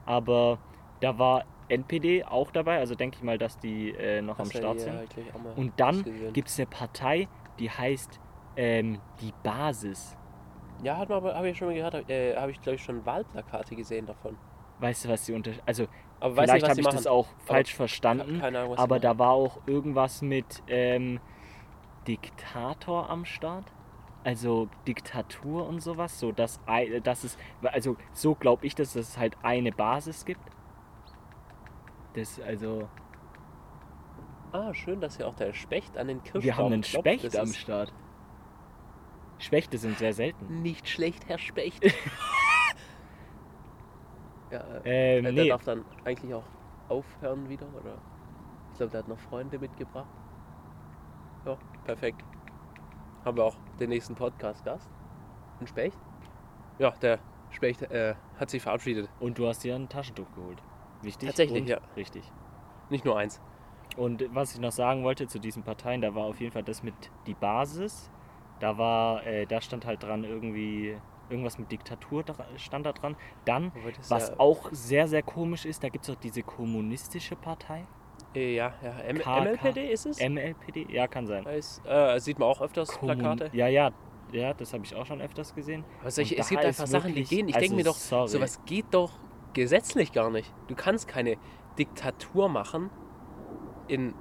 Aber 0.04 0.58
da 1.00 1.18
war 1.18 1.44
NPD 1.68 2.24
auch 2.24 2.50
dabei, 2.50 2.78
also 2.78 2.94
denke 2.94 3.16
ich 3.16 3.22
mal, 3.22 3.38
dass 3.38 3.58
die 3.58 3.90
äh, 3.90 4.22
noch 4.22 4.38
am 4.38 4.46
Hast 4.46 4.54
du 4.54 4.58
Start 4.58 4.80
sind. 4.80 4.94
mal 4.94 5.52
Und 5.56 5.72
dann 5.76 6.04
gibt 6.32 6.48
es 6.48 6.58
eine 6.58 6.66
Partei, 6.66 7.28
die 7.58 7.70
heißt 7.70 8.20
ähm, 8.56 9.00
die 9.20 9.32
Basis. 9.42 10.16
Ja, 10.82 10.96
habe 10.96 11.48
ich 11.48 11.58
schon 11.58 11.68
mal 11.68 11.74
gehört, 11.74 12.08
äh, 12.08 12.36
habe 12.36 12.52
ich 12.52 12.60
glaube 12.60 12.76
ich 12.76 12.82
schon 12.82 13.04
Wahlplakate 13.04 13.74
gesehen 13.74 14.06
davon. 14.06 14.36
Weißt 14.78 15.04
du, 15.04 15.08
was 15.08 15.24
die 15.24 15.32
unter... 15.32 15.52
Also 15.64 15.86
Aber 16.20 16.34
vielleicht 16.42 16.68
habe 16.68 16.80
ich 16.80 16.84
machen. 16.86 16.96
das 16.96 17.06
auch 17.06 17.26
falsch 17.44 17.70
Ke- 17.72 17.76
verstanden. 17.76 18.40
Ahnung, 18.40 18.76
Aber 18.76 18.98
da 19.00 19.18
war 19.18 19.30
auch 19.32 19.60
irgendwas 19.66 20.22
mit 20.22 20.62
ähm, 20.66 21.20
Diktator 22.08 23.10
am 23.10 23.24
Start. 23.24 23.64
Also 24.24 24.68
Diktatur 24.88 25.66
und 25.68 25.80
sowas. 25.80 26.18
So 26.18 26.32
dass, 26.32 26.58
dass 27.02 27.24
es. 27.24 27.36
Also 27.62 27.96
so 28.12 28.34
glaube 28.34 28.66
ich, 28.66 28.74
dass 28.74 28.96
es 28.96 29.18
halt 29.18 29.36
eine 29.42 29.72
Basis 29.72 30.24
gibt. 30.24 30.40
Das 32.14 32.40
also. 32.40 32.88
Ah, 34.52 34.72
schön, 34.72 35.00
dass 35.00 35.16
hier 35.18 35.28
auch 35.28 35.34
der 35.34 35.52
Specht 35.52 35.98
an 35.98 36.08
den 36.08 36.22
Kirschbaum 36.22 36.42
Wir 36.42 36.56
haben 36.56 36.72
einen 36.72 36.82
klopft. 36.82 37.06
Specht 37.06 37.24
Das 37.26 37.36
am 37.36 37.52
Start. 37.52 37.92
Spechte 39.38 39.76
sind 39.76 39.98
sehr 39.98 40.14
selten. 40.14 40.62
Nicht 40.62 40.88
schlecht, 40.88 41.28
Herr 41.28 41.38
Specht. 41.38 41.84
ja, 44.50 44.60
äh, 44.84 45.18
Ähm, 45.18 45.24
der 45.24 45.32
nee, 45.32 45.48
darf 45.48 45.64
dann 45.64 45.84
eigentlich 46.04 46.32
auch 46.34 46.44
aufhören 46.88 47.48
wieder, 47.48 47.66
oder? 47.74 47.96
Ich 48.72 48.78
glaube, 48.78 48.90
der 48.90 49.00
hat 49.00 49.08
noch 49.08 49.18
Freunde 49.18 49.58
mitgebracht. 49.58 50.08
Ja, 51.44 51.56
perfekt. 51.84 52.24
Haben 53.24 53.36
wir 53.36 53.44
auch 53.44 53.56
den 53.80 53.88
nächsten 53.90 54.14
Podcast-Gast. 54.14 54.88
Ein 55.60 55.66
Specht? 55.66 55.98
Ja, 56.78 56.90
der 56.90 57.18
Specht 57.50 57.82
äh, 57.82 58.14
hat 58.38 58.50
sich 58.50 58.62
verabschiedet. 58.62 59.08
Und 59.20 59.38
du 59.38 59.48
hast 59.48 59.64
dir 59.64 59.74
ein 59.74 59.88
Taschentuch 59.88 60.30
geholt. 60.34 60.62
Wichtig? 61.02 61.28
Tatsächlich, 61.28 61.62
und 61.62 61.68
ja. 61.68 61.80
Richtig. 61.96 62.30
Nicht 62.90 63.04
nur 63.04 63.16
eins. 63.16 63.40
Und 63.96 64.24
was 64.34 64.54
ich 64.54 64.60
noch 64.60 64.72
sagen 64.72 65.04
wollte 65.04 65.26
zu 65.26 65.38
diesen 65.38 65.62
Parteien, 65.62 66.02
da 66.02 66.14
war 66.14 66.24
auf 66.24 66.40
jeden 66.40 66.52
Fall 66.52 66.62
das 66.62 66.82
mit 66.82 66.94
die 67.26 67.34
Basis. 67.34 68.10
Da 68.60 68.76
war, 68.78 69.26
äh, 69.26 69.46
da 69.46 69.60
stand 69.60 69.86
halt 69.86 70.02
dran 70.02 70.24
irgendwie 70.24 70.98
irgendwas 71.30 71.58
mit 71.58 71.70
Diktatur 71.70 72.24
stand 72.56 72.86
da 72.86 72.92
dran. 72.92 73.16
Dann, 73.44 73.72
was 74.08 74.28
ja, 74.28 74.34
auch 74.38 74.68
sehr, 74.72 75.08
sehr 75.08 75.22
komisch 75.22 75.64
ist, 75.64 75.82
da 75.82 75.88
gibt 75.88 76.04
es 76.04 76.10
auch 76.10 76.20
diese 76.20 76.42
kommunistische 76.42 77.36
Partei. 77.36 77.84
äh, 78.34 78.54
ja, 78.54 78.74
ja. 78.82 78.98
M 79.00 79.18
KK. 79.18 79.40
MLPD 79.44 79.92
ist 79.92 80.06
es? 80.06 80.20
MLPD? 80.20 80.86
Ja, 80.90 81.06
kann 81.06 81.26
sein. 81.26 81.44
Weiß, 81.44 81.82
äh, 81.86 82.18
sieht 82.20 82.38
man 82.38 82.48
auch 82.48 82.60
öfters 82.60 82.90
Kommun- 82.98 83.18
Plakate. 83.18 83.50
Ja, 83.56 83.66
ja, 83.68 83.90
ja, 84.32 84.52
das 84.54 84.72
habe 84.72 84.84
ich 84.84 84.94
auch 84.94 85.06
schon 85.06 85.20
öfters 85.20 85.54
gesehen. 85.54 85.84
Solche, 86.06 86.34
Und 86.34 86.40
es 86.40 86.48
gibt 86.48 86.64
einfach 86.64 86.86
Sachen, 86.86 87.14
die 87.14 87.24
gehen. 87.24 87.48
Ich 87.48 87.54
also, 87.54 87.62
denke 87.64 87.76
mir 87.76 87.84
doch, 87.84 87.94
sorry. 87.94 88.28
sowas 88.28 88.60
geht 88.66 88.86
doch 88.90 89.12
gesetzlich 89.52 90.12
gar 90.12 90.30
nicht. 90.30 90.52
Du 90.68 90.74
kannst 90.74 91.08
keine 91.08 91.36
Diktatur 91.78 92.48
machen 92.48 92.90
in 93.88 94.14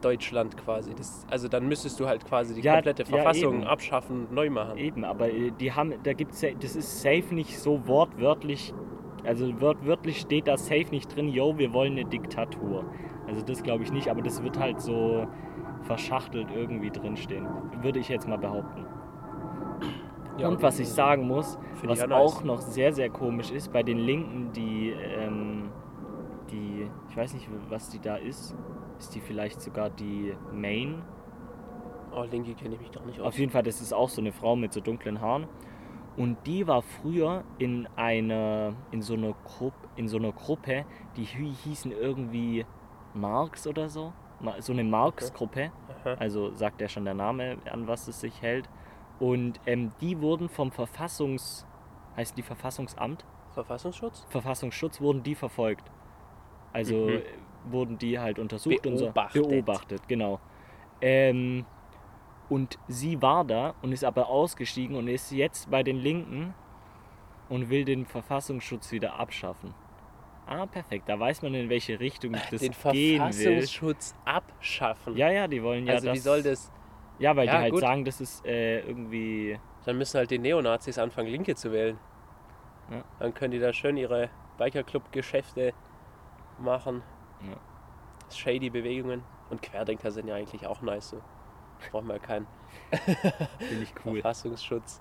Deutschland 0.00 0.56
quasi. 0.56 0.94
Das, 0.94 1.26
also 1.30 1.48
dann 1.48 1.66
müsstest 1.68 1.98
du 2.00 2.06
halt 2.06 2.24
quasi 2.24 2.54
die 2.54 2.60
Ja, 2.60 2.74
komplette 2.74 3.02
ja, 3.02 3.08
Verfassung 3.08 3.54
eben. 3.54 3.64
abschaffen, 3.64 4.28
neu 4.32 4.50
machen. 4.50 4.76
Eben, 4.78 5.04
aber 5.04 5.30
äh, 5.30 5.50
die 5.50 5.72
haben, 5.72 5.94
da 6.02 6.12
gibt's, 6.12 6.44
das 6.60 6.76
ist 6.76 7.00
safe 7.02 7.34
nicht 7.34 7.58
so 7.58 7.86
wortwörtlich, 7.86 8.74
also 9.24 9.60
wortwörtlich 9.60 10.20
steht 10.20 10.46
da 10.48 10.56
safe 10.56 10.86
nicht 10.90 11.14
drin, 11.14 11.28
yo, 11.28 11.58
wir 11.58 11.72
wollen 11.72 11.92
eine 11.92 12.04
Diktatur. 12.04 12.84
Also 13.26 13.42
das 13.42 13.62
glaube 13.62 13.84
ich 13.84 13.92
nicht, 13.92 14.08
aber 14.08 14.22
das 14.22 14.42
wird 14.42 14.58
halt 14.58 14.80
so 14.80 15.26
verschachtelt 15.82 16.48
irgendwie 16.50 16.90
drinstehen, 16.90 17.46
würde 17.82 17.98
ich 17.98 18.08
jetzt 18.08 18.26
mal 18.28 18.38
behaupten. 18.38 18.86
Ja, 20.38 20.48
Und 20.48 20.62
was 20.62 20.78
ich 20.78 20.88
sagen 20.88 21.26
muss, 21.26 21.58
was 21.82 22.06
nice. 22.06 22.10
auch 22.10 22.44
noch 22.44 22.60
sehr, 22.60 22.92
sehr 22.92 23.10
komisch 23.10 23.50
ist, 23.50 23.72
bei 23.72 23.82
den 23.82 23.98
Linken, 23.98 24.52
die, 24.52 24.90
ähm, 24.90 25.70
die, 26.50 26.88
ich 27.10 27.16
weiß 27.16 27.34
nicht, 27.34 27.48
was 27.68 27.90
die 27.90 27.98
da 27.98 28.16
ist, 28.16 28.54
ist 28.98 29.14
die 29.14 29.20
vielleicht 29.20 29.60
sogar 29.60 29.90
die 29.90 30.34
Main 30.52 31.02
Oh, 32.10 32.22
Linky 32.24 32.54
kenne 32.54 32.74
ich 32.74 32.80
mich 32.80 32.90
gar 32.90 33.04
nicht 33.04 33.20
aus. 33.20 33.26
auf 33.28 33.38
jeden 33.38 33.52
Fall, 33.52 33.62
das 33.62 33.80
ist 33.82 33.92
auch 33.92 34.08
so 34.08 34.20
eine 34.22 34.32
Frau 34.32 34.56
mit 34.56 34.72
so 34.72 34.80
dunklen 34.80 35.20
Haaren. 35.20 35.46
Und 36.16 36.38
die 36.46 36.66
war 36.66 36.82
früher 36.82 37.44
in 37.58 37.86
einer, 37.96 38.72
in 38.90 39.02
so 39.02 39.14
einer 39.14 39.34
Gruppe, 39.44 39.88
in 39.94 40.08
so 40.08 40.16
einer 40.16 40.32
Gruppe, 40.32 40.84
die 41.16 41.24
hie- 41.24 41.52
hießen 41.64 41.92
irgendwie 41.92 42.64
Marx 43.14 43.66
oder 43.66 43.88
so. 43.88 44.12
So 44.60 44.72
eine 44.72 44.84
Marx-Gruppe. 44.84 45.70
Aha. 46.04 46.14
Also 46.14 46.50
sagt 46.54 46.80
ja 46.80 46.88
schon 46.88 47.04
der 47.04 47.14
Name, 47.14 47.58
an 47.70 47.86
was 47.86 48.08
es 48.08 48.20
sich 48.20 48.40
hält. 48.42 48.68
Und 49.20 49.60
ähm, 49.66 49.92
die 50.00 50.20
wurden 50.20 50.48
vom 50.48 50.72
Verfassungs, 50.72 51.66
heißt 52.16 52.36
die 52.38 52.42
Verfassungsamt? 52.42 53.24
Verfassungsschutz? 53.52 54.26
Verfassungsschutz 54.30 55.00
wurden 55.00 55.22
die 55.22 55.34
verfolgt. 55.34 55.90
Also 56.72 56.94
Mhm. 56.96 57.20
Äh, 57.66 57.72
wurden 57.72 57.98
die 57.98 58.18
halt 58.18 58.38
untersucht 58.38 58.82
Beobachtet. 58.82 59.42
und 59.42 59.44
so 59.44 59.48
beobachtet, 59.50 60.08
genau. 60.08 60.40
Ähm, 61.00 61.64
und 62.48 62.78
sie 62.88 63.20
war 63.20 63.44
da 63.44 63.74
und 63.82 63.92
ist 63.92 64.04
aber 64.04 64.28
ausgestiegen 64.28 64.96
und 64.96 65.08
ist 65.08 65.30
jetzt 65.30 65.70
bei 65.70 65.82
den 65.82 65.96
Linken 65.96 66.54
und 67.48 67.68
will 67.70 67.84
den 67.84 68.06
Verfassungsschutz 68.06 68.90
wieder 68.92 69.18
abschaffen. 69.18 69.74
Ah, 70.46 70.64
perfekt. 70.64 71.08
Da 71.08 71.20
weiß 71.20 71.42
man, 71.42 71.52
in 71.54 71.68
welche 71.68 72.00
Richtung 72.00 72.32
das 72.32 72.48
Den 72.48 72.72
gehen 72.92 73.22
will. 73.22 73.32
Verfassungsschutz 73.32 74.14
abschaffen. 74.24 75.14
Ja, 75.16 75.30
ja, 75.30 75.46
die 75.46 75.62
wollen 75.62 75.86
ja 75.86 75.94
also 75.94 76.06
das. 76.06 76.14
wie 76.16 76.20
soll 76.20 76.42
das? 76.42 76.72
Ja, 77.18 77.36
weil 77.36 77.46
Ja, 77.46 77.56
die 77.56 77.62
halt 77.64 77.72
gut. 77.72 77.80
sagen, 77.80 78.04
das 78.04 78.20
ist 78.20 78.46
äh, 78.46 78.80
irgendwie. 78.80 79.58
Dann 79.84 79.98
müssen 79.98 80.16
halt 80.18 80.30
die 80.30 80.38
Neonazis 80.38 80.98
anfangen, 80.98 81.28
Linke 81.28 81.54
zu 81.54 81.70
wählen. 81.72 81.98
Ja. 82.90 83.04
Dann 83.18 83.34
können 83.34 83.50
die 83.50 83.58
da 83.58 83.72
schön 83.74 83.98
ihre 83.98 84.30
Bikerclub-Geschäfte 84.56 85.74
machen. 86.58 87.02
Ja. 87.42 87.56
Shady 88.34 88.70
Bewegungen. 88.70 89.22
Und 89.50 89.62
Querdenker 89.62 90.10
sind 90.10 90.28
ja 90.28 90.34
eigentlich 90.34 90.66
auch 90.66 90.82
nice. 90.82 91.10
So. 91.10 91.20
Brauchen 91.90 92.08
wir 92.08 92.18
keinen 92.18 92.46
Finde 93.58 93.82
ich 93.82 93.94
cool. 94.04 94.20
Verfassungsschutz. 94.20 95.00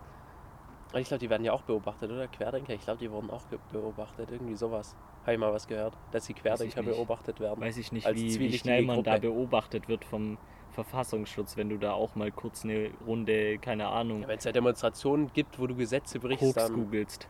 Aber 0.91 1.02
ich 1.02 1.08
glaube, 1.10 1.19
die 1.19 1.30
werden 1.30 1.43
ja 1.43 1.52
auch 1.52 1.63
beobachtet, 1.63 2.10
oder? 2.10 2.28
Querdenker, 2.30 2.73
ich 2.73 2.82
glaube, 2.82 3.00
die 3.00 3.12
wurden 3.12 3.30
auch 3.30 3.41
beobachtet. 3.73 4.32
Irgendwie 4.32 4.56
sowas. 4.56 4.95
Habe 5.23 5.34
ich 5.34 5.39
mal 5.39 5.52
was 5.52 5.67
gehört, 5.67 5.97
dass 6.12 6.26
die 6.28 6.34
Querdenker 6.34 6.82
beobachtet 6.82 7.41
werden. 7.41 7.60
Weiß 7.60 7.76
ich 7.76 7.91
nicht, 7.91 8.08
wie, 8.15 8.39
wie 8.39 8.58
schnell 8.58 8.84
man 8.84 9.04
da 9.04 9.15
Gruppe. 9.15 9.28
beobachtet 9.28 9.89
wird 9.89 10.06
vom 10.06 10.38
Verfassungsschutz, 10.71 11.58
wenn 11.58 11.67
du 11.69 11.78
da 11.78 11.91
auch 11.91 12.15
mal 12.15 12.32
kurz 12.32 12.63
eine 12.63 12.91
Runde, 13.06 13.58
keine 13.58 13.88
Ahnung, 13.88 14.21
Ja, 14.21 14.28
Wenn 14.30 14.38
es 14.38 14.45
ja 14.45 14.54
Demonstrationen 14.54 15.34
gibt, 15.34 15.60
wo 15.60 15.67
du 15.67 15.76
Gesetze 15.76 16.19
brichst, 16.19 16.39
Koks 16.39 16.54
dann. 16.54 16.73
googelst. 16.73 17.28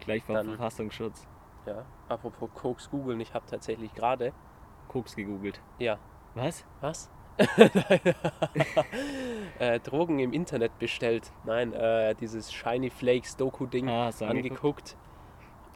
Gleich 0.00 0.22
vom 0.22 0.36
Verfassungsschutz. 0.36 1.26
Ja. 1.68 1.84
Apropos 2.08 2.48
Koks 2.54 2.90
googeln, 2.90 3.20
ich 3.20 3.34
habe 3.34 3.44
tatsächlich 3.46 3.94
gerade. 3.94 4.32
Koks 4.88 5.14
gegoogelt. 5.14 5.60
Ja. 5.78 5.98
Was? 6.34 6.64
Was? 6.80 7.10
äh, 9.58 9.78
Drogen 9.80 10.18
im 10.18 10.32
Internet 10.32 10.78
bestellt. 10.78 11.30
Nein, 11.44 11.72
äh, 11.72 12.14
dieses 12.14 12.52
Shiny 12.52 12.90
Flakes 12.90 13.36
Doku-Ding 13.36 13.88
Ah, 13.88 14.10
angeguckt? 14.20 14.96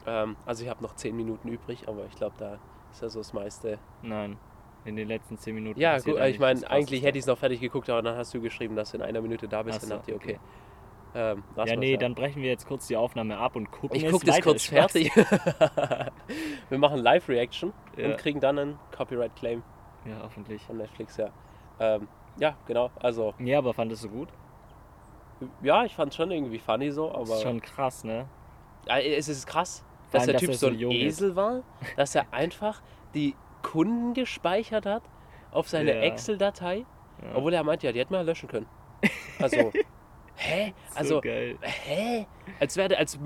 Ähm, 0.05 0.35
also 0.45 0.63
ich 0.63 0.69
habe 0.69 0.83
noch 0.83 0.95
10 0.95 1.15
Minuten 1.15 1.47
übrig, 1.47 1.87
aber 1.87 2.05
ich 2.05 2.15
glaube, 2.15 2.35
da 2.37 2.57
ist 2.91 3.01
ja 3.01 3.09
so 3.09 3.19
das 3.19 3.33
meiste. 3.33 3.77
Nein. 4.01 4.37
In 4.83 4.95
den 4.97 5.07
letzten 5.07 5.37
10 5.37 5.55
Minuten. 5.55 5.79
Ja, 5.79 5.97
gut, 5.99 6.19
ich 6.19 6.39
meine, 6.39 6.69
eigentlich 6.69 7.03
hätte 7.03 7.17
ich 7.17 7.23
es 7.23 7.27
noch 7.27 7.37
fertig 7.37 7.61
geguckt, 7.61 7.89
aber 7.89 8.01
dann 8.01 8.17
hast 8.17 8.33
du 8.33 8.41
geschrieben, 8.41 8.75
dass 8.75 8.91
du 8.91 8.97
in 8.97 9.03
einer 9.03 9.21
Minute 9.21 9.47
da 9.47 9.63
bist. 9.63 9.77
Ach 9.77 9.81
dann 9.81 9.89
so, 9.89 9.95
dachte 9.95 10.11
ich, 10.11 10.17
okay. 10.17 10.39
okay. 10.41 10.62
Ähm, 11.15 11.43
Ja, 11.55 11.75
nee, 11.75 11.95
dann 11.97 12.15
brechen 12.15 12.41
wir 12.41 12.49
jetzt 12.49 12.67
kurz 12.67 12.87
die 12.87 12.97
Aufnahme 12.97 13.37
ab 13.37 13.55
und 13.55 13.69
gucken 13.71 13.97
Ich 13.97 14.03
es 14.03 14.11
gucke 14.11 14.25
das 14.25 14.41
kurz 14.41 14.65
fertig. 14.65 15.11
Wir 16.69 16.77
machen 16.77 16.99
Live-Reaction 16.99 17.73
Ja. 17.97 18.07
und 18.07 18.17
kriegen 18.17 18.39
dann 18.39 18.57
einen 18.59 18.79
Copyright-Claim 18.95 19.61
Ja, 20.05 20.21
hoffentlich. 20.23 20.61
von 20.63 20.77
Netflix, 20.77 21.17
ja. 21.17 21.29
Ähm, 21.79 22.07
ja, 22.37 22.55
genau. 22.65 22.89
Also, 22.99 23.33
Ja, 23.39 23.59
aber 23.59 23.73
fandest 23.73 24.03
du 24.05 24.09
gut? 24.09 24.29
ja, 25.61 25.83
ich 25.83 25.93
fand 25.93 26.13
schon 26.13 26.31
irgendwie 26.31 26.59
funny 26.59 26.89
so, 26.91 27.09
aber. 27.11 27.19
Das 27.21 27.29
ist 27.37 27.41
schon 27.43 27.61
krass, 27.61 28.03
ne? 28.03 28.27
Ja, 28.87 28.97
es 28.99 29.27
ist 29.27 29.45
krass, 29.45 29.83
Vor 30.09 30.19
dass 30.19 30.21
allem, 30.21 30.27
der 30.27 30.33
dass 30.33 30.41
Typ 30.41 30.49
er 30.51 30.55
so 30.55 30.67
ein 30.67 30.75
jung 30.75 30.91
ist. 30.91 31.17
Esel 31.21 31.35
war, 31.35 31.61
dass 31.97 32.15
er 32.15 32.25
einfach 32.31 32.81
die 33.13 33.35
Kunden 33.61 34.13
gespeichert 34.13 34.85
hat 34.85 35.03
auf 35.51 35.69
seine 35.69 35.93
Ja. 35.95 36.01
Excel-Datei, 36.01 36.85
obwohl 37.35 37.53
er 37.53 37.63
meinte, 37.63 37.85
ja, 37.87 37.93
die 37.93 37.99
hätten 37.99 38.13
wir 38.13 38.23
löschen 38.23 38.49
können. 38.49 38.65
Also, 39.39 39.71
hä? 40.35 40.73
so 40.91 40.97
Also, 40.97 41.21
geil. 41.21 41.57
hä? 41.61 42.25
Als 42.59 42.77
wäre, 42.77 42.97
als 42.97 43.19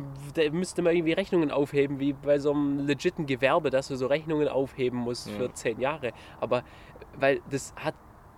müsste 0.51 0.81
man 0.81 0.93
irgendwie 0.95 1.13
Rechnungen 1.13 1.51
aufheben, 1.51 1.99
wie 1.99 2.13
bei 2.13 2.37
so 2.39 2.51
einem 2.51 2.85
legiten 2.85 3.25
Gewerbe, 3.25 3.69
dass 3.69 3.87
du 3.87 3.95
so 3.95 4.07
Rechnungen 4.07 4.47
aufheben 4.47 4.99
musst 4.99 5.27
Ja. 5.29 5.35
für 5.37 5.53
zehn 5.53 5.79
Jahre. 5.79 6.11
Aber, 6.39 6.63
weil 7.17 7.41
das 7.49 7.73
hat, 7.75 7.95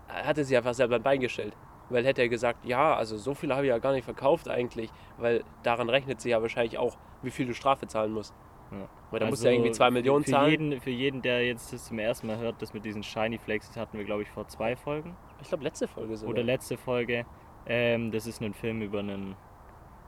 hat 0.08 0.38
er 0.38 0.44
sich 0.44 0.56
einfach 0.58 0.74
selber 0.74 0.96
ein 0.96 1.04
Bein 1.04 1.20
gestellt. 1.20 1.56
Weil 1.92 2.06
hätte 2.06 2.22
er 2.22 2.30
gesagt, 2.30 2.66
ja, 2.66 2.96
also 2.96 3.18
so 3.18 3.34
viel 3.34 3.52
habe 3.52 3.64
ich 3.64 3.70
ja 3.70 3.80
gar 3.80 3.94
nicht 3.94 4.06
verkauft 4.06 4.48
eigentlich, 4.48 4.92
weil 5.18 5.44
daran 5.64 5.90
rechnet 5.90 6.22
sich 6.22 6.30
ja 6.32 6.42
wahrscheinlich 6.42 6.78
auch, 6.78 6.96
wie 7.24 7.32
viel 7.32 7.48
du 7.48 7.54
Strafe 7.56 7.88
zahlen 7.88 8.12
musst. 8.14 8.34
Ja. 8.72 8.88
Weil 9.10 9.20
da 9.20 9.26
musst 9.26 9.44
du 9.44 9.48
Also 9.48 9.48
ja 9.48 9.52
irgendwie 9.54 9.72
zwei 9.72 9.90
Millionen 9.90 10.24
für 10.24 10.30
zahlen. 10.32 10.52
Jeden, 10.52 10.82
für 10.82 10.92
jeden, 10.92 11.24
der 11.24 11.48
jetzt 11.48 11.74
das 11.74 11.86
zum 11.86 11.98
ersten 11.98 12.28
Mal 12.28 12.38
hört, 12.38 12.62
das 12.62 12.76
mit 12.76 12.86
diesen 12.86 13.02
Shiny 13.02 13.40
Flakes, 13.40 13.70
das 13.70 13.78
hatten 13.78 13.98
wir, 13.98 14.06
glaube 14.06 14.22
ich, 14.22 14.30
vor 14.30 14.48
zwei 14.48 14.76
Folgen. 14.76 15.18
Ich 15.42 15.48
glaube, 15.48 15.64
letzte 15.64 15.88
Folge 15.88 16.16
sogar. 16.16 16.36
Oder 16.36 16.44
letzte 16.44 16.78
Folge. 16.78 17.26
Ähm, 17.70 18.12
das 18.12 18.28
ist 18.28 18.42
ein 18.42 18.54
Film 18.54 18.82
über 18.82 19.00
einen 19.00 19.36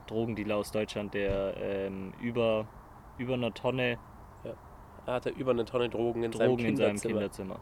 Drogendealer 0.08 0.56
aus 0.56 0.70
Deutschland, 0.72 1.14
der 1.14 1.56
ähm, 1.56 2.12
über, 2.20 2.66
über 3.18 3.34
eine 3.34 3.54
Tonne 3.54 3.98
er 5.06 5.14
hatte 5.14 5.30
über 5.30 5.50
eine 5.50 5.64
Tonne 5.64 5.88
Drogen 5.88 6.22
in 6.22 6.32
seinem 6.32 6.48
Drogen 6.48 6.64
in 6.64 6.76
seinem 6.76 6.96
Kinderzimmer. 6.96 7.20
Kinderzimmer. 7.20 7.60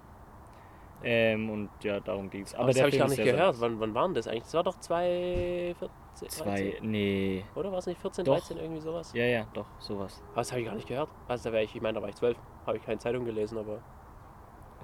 Ähm, 1.02 1.48
und 1.48 1.70
ja, 1.82 1.98
darum 2.00 2.28
ging 2.28 2.42
es. 2.42 2.54
Aber 2.54 2.66
das 2.66 2.74
der 2.74 2.84
habe 2.84 2.90
ich 2.90 2.98
gar 2.98 3.08
nicht 3.08 3.24
gehört. 3.24 3.58
Wann, 3.60 3.80
wann 3.80 3.94
waren 3.94 4.12
das 4.12 4.28
eigentlich? 4.28 4.42
Das 4.42 4.54
war 4.54 4.64
doch 4.64 4.78
2014, 4.78 5.88
Zwei, 6.28 6.44
13, 6.72 6.90
nee. 6.90 7.44
oder? 7.54 7.72
War 7.72 7.78
es 7.78 7.86
nicht 7.86 7.98
14, 7.98 8.26
Doch. 8.26 8.34
13, 8.34 8.58
irgendwie 8.58 8.80
sowas? 8.82 9.12
Ja, 9.14 9.24
ja, 9.24 9.46
doch, 9.54 9.66
sowas. 9.78 10.22
Aber 10.32 10.36
das 10.42 10.50
habe 10.50 10.60
ich 10.60 10.66
gar 10.66 10.74
nicht 10.74 10.88
gehört. 10.88 11.08
Also 11.26 11.48
da 11.48 11.54
wäre 11.54 11.64
ich, 11.64 11.74
ich 11.74 11.80
meine, 11.80 11.94
da 11.94 12.02
war 12.02 12.10
ich 12.10 12.16
zwölf. 12.16 12.36
Habe 12.66 12.76
ich 12.76 12.84
keine 12.84 12.98
Zeitung 12.98 13.24
gelesen, 13.24 13.56
aber 13.56 13.80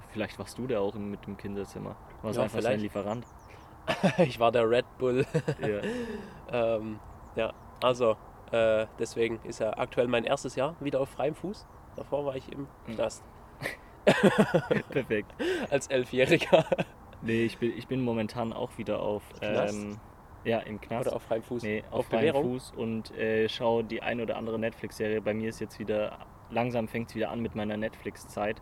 Vielleicht 0.09 0.39
warst 0.39 0.57
du 0.57 0.65
der 0.65 0.81
auch 0.81 0.95
mit 0.95 1.27
dem 1.27 1.37
Kinderzimmer. 1.37 1.95
Du 2.21 2.23
warst 2.27 2.37
Ja, 2.37 2.43
einfach 2.43 2.55
sein 2.55 2.79
vielleicht. 2.79 2.81
Lieferant. 2.81 3.25
ich 4.17 4.39
war 4.39 4.51
der 4.51 4.69
Red 4.69 4.85
Bull. 4.97 5.25
Ja. 5.61 5.81
ähm, 6.77 6.99
ja, 7.35 7.53
also 7.81 8.15
äh, 8.51 8.87
deswegen 8.99 9.39
ist 9.43 9.59
ja 9.59 9.77
aktuell 9.77 10.07
mein 10.07 10.23
erstes 10.23 10.55
Jahr 10.55 10.75
wieder 10.79 10.99
auf 11.01 11.09
freiem 11.09 11.35
Fuß. 11.35 11.65
Davor 11.95 12.25
war 12.25 12.35
ich 12.35 12.51
im 12.51 12.67
Mhm. 12.87 12.95
Knast 12.95 13.23
Perfekt. 14.89 15.33
als 15.69 15.87
Elfjähriger. 15.87 16.65
Nee, 17.21 17.43
ich 17.45 17.57
bin, 17.57 17.75
ich 17.77 17.87
bin 17.87 18.01
momentan 18.01 18.53
auch 18.53 18.77
wieder 18.77 19.01
auf. 19.01 19.23
Ähm, 19.41 19.99
ja, 20.43 20.59
im 20.59 20.79
Knast. 20.79 21.07
Oder 21.07 21.15
auf 21.15 21.23
freiem 21.23 21.43
Fuß. 21.43 21.63
Nee, 21.63 21.83
auf, 21.89 21.99
auf 21.99 22.05
freiem. 22.07 22.33
Fuß 22.35 22.71
und 22.71 23.11
äh, 23.17 23.49
schaue 23.49 23.83
die 23.83 24.01
ein 24.01 24.21
oder 24.21 24.37
andere 24.37 24.59
Netflix-Serie. 24.59 25.21
Bei 25.21 25.33
mir 25.33 25.49
ist 25.49 25.59
jetzt 25.59 25.79
wieder, 25.79 26.19
langsam 26.49 26.87
fängt 26.87 27.09
es 27.09 27.15
wieder 27.15 27.31
an 27.31 27.41
mit 27.41 27.55
meiner 27.55 27.75
Netflix-Zeit. 27.77 28.61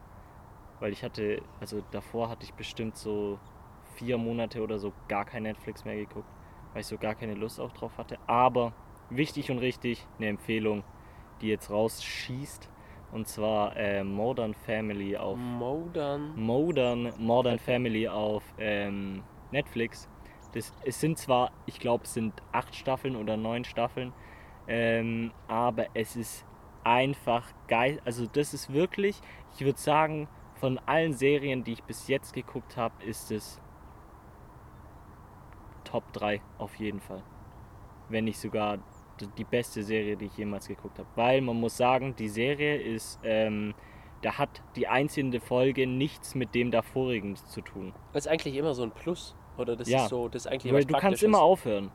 weil 0.80 0.92
ich 0.94 1.04
hatte, 1.04 1.42
also 1.60 1.84
davor 1.92 2.30
hatte 2.30 2.44
ich 2.44 2.54
bestimmt 2.54 2.98
so 2.98 3.40
vier 3.96 4.18
Monate 4.18 4.62
oder 4.62 4.80
so 4.80 4.94
gar 5.08 5.26
kein 5.26 5.44
Netflix 5.44 5.86
mehr 5.86 5.96
geguckt, 5.96 6.30
weil 6.74 6.82
ich 6.82 6.88
so 6.88 6.98
gar 6.98 7.16
keine 7.16 7.34
Lust 7.34 7.60
auch 7.60 7.72
drauf 7.72 7.98
hatte. 7.98 8.18
Aber 8.28 8.74
wichtig 9.10 9.52
und 9.52 9.60
richtig, 9.60 10.06
eine 10.18 10.28
Empfehlung, 10.28 10.84
die 11.42 11.48
jetzt 11.48 11.70
rausschießt. 11.70 12.70
Und 13.12 13.28
zwar 13.28 13.78
äh, 13.78 14.04
Modern 14.04 14.54
Family 14.54 15.16
auf 15.16 15.38
Modern. 15.38 16.36
Modern, 16.36 17.14
Modern 17.18 17.60
Family 17.60 18.08
auf 18.08 18.44
ähm, 18.58 19.24
Netflix. 19.52 20.10
Das, 20.54 20.74
es 20.84 21.00
sind 21.00 21.18
zwar, 21.18 21.52
ich 21.66 21.80
glaube, 21.80 22.04
es 22.04 22.14
sind 22.14 22.34
acht 22.52 22.76
Staffeln 22.76 23.16
oder 23.16 23.38
neun 23.38 23.64
Staffeln, 23.64 24.14
ähm, 24.68 25.32
aber 25.48 25.88
es 25.94 26.16
ist 26.16 26.46
einfach 26.84 27.46
geil. 27.68 28.02
Also 28.06 28.26
das 28.26 28.54
ist 28.54 28.74
wirklich, 28.74 29.20
ich 29.54 29.66
würde 29.66 29.80
sagen, 29.80 30.28
von 30.56 30.80
allen 30.86 31.14
Serien, 31.14 31.64
die 31.64 31.74
ich 31.74 31.84
bis 31.84 32.08
jetzt 32.08 32.34
geguckt 32.34 32.78
habe, 32.78 33.04
ist 33.04 33.32
es 33.32 33.60
Top 35.96 36.12
3 36.12 36.42
auf 36.58 36.76
jeden 36.76 37.00
Fall. 37.00 37.24
Wenn 38.10 38.26
nicht 38.26 38.38
sogar 38.38 38.80
die 39.38 39.46
beste 39.46 39.82
Serie, 39.82 40.18
die 40.18 40.26
ich 40.26 40.36
jemals 40.38 40.68
geguckt 40.68 41.00
habe. 41.00 41.08
Weil 41.16 41.40
man 41.40 41.58
muss 41.58 41.78
sagen, 41.78 42.18
die 42.18 42.28
Serie 42.28 42.76
ist, 42.76 43.18
ähm, 43.24 43.74
da 44.22 44.38
hat 44.38 44.62
die 44.76 44.90
einzelne 44.90 45.40
Folge 45.40 45.88
nichts 45.88 46.36
mit 46.36 46.54
dem 46.54 46.70
davorigen 46.70 47.38
zu 47.38 47.62
tun. 47.62 47.94
Das 48.12 48.26
ist 48.26 48.32
eigentlich 48.32 48.58
immer 48.58 48.74
so 48.74 48.84
ein 48.84 48.92
Plus. 48.92 49.38
Oder 49.58 49.78
das 49.78 49.88
Ja. 49.88 50.04
ist 50.04 50.10
so, 50.10 50.28
das 50.28 50.46
ist 50.46 50.52
eigentlich 50.52 50.74
Weil 50.74 50.84
du 50.84 50.98
kannst 50.98 51.24
immer 51.24 51.40
aufhören. 51.40 51.92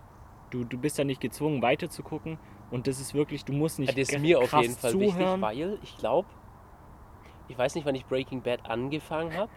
Du, 0.48 0.64
du 0.64 0.78
bist 0.78 0.96
ja 0.96 1.04
nicht 1.04 1.20
gezwungen 1.20 1.60
weiter 1.60 1.90
zu 1.90 2.02
gucken 2.02 2.38
und 2.70 2.86
das 2.86 3.00
ist 3.00 3.12
wirklich, 3.12 3.44
du 3.44 3.52
musst 3.52 3.78
nicht 3.78 3.90
Ja, 3.90 3.96
das 3.96 4.08
ist 4.12 4.18
mir 4.18 4.40
auf 4.40 4.50
jeden 4.54 4.76
Fall 4.76 4.92
zuhören. 4.92 5.42
wichtig, 5.42 5.42
weil 5.42 5.78
ich 5.82 5.94
glaube, 5.98 6.28
ich 7.48 7.58
weiß 7.58 7.74
nicht, 7.74 7.84
wann 7.84 7.94
ich 7.94 8.06
Breaking 8.06 8.40
Bad 8.40 8.64
angefangen 8.64 9.34
habe. 9.34 9.52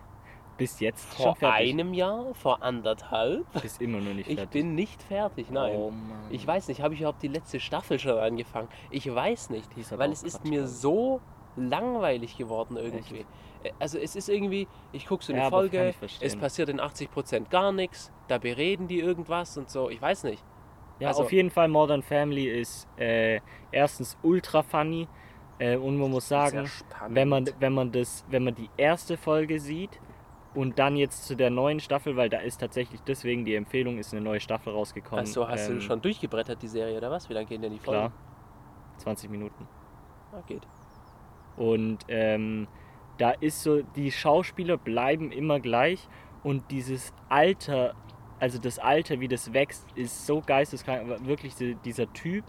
Bis 0.57 0.79
jetzt 0.79 1.05
Vor 1.15 1.35
einem 1.41 1.93
Jahr, 1.93 2.33
vor 2.35 2.61
anderthalb. 2.61 3.45
Bist 3.61 3.81
immer 3.81 3.99
noch 3.99 4.13
nicht 4.13 4.29
Ich 4.29 4.35
fertig. 4.35 4.51
bin 4.51 4.75
nicht 4.75 5.01
fertig, 5.01 5.49
nein. 5.49 5.75
Oh. 5.75 5.91
Ich 6.29 6.45
weiß 6.45 6.67
nicht, 6.67 6.81
habe 6.81 6.93
ich 6.93 6.99
überhaupt 6.99 7.23
die 7.23 7.27
letzte 7.27 7.59
Staffel 7.59 7.97
schon 7.97 8.17
angefangen? 8.17 8.67
Ich 8.91 9.13
weiß 9.13 9.49
nicht, 9.49 9.67
weil 9.97 10.11
es 10.11 10.21
ist 10.21 10.41
Quatsch, 10.41 10.49
mir 10.49 10.63
ich. 10.65 10.69
so 10.69 11.21
langweilig 11.55 12.37
geworden 12.37 12.77
irgendwie. 12.77 13.25
Äh, 13.63 13.71
Also 13.79 13.97
es 13.97 14.15
ist 14.15 14.29
irgendwie, 14.29 14.67
ich 14.91 15.07
gucke 15.07 15.23
so 15.23 15.33
eine 15.33 15.43
Ja, 15.43 15.49
Folge, 15.49 15.93
ich 16.01 16.17
es 16.21 16.35
passiert 16.35 16.69
in 16.69 16.79
80% 16.79 17.49
gar 17.49 17.71
nichts, 17.71 18.11
da 18.27 18.37
bereden 18.37 18.87
die 18.87 18.99
irgendwas 18.99 19.57
und 19.57 19.69
so, 19.69 19.89
ich 19.89 20.01
weiß 20.01 20.23
nicht. 20.25 20.43
Ja, 20.99 21.07
also- 21.09 21.23
auf 21.23 21.31
jeden 21.31 21.49
Fall 21.49 21.67
Modern 21.67 22.03
Family 22.03 22.47
ist 22.47 22.87
äh, 22.97 23.39
erstens 23.71 24.17
ultra 24.21 24.61
funny 24.61 25.07
äh, 25.59 25.75
und 25.77 25.97
man 25.97 26.11
muss 26.11 26.27
sagen, 26.27 26.69
wenn 27.09 27.27
man, 27.29 27.49
wenn 27.59 27.73
man 27.73 27.91
das, 27.91 28.23
wenn 28.29 28.43
man 28.43 28.53
die 28.55 28.69
erste 28.77 29.17
Folge 29.17 29.59
sieht 29.59 29.99
und 30.55 30.77
dann 30.79 30.95
jetzt 30.95 31.25
zu 31.25 31.35
der 31.35 31.49
neuen 31.49 31.79
Staffel, 31.79 32.15
weil 32.15 32.29
da 32.29 32.39
ist 32.39 32.59
tatsächlich 32.59 33.01
deswegen 33.01 33.45
die 33.45 33.55
Empfehlung, 33.55 33.97
ist 33.97 34.13
eine 34.13 34.21
neue 34.21 34.39
Staffel 34.39 34.73
rausgekommen. 34.73 35.25
Achso, 35.25 35.47
hast 35.47 35.69
ähm, 35.69 35.75
du 35.75 35.81
schon 35.81 36.01
durchgebrettert 36.01 36.61
die 36.61 36.67
Serie 36.67 36.97
oder 36.97 37.09
was? 37.09 37.29
Wie 37.29 37.33
lange 37.33 37.47
gehen 37.47 37.61
denn 37.61 37.71
die 37.71 37.79
Folgen? 37.79 38.11
Klar. 38.11 38.13
20 38.97 39.29
Minuten. 39.29 39.67
Ah, 40.31 40.41
geht. 40.45 40.67
Und 41.57 41.99
ähm, 42.07 42.67
da 43.17 43.31
ist 43.31 43.61
so, 43.61 43.81
die 43.81 44.11
Schauspieler 44.11 44.77
bleiben 44.77 45.31
immer 45.31 45.59
gleich 45.59 46.07
und 46.43 46.69
dieses 46.71 47.13
Alter, 47.29 47.95
also 48.39 48.59
das 48.59 48.79
Alter, 48.79 49.19
wie 49.19 49.27
das 49.27 49.53
wächst, 49.53 49.85
ist 49.95 50.25
so 50.25 50.41
geisteskrank. 50.41 51.01
Aber 51.03 51.25
wirklich 51.25 51.53
dieser 51.83 52.11
Typ 52.13 52.43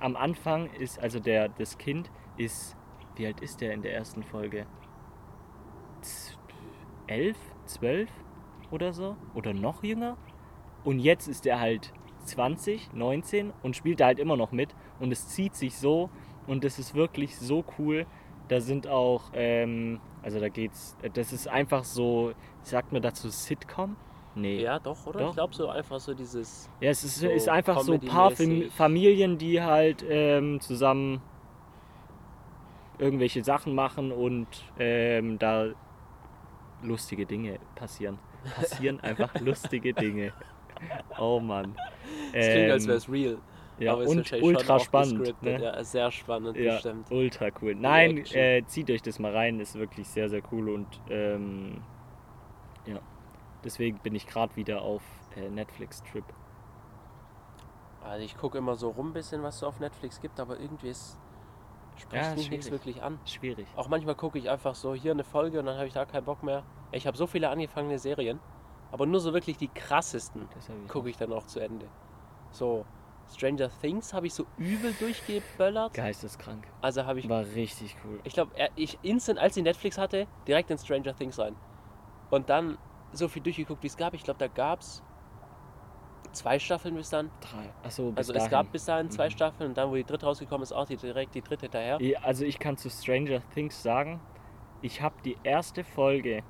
am 0.00 0.16
Anfang 0.16 0.70
ist, 0.74 0.98
also 0.98 1.20
der, 1.20 1.48
das 1.48 1.78
Kind 1.78 2.10
ist, 2.36 2.76
wie 3.16 3.26
alt 3.26 3.40
ist 3.40 3.60
der 3.60 3.72
in 3.72 3.82
der 3.82 3.94
ersten 3.94 4.22
Folge? 4.22 4.66
Elf, 7.06 7.36
zwölf 7.74 8.10
oder 8.70 8.92
so? 8.92 9.16
Oder 9.34 9.52
noch 9.54 9.82
jünger? 9.82 10.16
Und 10.84 10.98
jetzt 10.98 11.28
ist 11.28 11.46
er 11.46 11.60
halt 11.60 11.92
20, 12.24 12.92
19 12.92 13.52
und 13.62 13.76
spielt 13.76 14.00
da 14.00 14.06
halt 14.06 14.18
immer 14.18 14.36
noch 14.36 14.52
mit. 14.52 14.74
Und 14.98 15.12
es 15.12 15.28
zieht 15.28 15.54
sich 15.54 15.76
so 15.76 16.10
und 16.46 16.64
das 16.64 16.78
ist 16.78 16.94
wirklich 16.94 17.36
so 17.36 17.64
cool. 17.78 18.06
Da 18.48 18.60
sind 18.60 18.88
auch, 18.88 19.30
ähm, 19.34 20.00
also 20.22 20.40
da 20.40 20.48
geht's, 20.48 20.96
das 21.14 21.32
ist 21.32 21.48
einfach 21.48 21.84
so, 21.84 22.32
sagt 22.62 22.92
man 22.92 23.02
dazu 23.02 23.28
Sitcom? 23.28 23.96
Nee. 24.34 24.62
Ja, 24.62 24.78
doch, 24.78 25.06
oder? 25.06 25.20
Doch. 25.20 25.28
Ich 25.30 25.34
glaube 25.34 25.54
so 25.54 25.68
einfach 25.68 25.98
so 25.98 26.14
dieses. 26.14 26.70
Ja, 26.80 26.90
es 26.90 27.02
ist, 27.02 27.16
So 27.16 27.28
ist 27.28 27.48
einfach 27.48 27.80
so 27.80 27.94
ein 27.94 28.00
paar. 28.00 28.30
Familien, 28.30 29.38
die 29.38 29.60
halt 29.60 30.04
ähm, 30.08 30.60
zusammen 30.60 31.20
irgendwelche 32.98 33.42
Sachen 33.42 33.74
machen 33.74 34.12
und 34.12 34.46
ähm, 34.78 35.38
da 35.38 35.70
lustige 36.82 37.26
Dinge 37.26 37.58
passieren. 37.74 38.18
Passieren 38.56 39.00
einfach 39.00 39.38
lustige 39.40 39.92
Dinge. 39.94 40.32
Oh 41.18 41.40
Mann. 41.40 41.76
Es 42.32 42.48
klingt, 42.48 42.70
als 42.70 42.84
Ähm, 42.84 42.88
wäre 42.88 42.98
es 42.98 43.08
real. 43.10 43.38
ja, 43.78 43.92
aber 43.92 44.02
ist 44.04 44.10
und 44.10 44.42
ultra 44.42 44.78
spannend. 44.78 45.42
Ne? 45.42 45.62
Ja, 45.62 45.84
sehr 45.84 46.10
spannend, 46.10 46.56
Ja, 46.56 46.74
bestimmt. 46.74 47.10
ultra 47.10 47.48
cool. 47.60 47.74
Nein, 47.74 48.18
äh, 48.32 48.62
zieht 48.66 48.90
euch 48.90 49.02
das 49.02 49.18
mal 49.18 49.32
rein, 49.34 49.60
ist 49.60 49.74
wirklich 49.78 50.08
sehr, 50.08 50.28
sehr 50.30 50.42
cool 50.52 50.70
und 50.70 50.86
ähm, 51.10 51.82
ja, 52.86 52.98
deswegen 53.64 53.98
bin 53.98 54.14
ich 54.14 54.26
gerade 54.26 54.56
wieder 54.56 54.80
auf 54.82 55.02
äh, 55.36 55.48
Netflix-Trip. 55.50 56.24
Also 58.02 58.24
ich 58.24 58.36
gucke 58.36 58.56
immer 58.58 58.76
so 58.76 58.88
rum 58.90 59.08
ein 59.10 59.12
bisschen, 59.12 59.42
was 59.42 59.54
es 59.56 59.60
so 59.60 59.66
auf 59.66 59.80
Netflix 59.80 60.20
gibt, 60.20 60.40
aber 60.40 60.58
irgendwie 60.58 60.88
ist, 60.88 61.18
spricht 61.96 62.36
mich 62.36 62.50
nichts 62.50 62.70
wirklich 62.70 63.02
an. 63.02 63.18
Schwierig. 63.24 63.66
Auch 63.76 63.88
manchmal 63.88 64.14
gucke 64.14 64.38
ich 64.38 64.48
einfach 64.50 64.74
so 64.74 64.94
hier 64.94 65.12
eine 65.12 65.24
Folge 65.24 65.58
und 65.60 65.66
dann 65.66 65.76
habe 65.76 65.86
ich 65.86 65.92
da 65.92 66.04
keinen 66.04 66.24
Bock 66.24 66.42
mehr. 66.42 66.62
Ich 66.92 67.06
habe 67.06 67.16
so 67.16 67.26
viele 67.26 67.48
angefangene 67.50 67.98
Serien, 67.98 68.40
aber 68.92 69.06
nur 69.06 69.20
so 69.20 69.32
wirklich 69.32 69.56
die 69.56 69.68
krassesten 69.68 70.48
gucke 70.88 71.10
ich 71.10 71.16
dann 71.16 71.32
auch 71.32 71.46
zu 71.46 71.60
Ende. 71.60 71.86
So, 72.50 72.84
Stranger 73.32 73.70
Things 73.80 74.12
habe 74.12 74.26
ich 74.26 74.34
so 74.34 74.44
übel 74.58 74.92
durchgeböllert. 74.94 75.94
Geisteskrank. 75.94 76.66
Also 76.80 77.04
habe 77.04 77.20
ich, 77.20 77.28
War 77.28 77.44
richtig 77.54 77.96
cool. 78.04 78.20
ich 78.24 78.34
glaube, 78.34 78.52
ich 78.76 78.98
instant, 79.02 79.38
als 79.38 79.56
ich 79.56 79.62
Netflix 79.62 79.98
hatte, 79.98 80.26
direkt 80.48 80.70
in 80.70 80.78
Stranger 80.78 81.14
Things 81.14 81.38
rein. 81.38 81.54
Und 82.30 82.50
dann 82.50 82.78
so 83.12 83.28
viel 83.28 83.42
durchgeguckt, 83.42 83.82
wie 83.82 83.88
es 83.88 83.96
gab. 83.96 84.14
Ich 84.14 84.22
glaube, 84.24 84.38
da 84.38 84.48
gab 84.48 84.80
es 84.80 85.02
zwei 86.32 86.58
Staffeln 86.58 86.94
bis 86.94 87.10
dann. 87.10 87.30
Drei. 87.40 87.70
Achso, 87.82 88.10
bis 88.10 88.18
Also 88.18 88.32
dahin. 88.32 88.44
es 88.46 88.50
gab 88.50 88.72
bis 88.72 88.84
dahin 88.84 89.10
zwei 89.10 89.26
Mhm. 89.26 89.30
Staffeln 89.30 89.68
und 89.70 89.76
dann, 89.76 89.90
wo 89.90 89.94
die 89.94 90.04
dritte 90.04 90.26
rausgekommen 90.26 90.62
ist, 90.62 90.72
auch 90.72 90.86
die, 90.86 90.96
direkt 90.96 91.34
die 91.34 91.42
dritte 91.42 91.68
daher. 91.68 91.98
Also 92.22 92.44
ich 92.44 92.58
kann 92.58 92.76
zu 92.76 92.88
Stranger 92.90 93.40
Things 93.54 93.82
sagen, 93.82 94.20
ich 94.82 95.02
habe 95.02 95.14
die 95.24 95.36
erste 95.42 95.84
Folge 95.84 96.42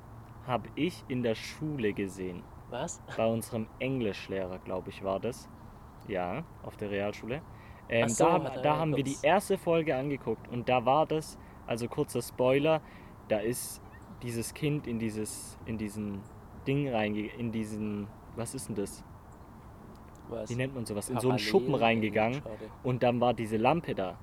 habe 0.46 0.68
ich 0.74 1.04
in 1.08 1.22
der 1.22 1.34
Schule 1.34 1.92
gesehen. 1.92 2.42
Was? 2.70 3.02
Bei 3.16 3.26
unserem 3.26 3.66
Englischlehrer, 3.78 4.58
glaube 4.58 4.90
ich, 4.90 5.02
war 5.04 5.20
das. 5.20 5.48
Ja, 6.08 6.44
auf 6.62 6.76
der 6.76 6.90
Realschule. 6.90 7.42
Ähm, 7.88 8.08
so, 8.08 8.24
da 8.24 8.36
er 8.38 8.62
da 8.62 8.76
haben 8.78 8.96
wir 8.96 9.02
die 9.04 9.16
erste 9.22 9.58
Folge 9.58 9.96
angeguckt 9.96 10.48
und 10.48 10.68
da 10.68 10.84
war 10.86 11.06
das, 11.06 11.36
also 11.66 11.88
kurzer 11.88 12.22
Spoiler, 12.22 12.80
da 13.28 13.38
ist 13.38 13.82
dieses 14.22 14.54
Kind 14.54 14.86
in 14.86 14.98
dieses, 14.98 15.58
in 15.66 15.76
diesen 15.76 16.20
Ding 16.66 16.88
reingegangen, 16.88 17.38
in 17.40 17.52
diesen, 17.52 18.06
was 18.36 18.54
ist 18.54 18.68
denn 18.68 18.76
das? 18.76 19.02
Was? 20.30 20.50
Wie 20.50 20.54
nennt 20.56 20.74
man 20.74 20.86
sowas? 20.86 21.10
In 21.10 21.18
so 21.20 21.28
einen 21.30 21.38
Schuppen 21.38 21.74
reingegangen 21.74 22.42
und 22.82 23.02
dann 23.02 23.20
war 23.20 23.34
diese 23.34 23.56
Lampe 23.56 23.94
da. 23.94 24.18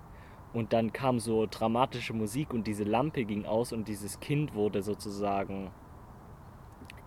Und 0.54 0.74
dann 0.74 0.94
kam 0.94 1.20
so 1.20 1.46
dramatische 1.46 2.14
Musik 2.14 2.54
und 2.54 2.66
diese 2.68 2.84
Lampe 2.84 3.26
ging 3.26 3.46
aus 3.46 3.74
und 3.74 3.88
dieses 3.88 4.20
Kind 4.20 4.56
wurde 4.56 4.82
sozusagen, 4.82 5.72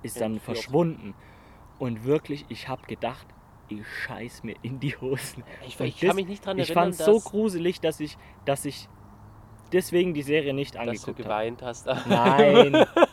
ist 0.02 0.20
dann 0.20 0.34
Entführt. 0.34 0.58
verschwunden. 0.58 1.14
Und 1.78 2.04
wirklich, 2.04 2.44
ich 2.48 2.68
habe 2.68 2.82
gedacht, 2.86 3.26
ich 3.68 3.86
scheiß 3.86 4.42
mir 4.44 4.56
in 4.62 4.78
die 4.80 4.94
Hosen. 4.96 5.42
Ich, 5.66 5.78
ich 5.80 5.98
das- 6.00 6.08
kann 6.08 6.16
mich 6.16 6.26
nicht 6.28 6.44
dran 6.44 6.58
Ich 6.58 6.68
erinnern, 6.70 6.92
fand 6.92 7.00
es 7.00 7.06
so 7.06 7.14
dass, 7.14 7.24
gruselig, 7.24 7.80
dass 7.80 8.00
ich, 8.00 8.18
dass 8.44 8.64
ich 8.64 8.88
deswegen 9.72 10.12
die 10.14 10.22
Serie 10.22 10.52
nicht 10.52 10.74
dass 10.74 10.82
du 10.84 10.88
angeguckt 10.90 11.08
habe. 11.20 11.22
geweint 11.22 11.62
hast. 11.62 11.86
Nein, 11.86 12.84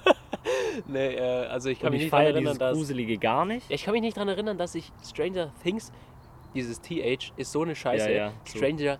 nee, 0.87 1.15
äh, 1.15 1.47
also 1.47 1.69
ich 1.69 1.79
kann 1.79 1.87
und 1.87 1.93
mich 1.93 2.01
ich 2.01 2.05
nicht 2.05 2.11
feiere 2.11 2.33
erinnern, 2.33 2.57
dass... 2.57 2.75
Gruselige 2.75 3.17
gar 3.17 3.45
nicht. 3.45 3.69
Ich 3.69 3.83
kann 3.83 3.93
mich 3.93 4.01
nicht 4.01 4.17
dran 4.17 4.27
erinnern, 4.27 4.57
dass 4.57 4.75
ich 4.75 4.91
Stranger 5.03 5.51
Things, 5.63 5.91
dieses 6.53 6.81
TH 6.81 7.33
ist 7.35 7.51
so 7.51 7.63
eine 7.63 7.75
Scheiße. 7.75 8.09
Ja, 8.11 8.17
ja, 8.17 8.33
so. 8.45 8.57
Stranger 8.57 8.99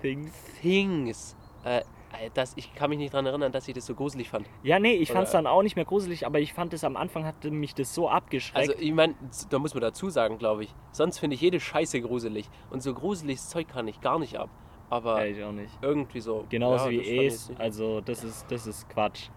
Things. 0.00 0.32
Things. 0.60 1.36
Äh, 1.64 1.82
äh, 2.20 2.30
das, 2.34 2.52
ich 2.56 2.74
kann 2.74 2.90
mich 2.90 2.98
nicht 2.98 3.12
dran 3.12 3.26
erinnern, 3.26 3.52
dass 3.52 3.68
ich 3.68 3.74
das 3.74 3.86
so 3.86 3.94
gruselig 3.94 4.28
fand. 4.28 4.46
Ja, 4.62 4.78
nee, 4.78 4.94
ich 4.94 5.10
fand 5.12 5.26
es 5.26 5.32
dann 5.32 5.46
auch 5.46 5.62
nicht 5.62 5.76
mehr 5.76 5.84
gruselig, 5.84 6.26
aber 6.26 6.38
ich 6.40 6.52
fand 6.52 6.72
es 6.72 6.84
am 6.84 6.96
Anfang 6.96 7.24
hatte 7.24 7.50
mich 7.50 7.74
das 7.74 7.94
so 7.94 8.08
abgeschreckt. 8.08 8.70
Also 8.70 8.74
ich 8.78 8.92
meine, 8.92 9.14
da 9.50 9.58
muss 9.58 9.74
man 9.74 9.80
dazu 9.80 10.10
sagen, 10.10 10.38
glaube 10.38 10.64
ich. 10.64 10.74
Sonst 10.92 11.18
finde 11.18 11.34
ich 11.34 11.40
jede 11.40 11.60
Scheiße 11.60 12.00
gruselig. 12.00 12.48
Und 12.70 12.82
so 12.82 12.94
gruseliges 12.94 13.48
Zeug 13.48 13.68
kann 13.68 13.88
ich 13.88 14.00
gar 14.00 14.18
nicht 14.18 14.36
ab. 14.36 14.50
Aber 14.88 15.24
Ja, 15.24 15.26
ich 15.26 15.42
auch 15.42 15.52
nicht. 15.52 15.72
irgendwie 15.82 16.20
so. 16.20 16.44
Genauso 16.48 16.88
ja, 16.90 17.02
wie 17.02 17.26
Es, 17.26 17.50
also 17.58 18.00
das 18.00 18.22
ist, 18.22 18.46
das 18.50 18.66
ist 18.66 18.88
Quatsch. 18.88 19.28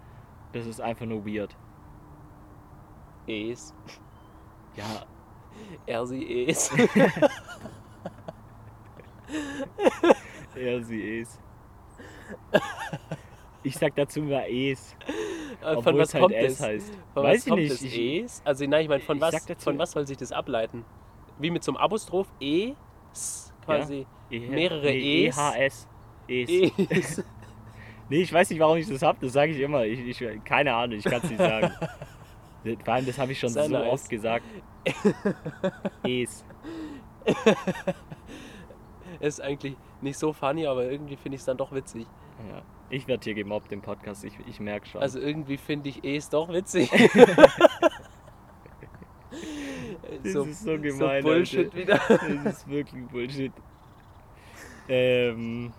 Das 0.54 0.66
ist 0.66 0.82
einfach 0.82 1.06
nur 1.06 1.26
weird. 1.26 1.56
Es. 3.28 3.74
Ja, 4.76 4.86
Er, 5.88 6.06
sie, 6.06 6.46
es. 6.48 6.72
er, 10.56 10.84
sie, 10.84 11.20
Es. 11.22 11.40
Ich 13.64 13.76
sag 13.76 13.96
dazu 13.96 14.22
mal 14.22 14.46
Es. 14.50 14.96
Äh, 15.62 15.76
obwohl 15.76 15.84
von 15.84 15.98
was 15.98 16.08
es 16.10 16.14
halt 16.14 16.24
kommt 16.24 16.36
es? 16.36 16.62
heißt. 16.62 16.94
Von 17.14 17.24
Weiß 17.24 17.36
was 17.40 17.46
ich 17.46 17.50
kommt 17.50 17.62
nicht. 17.62 17.74
das 17.74 17.82
Ich- 17.82 18.24
Es? 18.24 18.42
Also 18.46 18.66
nein, 18.68 18.84
ich 18.84 18.90
meine, 18.90 19.02
von 19.04 19.18
Ich 19.18 19.22
was, 19.22 19.46
von 19.58 19.78
was 19.78 19.92
soll 19.92 20.08
sich 20.08 20.16
das 20.18 20.32
ableiten? 20.32 20.86
Wie 21.40 21.50
mit 21.52 21.64
so 21.64 21.72
einem 21.72 21.78
Apostroph 21.78 22.28
E, 22.40 22.74
S, 23.12 23.54
quasi. 23.66 24.06
E- 24.30 24.40
Mehrere 24.40 24.86
nee, 24.86 25.28
Es. 25.28 25.38
EHS. 25.38 25.88
Es. 26.28 26.50
Es. 26.90 27.24
Nee, 28.12 28.22
ich 28.22 28.34
weiß 28.34 28.50
nicht, 28.50 28.60
warum 28.60 28.78
ich 28.78 28.88
das 28.88 29.04
hab. 29.04 29.20
Das 29.20 29.34
sage 29.34 29.52
ich 29.52 29.60
immer. 29.60 29.86
Ich, 29.86 30.00
ich, 30.22 30.44
keine 30.44 30.74
Ahnung, 30.74 30.98
ich 30.98 31.04
kann 31.06 31.22
es 31.22 31.30
nicht 31.30 31.38
sagen. 31.38 31.72
Vor 32.84 32.94
allem, 32.94 33.06
das 33.06 33.18
habe 33.18 33.32
ich 33.32 33.40
schon 33.40 33.50
Sehr 33.50 33.66
so 33.66 33.72
nice. 33.72 33.92
oft 33.92 34.10
gesagt. 34.10 34.46
Es. 36.04 36.44
Ist 39.20 39.42
eigentlich 39.42 39.76
nicht 40.02 40.18
so 40.18 40.34
funny, 40.34 40.66
aber 40.66 40.90
irgendwie 40.90 41.16
finde 41.16 41.36
ich 41.36 41.42
es 41.42 41.46
dann 41.46 41.58
doch 41.58 41.72
witzig. 41.72 42.08
Ja. 42.50 42.62
Ich 42.90 43.08
werde 43.08 43.24
hier 43.24 43.34
gemobbt 43.34 43.72
im 43.72 43.82
Podcast, 43.82 44.24
ich, 44.24 44.34
ich 44.48 44.60
merke 44.60 44.88
schon. 44.88 45.02
Also 45.02 45.20
irgendwie 45.20 45.58
finde 45.58 45.90
ich 45.90 46.04
es 46.04 46.30
doch 46.30 46.50
witzig. 46.50 46.90
das 50.24 50.34
so, 50.34 50.44
ist 50.44 50.64
so 50.64 50.80
gemein. 50.80 51.22
so 51.22 51.28
Bullshit 51.28 51.74
Alter. 51.74 51.78
wieder. 51.78 52.00
Das 52.44 52.58
ist 52.58 52.68
wirklich 52.68 53.06
Bullshit. 53.08 53.52
Ähm, 54.88 55.72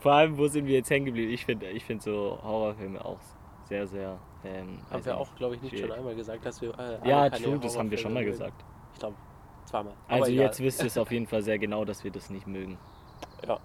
vor 0.00 0.12
allem, 0.12 0.36
wo 0.36 0.48
sind 0.48 0.66
wir 0.66 0.74
jetzt 0.74 0.90
hängen 0.90 1.06
geblieben? 1.06 1.32
Ich 1.32 1.44
finde 1.44 1.68
ich 1.70 1.84
find 1.84 2.02
so 2.02 2.38
Horrorfilme 2.42 3.04
auch 3.04 3.18
sehr, 3.64 3.86
sehr. 3.86 4.18
Ähm, 4.44 4.78
Haben 4.90 4.98
weiß 4.98 5.06
wir 5.06 5.16
auch, 5.18 5.34
glaube 5.36 5.54
ich, 5.56 5.62
nicht 5.62 5.70
schon 5.70 5.78
schwierig. 5.80 5.98
einmal 5.98 6.14
gesagt, 6.14 6.44
dass 6.44 6.60
wir. 6.60 6.78
Äh, 6.78 7.08
Ja, 7.08 7.30
true, 7.30 7.58
das 7.58 7.78
haben 7.78 7.90
wir 7.90 7.98
schon 7.98 8.12
mal 8.12 8.24
gesagt. 8.24 8.64
Ich 8.94 8.98
glaube, 9.00 9.16
zweimal. 9.64 9.94
Also 10.08 10.30
egal. 10.32 10.44
jetzt 10.46 10.60
wisst 10.60 10.80
ihr 10.80 10.86
es 10.86 10.98
auf 10.98 11.10
jeden 11.12 11.26
Fall 11.28 11.42
sehr 11.42 11.58
genau, 11.58 11.84
dass 11.84 12.02
wir 12.04 12.10
das 12.10 12.28
nicht 12.30 12.46
mögen. 12.46 12.78
Ja. 13.46 13.58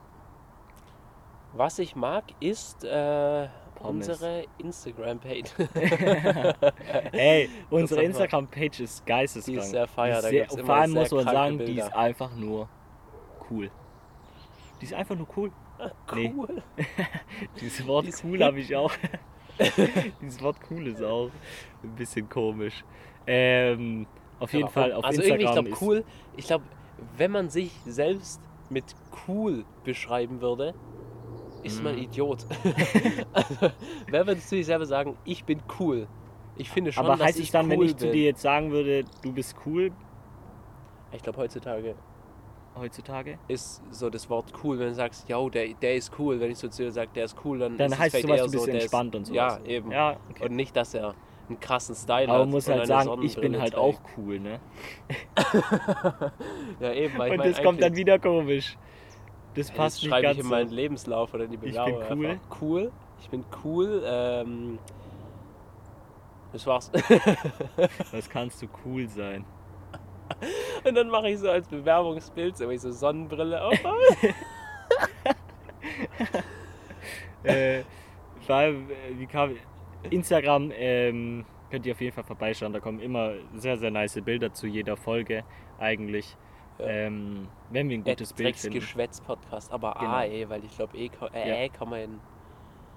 Was 1.53 1.79
ich 1.79 1.95
mag, 1.95 2.23
ist 2.39 2.83
äh, 2.83 3.47
unsere 3.79 4.45
Instagram-Page. 4.59 5.49
Ey, 7.13 7.49
unsere. 7.69 8.03
Instagram-Page 8.03 8.81
ist 8.81 9.05
geisteskrank. 9.05 9.55
Die 9.57 9.63
ist 9.63 9.71
sehr 9.71 9.87
feier, 9.87 10.21
da 10.21 10.27
Sehr- 10.29 10.47
vor 10.49 10.75
allem 10.75 10.91
muss 10.91 11.11
man 11.11 11.23
sagen, 11.23 11.57
die 11.59 11.65
Bilder. 11.65 11.85
ist 11.87 11.95
einfach 11.95 12.35
nur 12.35 12.69
cool. 13.49 13.71
Die 14.81 14.85
ist 14.85 14.93
einfach 14.93 15.15
nur 15.15 15.27
cool. 15.35 15.51
Nee. 16.13 16.33
cool. 16.35 16.61
Dieses 17.61 17.85
Wort 17.87 18.07
Die 18.07 18.13
cool 18.23 18.43
habe 18.43 18.59
ich 18.59 18.75
auch. 18.75 18.91
Dieses 20.21 20.41
Wort 20.41 20.57
cool 20.69 20.87
ist 20.87 21.01
auch 21.03 21.31
ein 21.83 21.95
bisschen 21.95 22.29
komisch. 22.29 22.83
Ähm, 23.25 24.07
auf 24.39 24.53
jeden 24.53 24.69
Fall 24.69 24.93
auf 24.93 25.03
also 25.05 25.21
irgendwie, 25.21 25.43
ich 25.45 25.49
Instagram 25.49 25.65
glaube, 25.65 25.85
cool. 25.85 26.05
Ich 26.35 26.45
glaube, 26.47 26.63
wenn 27.17 27.31
man 27.31 27.49
sich 27.49 27.71
selbst 27.85 28.41
mit 28.69 28.95
cool 29.27 29.65
beschreiben 29.83 30.41
würde, 30.41 30.75
ist 31.63 31.83
man 31.83 31.95
Mhm. 31.95 32.03
Idiot. 32.03 32.45
also, 33.33 33.71
wer 34.07 34.27
würde 34.27 34.41
zu 34.41 34.49
sich 34.49 34.65
selber 34.65 34.85
sagen, 34.85 35.17
ich 35.25 35.43
bin 35.45 35.61
cool? 35.79 36.07
Ich 36.55 36.69
finde 36.69 36.91
schon, 36.91 37.05
Aber 37.05 37.17
dass 37.17 37.27
heißt 37.27 37.39
ich 37.39 37.45
es 37.47 37.51
dann, 37.51 37.65
cool 37.65 37.71
wenn 37.71 37.81
ich 37.81 37.95
bin. 37.97 37.97
zu 37.97 38.09
dir 38.11 38.23
jetzt 38.23 38.41
sagen 38.41 38.71
würde, 38.71 39.05
du 39.21 39.31
bist 39.33 39.55
cool 39.65 39.91
Ich 41.11 41.23
glaube, 41.23 41.39
heutzutage 41.39 41.95
heutzutage? 42.79 43.37
ist 43.47 43.81
so 43.91 44.09
das 44.09 44.29
Wort 44.29 44.51
cool, 44.63 44.79
wenn 44.79 44.87
du 44.87 44.93
sagst, 44.93 45.27
yo, 45.29 45.49
der, 45.49 45.73
der 45.73 45.95
ist 45.95 46.11
cool. 46.19 46.39
Wenn 46.39 46.51
ich 46.51 46.57
so 46.57 46.67
zu 46.67 46.83
dir 46.83 46.91
sage, 46.91 47.09
der 47.15 47.25
ist 47.25 47.35
cool, 47.45 47.59
dann, 47.59 47.77
Dann 47.77 47.91
ist 47.91 47.99
heißt 47.99 48.15
es 48.15 48.21
vielleicht 48.21 48.43
eher 48.43 48.49
so, 48.49 48.65
der 48.65 48.75
entspannt 48.75 49.15
ist, 49.15 49.19
und 49.19 49.25
sowas. 49.25 49.59
Ja, 49.63 49.65
eben. 49.65 49.91
Ja, 49.91 50.17
okay. 50.29 50.45
Und 50.45 50.55
nicht, 50.55 50.75
dass 50.75 50.93
er 50.93 51.15
einen 51.49 51.59
krassen 51.59 51.95
Style 51.95 52.23
Aber 52.27 52.33
hat. 52.33 52.39
man 52.41 52.49
muss 52.49 52.67
halt 52.67 52.87
sagen, 52.87 53.21
ich 53.23 53.35
bin 53.39 53.59
halt 53.59 53.73
trägt. 53.73 53.83
auch 53.83 53.99
cool, 54.17 54.39
ne? 54.39 54.59
Ja, 56.79 56.93
eben. 56.93 57.17
Weil 57.17 57.33
ich 57.33 57.39
Und 57.39 57.45
das 57.45 57.61
kommt 57.61 57.81
dann 57.81 57.95
wieder 57.95 58.19
komisch. 58.19 58.77
Das 59.55 59.69
Ja, 59.69 59.75
passt 59.75 59.97
das 59.97 60.03
nicht 60.03 60.09
schreibe 60.11 60.23
ganz 60.23 60.33
ich 60.33 60.39
in 60.39 60.43
so. 60.45 60.49
meinen 60.49 60.69
Lebenslauf 60.69 61.33
oder 61.33 61.45
in 61.45 61.51
die 61.51 61.57
bin 61.57 61.71
Bewerbung. 61.71 62.03
cool. 62.11 62.25
einfach. 62.27 62.61
Cool. 62.61 62.91
Ich 63.21 63.29
bin 63.29 63.45
cool. 63.63 64.03
Ähm, 64.05 64.79
das 66.53 66.65
war's. 66.67 66.91
Was 68.11 68.29
kannst 68.29 68.61
du 68.61 68.67
cool 68.85 69.07
sein? 69.07 69.45
Und 70.85 70.95
dann 70.95 71.09
mache 71.09 71.29
ich 71.29 71.39
so 71.39 71.49
als 71.49 71.67
Bewerbungsbild 71.67 72.57
so, 72.57 72.69
ich 72.69 72.81
so 72.81 72.91
Sonnenbrille 72.91 73.63
auf. 73.63 73.73
äh, 77.43 77.83
allem, 78.47 78.89
äh, 78.89 79.17
wie 79.17 79.27
kam 79.27 79.55
Instagram 80.09 80.71
ähm, 80.75 81.45
könnt 81.69 81.85
ihr 81.85 81.93
auf 81.93 82.01
jeden 82.01 82.13
Fall 82.13 82.23
vorbeischauen. 82.23 82.73
Da 82.73 82.79
kommen 82.79 82.99
immer 82.99 83.33
sehr, 83.55 83.77
sehr 83.77 83.91
nice 83.91 84.19
Bilder 84.23 84.53
zu 84.53 84.67
jeder 84.67 84.95
Folge 84.95 85.43
eigentlich. 85.79 86.37
Ja. 86.79 86.85
Ähm, 86.87 87.47
wenn 87.71 87.89
wir 87.89 87.97
ein 87.97 88.03
gutes 88.03 88.33
Bild 88.33 88.55
finden. 88.55 88.79
Geschwätz-Podcast, 88.79 89.71
aber 89.71 89.95
Genau. 89.99 90.11
A, 90.11 90.25
eh, 90.25 90.47
weil 90.47 90.63
ich 90.63 90.75
glaube, 90.75 90.95
E, 90.95 91.09
kann- 91.09 91.33
äh, 91.33 91.65
äh, 91.65 91.69
kann 91.69 91.89
man 91.89 92.19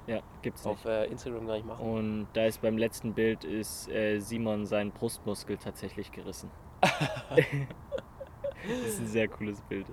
Ja, 0.07 0.21
gibt's 0.43 0.67
auf 0.67 0.85
nicht. 0.85 0.87
äh, 0.87 1.07
Instagram 1.07 1.47
gar 1.47 1.55
nicht 1.55 1.67
machen. 1.67 1.85
Und 1.85 2.27
da 2.35 2.45
ist 2.45 2.61
beim 2.61 2.77
letzten 2.77 3.15
Bild 3.15 3.45
ist 3.45 3.89
äh, 3.89 4.21
Simon 4.21 4.67
seinen 4.67 4.93
Brustmuskel 4.93 5.57
tatsächlich 5.57 6.13
gerissen. 6.13 6.51
das 7.31 8.87
ist 8.87 9.01
ein 9.01 9.07
sehr 9.07 9.29
cooles 9.29 9.61
Bild. 9.63 9.87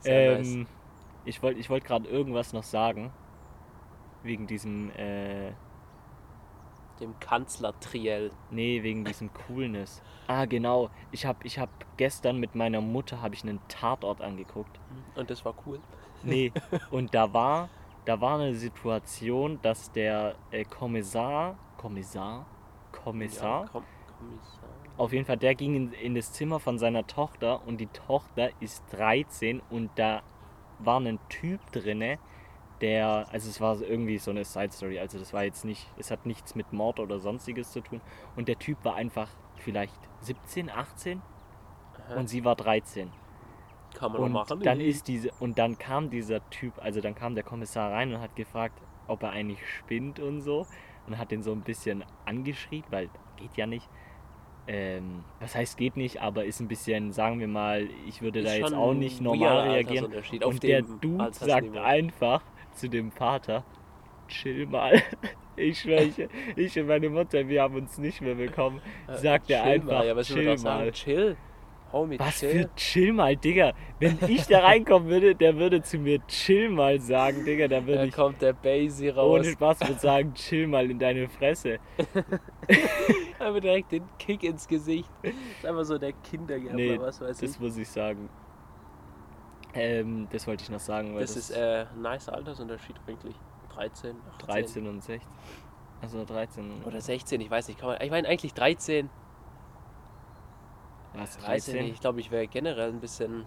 Sehr 0.00 0.38
ähm, 0.38 0.60
nice. 0.60 0.68
Ich 1.24 1.42
wollte 1.42 1.60
ich 1.60 1.70
wollt 1.70 1.84
gerade 1.84 2.08
irgendwas 2.08 2.52
noch 2.52 2.62
sagen. 2.62 3.12
Wegen 4.22 4.46
diesem, 4.46 4.90
äh, 4.92 5.52
Dem 6.98 7.18
Kanzler-Triell. 7.20 8.30
nee, 8.50 8.82
wegen 8.82 9.04
diesem 9.04 9.30
Coolness. 9.34 10.02
Ah, 10.26 10.46
genau. 10.46 10.90
Ich 11.10 11.26
habe 11.26 11.46
ich 11.46 11.58
hab 11.58 11.68
gestern 11.98 12.38
mit 12.38 12.54
meiner 12.54 12.80
Mutter 12.80 13.20
habe 13.20 13.34
ich 13.34 13.42
einen 13.42 13.60
Tatort 13.68 14.22
angeguckt. 14.22 14.80
Und 15.14 15.28
das 15.28 15.44
war 15.44 15.54
cool. 15.66 15.80
Nee, 16.22 16.52
und 16.90 17.14
da 17.14 17.32
war, 17.34 17.68
da 18.06 18.20
war 18.20 18.38
eine 18.38 18.54
Situation, 18.54 19.60
dass 19.60 19.92
der 19.92 20.36
äh, 20.50 20.64
Kommissar, 20.64 21.58
Kommissar, 21.76 22.46
Kommissar, 22.92 23.62
Ja, 23.64 23.68
komm, 23.70 23.84
Kommissar. 24.18 24.63
Auf 24.96 25.12
jeden 25.12 25.24
Fall, 25.24 25.36
der 25.36 25.54
ging 25.54 25.74
in, 25.74 25.92
in 25.92 26.14
das 26.14 26.32
Zimmer 26.32 26.60
von 26.60 26.78
seiner 26.78 27.06
Tochter 27.06 27.66
und 27.66 27.78
die 27.78 27.88
Tochter 27.88 28.50
ist 28.60 28.84
13 28.92 29.60
und 29.70 29.90
da 29.96 30.22
war 30.78 31.00
ein 31.00 31.18
Typ 31.28 31.60
drinne, 31.72 32.18
der, 32.80 33.26
also 33.30 33.48
es 33.48 33.60
war 33.60 33.80
irgendwie 33.80 34.18
so 34.18 34.30
eine 34.30 34.44
Side 34.44 34.72
Story, 34.72 34.98
also 34.98 35.18
das 35.18 35.32
war 35.32 35.44
jetzt 35.44 35.64
nicht, 35.64 35.88
es 35.96 36.10
hat 36.10 36.26
nichts 36.26 36.54
mit 36.54 36.72
Mord 36.72 37.00
oder 37.00 37.18
sonstiges 37.18 37.72
zu 37.72 37.80
tun 37.80 38.00
und 38.36 38.48
der 38.48 38.58
Typ 38.58 38.84
war 38.84 38.94
einfach 38.94 39.28
vielleicht 39.56 39.98
17, 40.20 40.70
18 40.70 41.22
Aha. 42.08 42.14
und 42.16 42.28
sie 42.28 42.44
war 42.44 42.56
13. 42.56 43.10
Kann 43.94 44.12
man 44.12 44.22
Und 44.22 44.32
machen. 44.32 44.60
dann 44.60 44.80
ist 44.80 45.06
diese 45.06 45.30
und 45.38 45.58
dann 45.58 45.78
kam 45.78 46.10
dieser 46.10 46.48
Typ, 46.50 46.74
also 46.82 47.00
dann 47.00 47.14
kam 47.14 47.34
der 47.34 47.44
Kommissar 47.44 47.92
rein 47.92 48.12
und 48.12 48.20
hat 48.20 48.34
gefragt, 48.34 48.80
ob 49.06 49.22
er 49.22 49.30
eigentlich 49.30 49.64
spinnt 49.68 50.18
und 50.18 50.40
so 50.40 50.66
und 51.06 51.18
hat 51.18 51.30
den 51.30 51.42
so 51.42 51.52
ein 51.52 51.62
bisschen 51.62 52.04
angeschrien, 52.24 52.84
weil 52.90 53.08
geht 53.36 53.56
ja 53.56 53.66
nicht. 53.66 53.88
Ähm, 54.66 55.24
was 55.40 55.54
heißt 55.54 55.76
geht 55.76 55.96
nicht, 55.96 56.22
aber 56.22 56.44
ist 56.44 56.60
ein 56.60 56.68
bisschen, 56.68 57.12
sagen 57.12 57.38
wir 57.38 57.48
mal, 57.48 57.88
ich 58.08 58.22
würde 58.22 58.40
Ist 58.40 58.48
da 58.48 58.54
jetzt 58.54 58.74
auch 58.74 58.94
nicht 58.94 59.20
normal 59.20 59.68
reagieren. 59.70 60.12
Und 60.42 60.62
der 60.62 60.82
Dude 60.82 61.32
sagt 61.32 61.76
einfach 61.76 62.42
zu 62.72 62.88
dem 62.88 63.12
Vater, 63.12 63.64
chill 64.28 64.66
mal. 64.66 65.02
Ich 65.56 65.82
schwöre, 65.82 66.10
ich 66.56 66.76
und 66.80 66.88
meine 66.88 67.08
Mutter, 67.08 67.46
wir 67.46 67.62
haben 67.62 67.76
uns 67.76 67.96
nicht 67.96 68.20
mehr 68.20 68.34
bekommen. 68.34 68.82
Äh, 69.06 69.18
Sagt 69.18 69.48
er 69.50 69.62
chill 69.62 69.72
einfach, 69.72 69.98
Mal. 69.98 70.06
Ja, 70.08 70.22
chill 70.22 70.44
doch 70.46 70.56
sagen? 70.56 70.84
mal. 70.86 70.90
Homie, 71.94 72.18
Was 72.18 72.40
chill. 72.40 72.50
für 72.64 72.74
chill 72.74 73.12
mal, 73.12 73.36
Digga. 73.36 73.72
Wenn 74.00 74.18
ich 74.28 74.46
da 74.46 74.60
reinkommen 74.60 75.08
würde, 75.08 75.34
der 75.34 75.56
würde 75.56 75.80
zu 75.80 75.96
mir 75.98 76.18
chill 76.26 76.68
mal 76.68 77.00
sagen, 77.00 77.44
Digga. 77.44 77.68
Da 77.68 77.86
würde 77.86 77.98
Da 78.00 78.04
ich 78.04 78.12
kommt 78.14 78.42
der 78.42 78.52
Basie 78.52 79.08
raus. 79.10 79.40
ohne 79.40 79.44
Spaß 79.52 79.80
würde 79.80 80.00
sagen, 80.00 80.34
chill 80.34 80.66
mal 80.66 80.90
in 80.90 80.98
deine 80.98 81.28
Fresse. 81.28 81.78
Einfach 83.38 83.60
direkt 83.60 83.92
den 83.92 84.04
Kick 84.18 84.42
ins 84.42 84.66
Gesicht. 84.66 85.08
ist 85.22 85.66
einfach 85.66 85.84
so 85.84 85.98
der 85.98 86.12
Kindergärtner, 86.12 86.74
Nee, 86.76 86.98
was 86.98 87.20
weiß 87.20 87.42
ich. 87.42 87.50
Das 87.50 87.60
muss 87.60 87.76
ich 87.76 87.88
sagen. 87.88 88.28
Ähm, 89.74 90.28
das 90.30 90.46
wollte 90.46 90.62
ich 90.62 90.70
noch 90.70 90.80
sagen, 90.80 91.14
Das 91.18 91.36
ist 91.36 91.50
äh, 91.50 91.86
ein 91.94 92.02
nice 92.02 92.28
Altersunterschied 92.28 92.96
eigentlich. 93.06 93.34
13, 93.74 94.16
18. 94.38 94.46
13 94.46 94.86
und 94.86 95.02
16. 95.02 95.28
Also 96.00 96.24
13 96.24 96.70
und 96.70 96.86
Oder 96.86 97.00
16, 97.00 97.40
ich 97.40 97.50
weiß 97.50 97.68
nicht. 97.68 97.80
Kann 97.80 97.88
man, 97.90 98.00
ich 98.00 98.10
meine 98.10 98.28
eigentlich 98.28 98.54
13. 98.54 99.10
was, 101.14 101.36
Weiß 101.46 101.68
ich 101.68 101.74
13? 101.74 101.92
Ich 101.92 102.00
glaube, 102.00 102.20
ich 102.20 102.30
wäre 102.30 102.46
generell 102.46 102.90
ein 102.90 103.00
bisschen 103.00 103.44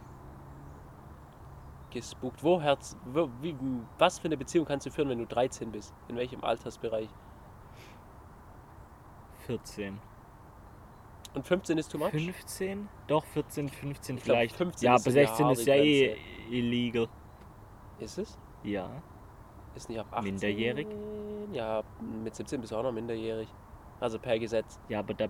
gespuckt. 1.92 2.44
Wo 2.44 2.62
Herz, 2.62 2.98
wo, 3.06 3.30
wie, 3.42 3.56
was 3.98 4.20
für 4.20 4.26
eine 4.26 4.38
Beziehung 4.38 4.66
kannst 4.66 4.86
du 4.86 4.92
führen, 4.92 5.10
wenn 5.10 5.20
du 5.20 5.26
13 5.26 5.72
bist? 5.72 5.94
In 6.08 6.16
welchem 6.16 6.44
Altersbereich? 6.44 7.10
14. 9.46 10.00
Und 11.34 11.46
15 11.46 11.78
ist 11.78 11.92
too 11.92 11.98
much? 11.98 12.12
15? 12.12 12.90
Doch, 13.08 13.24
14, 13.26 13.70
15 13.70 14.18
Ich 14.18 14.24
glaub, 14.24 14.36
vielleicht. 14.36 14.56
15 14.56 14.86
ja, 14.86 14.94
aber 14.94 15.00
so 15.00 15.10
eine 15.10 15.28
16 15.28 15.50
ist 15.50 15.66
ja 15.68 15.76
eh 15.76 16.18
illegal. 16.50 17.08
Ist 18.00 18.18
es? 18.18 18.40
Ja. 18.64 18.90
Ist 19.76 19.90
nicht 19.90 20.00
ab 20.00 20.08
18? 20.12 20.24
Minderjährig? 20.24 20.88
Ja, 21.52 21.84
mit 22.24 22.36
17 22.36 22.60
bist 22.60 22.72
du 22.72 22.78
auch 22.78 22.84
noch 22.84 22.92
minderjährig. 22.92 23.48
Also 24.00 24.20
per 24.20 24.38
Gesetz. 24.40 24.80
Ja, 24.90 25.00
aber 25.00 25.14
da. 25.14 25.28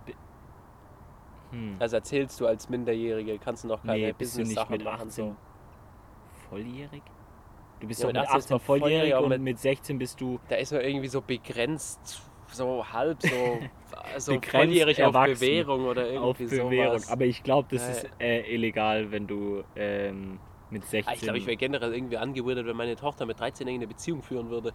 Hm. 1.52 1.76
Also 1.80 1.96
erzählst 1.98 2.40
du 2.42 2.48
als 2.48 2.70
Minderjährige, 2.70 3.38
kannst 3.40 3.64
du 3.64 3.68
noch 3.70 3.82
keine 3.84 3.98
nee, 4.08 4.12
Business-Sachen 4.14 4.84
machen. 4.84 5.08
18 5.08 5.10
So. 5.12 5.36
volljährig? 6.50 7.02
Du 7.80 7.88
bist 7.88 8.02
Ja, 8.02 8.08
doch 8.08 8.14
mit 8.14 8.22
mit 8.22 8.30
18 8.30 8.38
ist 8.40 8.46
18 8.46 8.54
man 8.56 8.60
volljährig, 8.82 9.16
und 9.16 9.30
mit- 9.30 9.42
mit 9.42 9.60
16 9.60 9.98
bist 10.00 10.20
du. 10.20 10.40
Da 10.50 10.56
ist 10.56 10.72
man 10.72 10.82
irgendwie 10.82 11.08
so 11.08 11.22
begrenzt 11.22 12.22
so 12.52 12.86
halb 12.92 13.22
so, 13.22 13.30
so 14.18 14.32
Begrenzt 14.34 14.56
volljährig 14.56 15.04
auf. 15.04 15.14
Bewährung 15.14 15.86
oder 15.86 16.08
irgendwie 16.10 16.30
Auf 16.30 16.38
Bewährung. 16.38 16.98
sowas. 17.00 17.12
Aber 17.12 17.26
ich 17.26 17.44
glaube, 17.44 17.68
das 17.76 17.90
ist 17.90 18.10
äh, 18.20 18.42
illegal, 18.54 19.12
wenn 19.12 19.28
du 19.28 19.64
ähm, 19.76 20.40
mit 20.70 20.84
16. 20.86 21.10
Ah, 21.10 21.14
ich 21.14 21.22
glaube, 21.22 21.38
ich 21.38 21.46
wäre 21.46 21.58
generell 21.58 21.94
irgendwie 21.94 22.18
angewidert, 22.18 22.66
wenn 22.66 22.76
meine 22.78 22.96
Tochter 22.96 23.26
mit 23.26 23.40
13 23.40 23.68
eine 23.68 23.86
Beziehung 23.88 24.22
führen 24.22 24.50
würde. 24.50 24.74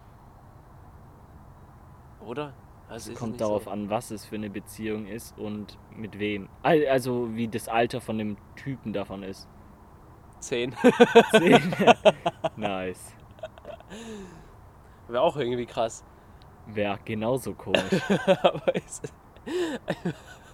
Oder? 2.25 2.53
Also 2.93 3.11
es 3.11 3.17
kommt 3.19 3.41
darauf 3.41 3.63
so. 3.63 3.69
an, 3.71 3.89
was 3.89 4.11
es 4.11 4.23
für 4.25 4.35
eine 4.35 4.49
Beziehung 4.49 5.07
ist 5.07 5.37
und 5.37 5.77
mit 5.95 6.19
wem. 6.19 6.47
Al- 6.61 6.85
Also 6.87 7.35
wie 7.35 7.47
das 7.47 7.67
Alter 7.67 8.01
von 8.01 8.17
dem 8.19 8.37
Typen 8.55 8.93
davon 8.93 9.23
ist. 9.23 9.47
10. 10.39 10.75
Zehn. 11.31 11.61
nice. 12.55 13.13
Wäre 15.07 15.23
auch 15.23 15.37
irgendwie 15.37 15.65
krass. 15.65 16.03
Wäre 16.67 16.99
genauso 17.03 17.53
komisch. 17.53 18.01
Aber 18.43 18.75
ist, 18.75 19.11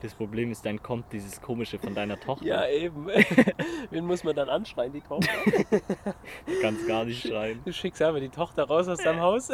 Das 0.01 0.13
Problem 0.13 0.51
ist, 0.51 0.65
dann 0.65 0.81
kommt 0.81 1.11
dieses 1.11 1.41
Komische 1.41 1.77
von 1.77 1.93
deiner 1.93 2.19
Tochter. 2.19 2.45
ja, 2.45 2.67
eben. 2.67 3.07
Wen 3.89 4.05
muss 4.05 4.23
man 4.23 4.35
dann 4.35 4.47
anschreien, 4.49 4.93
die 4.93 5.01
Tochter? 5.01 5.29
Du 6.45 6.61
kannst 6.61 6.87
gar 6.87 7.03
nicht 7.05 7.27
schreien. 7.27 7.59
Du 7.65 7.73
schickst 7.73 8.01
einfach 8.01 8.21
die 8.21 8.29
Tochter 8.29 8.63
raus 8.63 8.87
aus 8.87 8.99
deinem 8.99 9.19
Haus. 9.19 9.49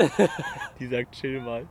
Die 0.80 0.86
sagt, 0.88 1.14
chill 1.16 1.42
mal. 1.42 1.66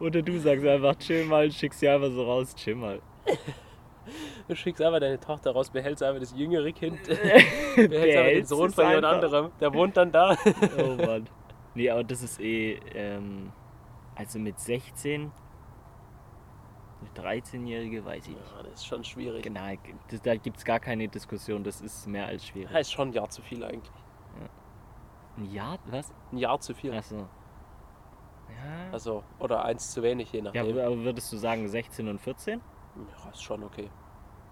Oder 0.00 0.22
du 0.22 0.38
sagst 0.38 0.64
einfach, 0.64 0.96
chill 0.96 1.24
mal, 1.24 1.50
schickst 1.50 1.80
sie 1.80 1.88
einfach 1.88 2.10
so 2.10 2.24
raus, 2.24 2.54
chill 2.54 2.74
mal. 2.74 3.00
Du 4.46 4.54
schickst 4.54 4.80
einfach 4.80 5.00
deine 5.00 5.20
Tochter 5.20 5.50
raus, 5.50 5.68
behältst 5.70 6.02
einfach 6.02 6.20
das 6.20 6.34
jüngere 6.34 6.72
Kind. 6.72 7.02
behältst 7.06 7.28
einfach 7.76 7.76
den 7.76 7.90
Behältst 7.90 8.48
Sohn 8.48 8.70
von 8.70 8.86
jemand 8.86 9.04
anderem. 9.04 9.52
Der 9.60 9.74
wohnt 9.74 9.96
dann 9.96 10.10
da. 10.10 10.36
Oh 10.78 10.94
Mann. 10.94 11.28
Nee, 11.74 11.90
aber 11.90 12.04
das 12.04 12.22
ist 12.22 12.40
eh, 12.40 12.80
ähm, 12.94 13.52
also 14.14 14.38
mit 14.38 14.58
16, 14.58 15.30
eine 17.00 17.28
13-Jährige, 17.28 18.04
weiß 18.04 18.28
ich 18.28 18.36
nicht. 18.36 18.52
Ja, 18.56 18.62
das 18.62 18.80
ist 18.80 18.86
schon 18.86 19.04
schwierig. 19.04 19.42
Genau, 19.42 19.74
das, 20.10 20.22
da 20.22 20.34
gibt 20.36 20.56
es 20.56 20.64
gar 20.64 20.80
keine 20.80 21.06
Diskussion, 21.08 21.62
das 21.62 21.80
ist 21.80 22.06
mehr 22.06 22.26
als 22.26 22.46
schwierig. 22.46 22.70
Das 22.72 22.82
ist 22.82 22.92
schon 22.92 23.10
ein 23.10 23.12
Jahr 23.12 23.28
zu 23.28 23.42
viel 23.42 23.62
eigentlich. 23.62 23.92
Ein 25.36 25.52
Jahr, 25.52 25.78
was? 25.86 26.12
Ein 26.32 26.38
Jahr 26.38 26.58
zu 26.58 26.74
viel. 26.74 26.92
Achso. 26.92 27.28
Ja. 28.48 28.92
Also, 28.92 29.22
oder 29.38 29.64
eins 29.64 29.92
zu 29.92 30.02
wenig, 30.02 30.32
je 30.32 30.38
ja, 30.38 30.44
nachdem. 30.44 30.72
aber 30.72 30.86
aber 30.86 30.98
würdest 30.98 31.32
du 31.32 31.36
sagen 31.36 31.68
16 31.68 32.08
und 32.08 32.18
14? 32.20 32.60
Ja, 32.96 33.30
ist 33.30 33.42
schon 33.42 33.62
okay. 33.62 33.90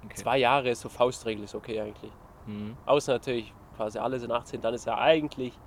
Okay. 0.05 0.15
Zwei 0.15 0.39
Jahre 0.39 0.71
ist 0.71 0.81
so 0.81 0.89
Faustregel, 0.89 1.45
ist 1.45 1.55
okay 1.55 1.81
eigentlich. 1.81 2.13
Mhm. 2.47 2.77
Außer 2.87 3.15
natürlich, 3.15 3.53
quasi 3.77 3.99
alle 3.99 4.21
sind 4.21 4.31
18, 4.31 4.61
dann 4.61 4.75
ist 4.75 4.87
ja 4.87 4.99
eigentlich. 4.99 5.59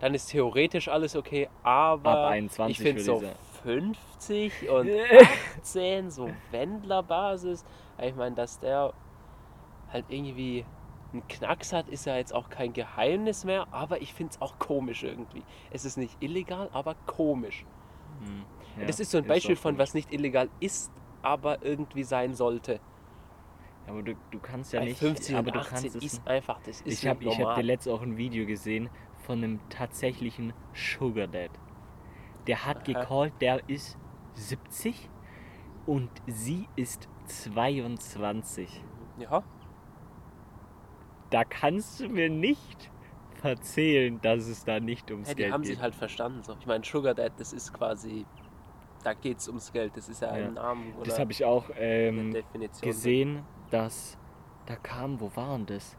Dann 0.00 0.14
ist 0.14 0.30
theoretisch 0.30 0.88
alles 0.88 1.14
okay, 1.14 1.48
aber 1.62 2.10
Ab 2.10 2.30
21 2.30 2.78
ich 2.78 2.82
finde 2.82 3.02
so 3.02 3.16
ich 3.16 3.22
sagen. 3.22 3.36
50 3.62 4.70
und 4.70 4.90
18, 5.58 6.10
so 6.10 6.30
Wendlerbasis. 6.50 7.64
Ich 8.00 8.14
meine, 8.14 8.34
dass 8.34 8.58
der 8.58 8.94
halt 9.92 10.06
irgendwie 10.08 10.64
einen 11.12 11.26
Knacks 11.28 11.72
hat, 11.72 11.88
ist 11.88 12.06
ja 12.06 12.16
jetzt 12.16 12.34
auch 12.34 12.48
kein 12.48 12.72
Geheimnis 12.72 13.44
mehr, 13.44 13.66
aber 13.72 14.00
ich 14.00 14.14
finde 14.14 14.32
es 14.32 14.40
auch 14.40 14.58
komisch 14.58 15.02
irgendwie. 15.02 15.42
Es 15.70 15.84
ist 15.84 15.96
nicht 15.96 16.16
illegal, 16.20 16.68
aber 16.72 16.94
komisch. 17.06 17.64
Mhm. 18.20 18.44
Ja, 18.80 18.86
das 18.86 19.00
ist 19.00 19.10
so 19.10 19.18
ein 19.18 19.26
Beispiel 19.26 19.56
von, 19.56 19.78
was 19.78 19.94
nicht 19.94 20.12
illegal 20.12 20.48
ist, 20.60 20.92
aber 21.22 21.62
irgendwie 21.62 22.04
sein 22.04 22.34
sollte. 22.34 22.80
Ja, 23.86 23.92
aber 23.92 24.02
du, 24.02 24.14
du 24.30 24.38
kannst 24.38 24.72
ja 24.72 24.80
Bei 24.80 24.86
nicht. 24.86 24.98
15 24.98 25.36
aber 25.36 25.48
und 25.48 25.56
du 25.56 25.60
18 25.60 25.70
kannst 25.70 25.96
es 25.96 26.02
ist 26.02 26.26
einfach, 26.26 26.60
das 26.60 26.80
ist 26.82 26.86
Ich 26.86 27.08
habe 27.08 27.24
hab 27.26 27.54
dir 27.56 27.62
letzte 27.62 27.92
auch 27.92 28.02
ein 28.02 28.16
Video 28.16 28.46
gesehen 28.46 28.88
von 29.26 29.42
einem 29.42 29.60
tatsächlichen 29.68 30.52
Sugar 30.72 31.26
Dad. 31.26 31.50
Der 32.46 32.64
hat 32.64 32.88
Aha. 32.88 33.00
gecallt, 33.00 33.34
der 33.40 33.68
ist 33.68 33.98
70 34.34 35.10
und 35.86 36.10
sie 36.26 36.68
ist 36.76 37.08
22. 37.26 38.82
ja, 39.18 39.42
Da 41.30 41.44
kannst 41.44 42.00
du 42.00 42.08
mir 42.08 42.28
nicht 42.28 42.90
erzählen, 43.42 44.20
dass 44.20 44.46
es 44.46 44.64
da 44.64 44.80
nicht 44.80 45.10
ums 45.10 45.28
ja, 45.28 45.34
die 45.34 45.42
Geld 45.42 45.52
haben 45.52 45.62
geht. 45.62 45.72
sich 45.72 45.80
halt 45.80 45.94
verstanden. 45.94 46.42
So. 46.42 46.56
Ich 46.58 46.66
meine, 46.66 46.84
Sugar 46.84 47.14
Dad, 47.14 47.32
das 47.38 47.52
ist 47.52 47.72
quasi, 47.72 48.26
da 49.02 49.14
geht 49.14 49.38
es 49.38 49.48
ums 49.48 49.72
Geld. 49.72 49.96
Das 49.96 50.08
ist 50.08 50.20
ja, 50.22 50.36
Ja. 50.36 50.46
ein 50.48 50.54
Name 50.54 50.94
oder 50.96 51.04
das 51.06 51.18
habe 51.18 51.32
ich 51.32 51.44
auch 51.44 51.70
ähm, 51.76 52.36
gesehen, 52.82 53.42
dass 53.70 54.18
da 54.66 54.76
kam, 54.76 55.20
wo 55.20 55.34
waren 55.36 55.66
das? 55.66 55.96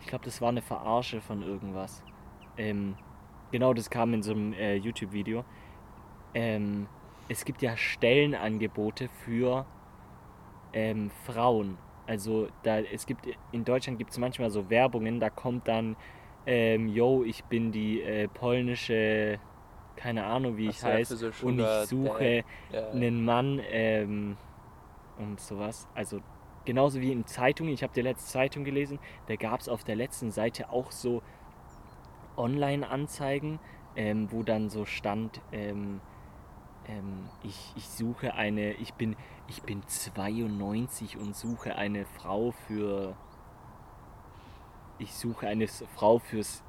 Ich 0.00 0.06
glaube, 0.06 0.24
das 0.24 0.40
war 0.40 0.48
eine 0.48 0.62
Verarsche 0.62 1.20
von 1.20 1.42
irgendwas. 1.42 2.02
Ähm, 2.56 2.96
genau, 3.52 3.74
das 3.74 3.90
kam 3.90 4.14
in 4.14 4.22
so 4.22 4.32
einem 4.32 4.52
äh, 4.54 4.74
YouTube-Video. 4.76 5.44
Ähm, 6.34 6.88
es 7.28 7.44
gibt 7.44 7.62
ja 7.62 7.76
Stellenangebote 7.76 9.08
für 9.24 9.66
ähm, 10.72 11.10
Frauen. 11.24 11.76
Also 12.10 12.48
da 12.64 12.80
es 12.80 13.06
gibt 13.06 13.28
in 13.52 13.64
Deutschland 13.64 13.96
gibt 13.96 14.10
es 14.10 14.18
manchmal 14.18 14.50
so 14.50 14.68
Werbungen, 14.68 15.20
da 15.20 15.30
kommt 15.30 15.68
dann, 15.68 15.94
ähm, 16.44 16.88
yo, 16.88 17.22
ich 17.22 17.44
bin 17.44 17.70
die 17.70 18.02
äh, 18.02 18.26
polnische, 18.26 19.38
keine 19.94 20.24
Ahnung 20.24 20.56
wie 20.56 20.66
Ach 20.66 20.72
ich 20.72 20.82
heiße, 20.82 21.30
und 21.44 21.60
ich 21.60 21.68
suche 21.86 22.42
Ja, 22.72 22.90
einen 22.90 23.24
Mann 23.24 23.60
ähm, 23.70 24.36
und 25.18 25.38
sowas. 25.38 25.86
Also 25.94 26.18
genauso 26.64 27.00
wie 27.00 27.12
in 27.12 27.26
Zeitungen, 27.26 27.72
ich 27.72 27.84
habe 27.84 27.92
die 27.94 28.02
letzte 28.02 28.28
Zeitung 28.28 28.64
gelesen, 28.64 28.98
da 29.28 29.36
gab 29.36 29.60
es 29.60 29.68
auf 29.68 29.84
der 29.84 29.94
letzten 29.94 30.32
Seite 30.32 30.70
auch 30.70 30.90
so 30.90 31.22
Online-Anzeigen, 32.36 33.60
ähm, 33.94 34.32
wo 34.32 34.42
dann 34.42 34.68
so 34.68 34.84
stand, 34.84 35.40
ähm, 35.52 36.00
ähm, 36.86 37.28
ich, 37.42 37.72
ich 37.76 37.88
suche 37.88 38.34
eine, 38.34 38.72
ich 38.74 38.94
bin, 38.94 39.16
ich 39.48 39.62
bin 39.62 39.82
92 39.86 41.18
und 41.18 41.36
suche 41.36 41.74
eine 41.76 42.04
Frau 42.06 42.52
für, 42.52 43.16
ich 44.98 45.14
suche 45.14 45.46
eine 45.48 45.68
Frau 45.68 46.18
fürs 46.18 46.62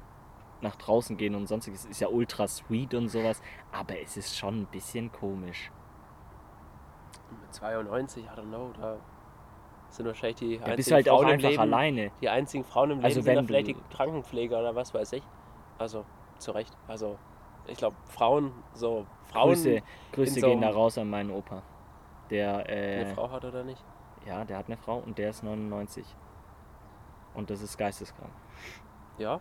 nach 0.62 0.76
draußen 0.76 1.16
gehen 1.16 1.34
und 1.34 1.46
sonstiges. 1.46 1.84
Ist 1.84 2.00
ja 2.00 2.08
ultra 2.08 2.46
sweet 2.46 2.94
und 2.94 3.08
sowas, 3.08 3.42
aber 3.72 3.98
es 4.00 4.16
ist 4.16 4.36
schon 4.36 4.62
ein 4.62 4.66
bisschen 4.66 5.10
komisch. 5.12 5.70
mit 7.40 7.52
92, 7.52 8.24
I 8.24 8.28
don't 8.28 8.42
know, 8.48 8.72
da 8.78 8.96
sind 9.90 10.06
wahrscheinlich 10.06 10.36
die 10.36 10.58
Da 10.58 10.66
einzigen 10.66 10.94
halt 10.94 11.08
auch 11.08 11.22
Frauen 11.22 11.34
im 11.34 11.40
Leben, 11.40 11.60
alleine. 11.60 12.10
die 12.20 12.28
einzigen 12.28 12.64
Frauen 12.64 12.90
im 12.90 12.96
Leben 12.98 13.04
Also 13.04 13.20
sind 13.20 13.46
vielleicht 13.46 13.66
die 13.66 13.76
Krankenpfleger 13.90 14.58
oder 14.58 14.74
was 14.74 14.94
weiß 14.94 15.12
ich. 15.14 15.22
Also, 15.78 16.04
zu 16.38 16.52
Recht. 16.52 16.76
Also, 16.88 17.18
ich 17.66 17.78
glaube, 17.78 17.96
Frauen, 18.06 18.52
so, 18.72 19.06
Frauen, 19.24 19.50
Grüße, 19.50 19.82
Grüße 20.12 20.40
so 20.40 20.46
gehen 20.48 20.60
da 20.60 20.70
raus 20.70 20.98
an 20.98 21.10
meinen 21.10 21.30
Opa. 21.30 21.62
Der, 22.30 22.66
eine 22.94 23.04
äh, 23.04 23.06
Frau 23.06 23.30
hat 23.30 23.44
oder 23.44 23.64
nicht. 23.64 23.84
ja, 24.24 24.44
der 24.44 24.58
hat 24.58 24.66
eine 24.66 24.76
Frau 24.76 24.98
und 24.98 25.18
der 25.18 25.30
ist 25.30 25.42
99. 25.42 26.16
Und 27.34 27.50
das 27.50 27.62
ist 27.62 27.76
geisteskrank. 27.78 28.32
Ja, 29.18 29.40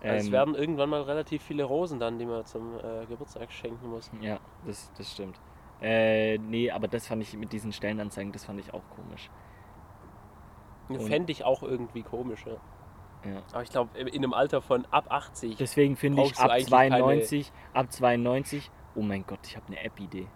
es 0.00 0.26
Ähm, 0.26 0.32
werden 0.32 0.54
irgendwann 0.54 0.90
mal 0.90 1.02
relativ 1.02 1.42
viele 1.42 1.64
Rosen 1.64 1.98
dann, 1.98 2.18
die 2.18 2.26
man 2.26 2.44
zum 2.46 2.78
äh, 2.78 3.06
Geburtstag 3.06 3.52
schenken 3.52 3.88
muss. 3.88 4.12
Ja, 4.20 4.40
das, 4.64 4.92
das 4.94 5.10
stimmt. 5.12 5.40
Äh, 5.80 6.38
nee, 6.38 6.70
aber 6.70 6.88
das 6.88 7.06
fand 7.06 7.22
ich 7.22 7.36
mit 7.36 7.52
diesen 7.52 7.72
Stellenanzeigen, 7.72 8.32
das 8.32 8.44
fand 8.44 8.60
ich 8.60 8.72
auch 8.74 8.88
komisch. 8.90 9.30
Fände 10.98 11.32
ich 11.32 11.44
auch 11.44 11.62
irgendwie 11.62 12.02
komisch, 12.02 12.46
ja. 12.46 12.56
Ja. 13.34 13.42
Aber 13.52 13.62
ich 13.62 13.70
glaube, 13.70 13.98
in 13.98 14.08
einem 14.08 14.32
Alter 14.34 14.60
von 14.62 14.86
ab 14.90 15.06
80. 15.10 15.56
Deswegen 15.56 15.96
finde 15.96 16.22
ich 16.22 16.36
ab 16.38 16.50
eigentlich 16.50 16.66
92, 16.68 17.52
ab 17.74 17.92
92, 17.92 18.70
oh 18.94 19.02
mein 19.02 19.24
Gott, 19.26 19.40
ich 19.46 19.56
habe 19.56 19.66
eine 19.68 19.82
App-Idee. 19.84 20.26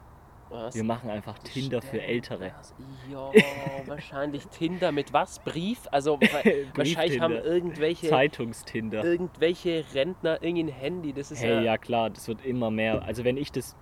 Was? 0.50 0.74
Wir 0.74 0.84
machen 0.84 1.08
einfach 1.08 1.38
Tinder 1.38 1.80
für 1.80 1.96
Stimmt, 1.96 2.08
Ältere. 2.08 2.52
das- 2.58 2.74
Ja, 3.10 3.30
wahrscheinlich 3.86 4.46
Tinder 4.48 4.92
mit 4.92 5.12
was? 5.14 5.38
Brief? 5.38 5.88
Also 5.90 6.20
wa- 6.20 6.26
wahrscheinlich 6.74 7.20
haben 7.20 7.32
Brieftinder. 7.32 7.44
irgendwelche, 7.44 8.08
Zeitungstinder. 8.08 9.02
irgendwelche 9.02 9.82
Rentner 9.94 10.42
irgendein 10.42 10.74
Handy. 10.76 11.14
Das 11.14 11.30
ist 11.30 11.42
Hey, 11.42 11.54
ja, 11.54 11.60
ja 11.62 11.78
klar, 11.78 12.10
das 12.10 12.28
wird 12.28 12.44
immer 12.44 12.70
mehr. 12.70 13.02
Also 13.02 13.24
wenn 13.24 13.38
ich 13.38 13.50
das, 13.50 13.76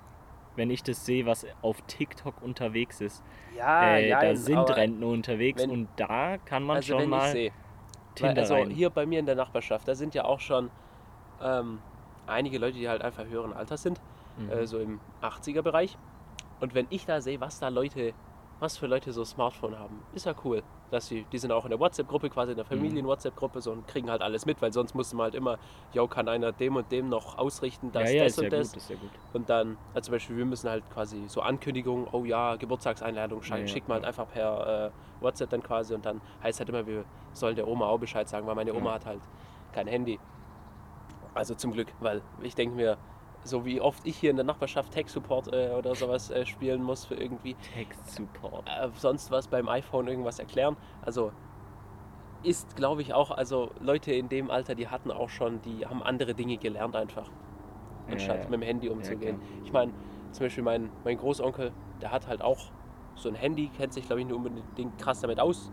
wenn 0.55 0.71
ich 0.71 0.85
das 0.85 1.05
sehe, 1.05 1.27
was 1.27 1.45
auf 1.61 1.81
TikTok 1.89 2.41
unterwegs 2.41 3.01
ist, 3.01 3.25
ja, 3.57 3.97
äh, 3.97 4.09
ja, 4.09 4.21
da 4.21 4.37
sind 4.37 4.57
Rentner 4.71 5.07
unterwegs 5.09 5.63
wenn- 5.63 5.71
und 5.71 5.89
da 5.97 6.39
kann 6.39 6.63
man 6.63 6.77
Also 6.77 6.99
schon 6.99 7.11
mal 7.11 7.51
Tinder 8.15 8.43
also 8.43 8.55
rein. 8.55 8.71
hier 8.71 8.91
bei 8.91 9.07
mir 9.07 9.19
in 9.21 9.27
der 9.27 9.35
Nachbarschaft, 9.37 9.87
da 9.89 9.95
sind 9.95 10.15
ja 10.15 10.25
auch 10.25 10.41
schon 10.41 10.71
ähm, 11.43 11.79
einige 12.27 12.59
Leute, 12.59 12.77
die 12.79 12.89
halt 12.89 13.03
einfach 13.03 13.25
höheren 13.25 13.53
Alters 13.53 13.83
sind, 13.83 14.01
Mhm. 14.37 14.51
äh, 14.51 14.67
so 14.67 14.79
im 14.79 15.01
80er-Bereich. 15.23 15.97
Und 16.61 16.75
wenn 16.75 16.87
ich 16.91 17.07
da 17.07 17.21
sehe, 17.21 17.41
was 17.41 17.59
da 17.59 17.69
Leute, 17.69 18.13
was 18.59 18.77
für 18.77 18.87
Leute 18.87 19.13
so 19.13 19.25
Smartphone 19.25 19.79
haben, 19.79 20.03
ist 20.13 20.27
ja 20.27 20.35
cool. 20.45 20.63
Dass 20.91 21.07
sie, 21.07 21.25
die 21.31 21.39
sind 21.39 21.53
auch 21.53 21.65
in 21.65 21.71
der 21.71 21.79
WhatsApp-Gruppe, 21.79 22.31
quasi 22.31 22.51
in 22.53 22.57
der 22.57 22.65
Mhm. 22.65 22.69
Familien-WhatsApp-Gruppe 22.69 23.61
so 23.61 23.71
und 23.71 23.87
kriegen 23.87 24.11
halt 24.11 24.23
alles 24.23 24.45
mit, 24.45 24.61
weil 24.61 24.73
sonst 24.73 24.95
musste 24.95 25.15
man 25.17 25.25
halt 25.25 25.35
immer, 25.37 25.59
yo, 25.93 26.09
kann 26.09 26.29
einer 26.29 26.53
dem 26.53 26.75
und 26.77 26.91
dem 26.91 27.09
noch 27.09 27.39
ausrichten, 27.39 27.93
dass 27.93 28.11
ja, 28.11 28.17
ja, 28.17 28.25
das 28.25 28.39
und 28.39 28.45
ja 28.45 28.51
das. 28.51 28.69
gut, 28.73 28.77
ist 28.77 28.91
ja 28.91 28.97
gut. 28.97 29.11
Und 29.33 29.49
dann, 29.51 29.77
also 29.95 30.07
zum 30.07 30.13
Beispiel, 30.13 30.37
wir 30.37 30.47
müssen 30.47 30.69
halt 30.69 30.89
quasi 30.91 31.29
so 31.29 31.43
Ankündigungen, 31.43 32.09
oh 32.11 32.25
ja, 32.25 32.57
Geburtstagseinladung, 32.57 33.41
Ja, 33.43 33.67
schickt 33.69 33.89
man 33.89 33.97
halt 33.97 34.05
einfach 34.05 34.29
per 34.29 34.93
äh, 35.21 35.23
WhatsApp 35.23 35.51
dann 35.51 35.63
quasi 35.63 35.95
und 35.95 36.05
dann 36.05 36.21
heißt 36.43 36.59
halt 36.59 36.69
immer, 36.69 36.87
wir 36.87 37.05
sollen 37.33 37.55
der 37.55 37.69
Oma 37.69 37.87
auch 37.87 37.99
Bescheid 37.99 38.29
sagen, 38.29 38.47
weil 38.47 38.57
meine 38.57 38.75
Oma 38.75 38.95
hat 38.95 39.07
halt 39.07 39.21
kein 39.73 39.87
Handy. 39.87 40.19
Also 41.35 41.55
zum 41.55 41.73
Glück, 41.73 41.93
weil 42.01 42.23
ich 42.43 42.55
denke 42.57 42.75
mir, 42.75 42.99
so 43.45 43.65
wie 43.65 43.81
oft 43.81 44.07
ich 44.07 44.17
hier 44.19 44.31
in 44.31 44.37
der 44.37 44.45
Nachbarschaft 44.45 44.93
Tech-Support 44.93 45.53
äh, 45.53 45.71
oder 45.77 45.95
sowas 45.95 46.31
äh, 46.31 46.45
spielen 46.47 46.83
muss 46.83 47.05
für 47.07 47.15
irgendwie 47.15 47.55
Text-Support. 47.75 48.69
äh, 48.69 48.89
sonst 48.97 49.31
was 49.31 49.49
beim 49.49 49.69
iPhone 49.69 50.09
irgendwas 50.09 50.39
erklären. 50.39 50.77
Also 51.03 51.33
ist, 52.43 52.77
glaube 52.77 53.03
ich, 53.03 53.13
auch, 53.13 53.31
also 53.31 53.71
Leute 53.81 54.13
in 54.13 54.29
dem 54.29 54.51
Alter, 54.51 54.75
die 54.75 54.89
hatten 54.89 55.11
auch 55.11 55.29
schon, 55.29 55.61
die 55.63 55.87
haben 55.87 56.03
andere 56.03 56.35
Dinge 56.35 56.57
gelernt 56.57 56.97
einfach, 56.97 57.31
anstatt 58.11 58.37
Ja, 58.37 58.43
ja. 58.45 58.49
mit 58.51 58.61
dem 58.61 58.63
Handy 58.63 58.89
umzugehen. 58.89 59.39
klar. 59.39 59.51
ich 59.65 59.73
meine, 59.73 59.93
zum 60.33 60.47
Beispiel 60.47 60.65
mein, 60.65 60.91
mein 61.05 61.19
Großonkel, 61.19 61.73
der 62.01 62.13
hat 62.13 62.29
halt 62.29 62.41
auch 62.41 62.71
so 63.15 63.29
ein 63.29 63.35
Handy, 63.35 63.71
kennt 63.77 63.93
sich, 63.93 64.07
glaube 64.07 64.21
ich, 64.21 64.27
nicht 64.27 64.35
unbedingt 64.37 64.99
krass 64.99 65.21
damit 65.21 65.39
aus. 65.41 65.71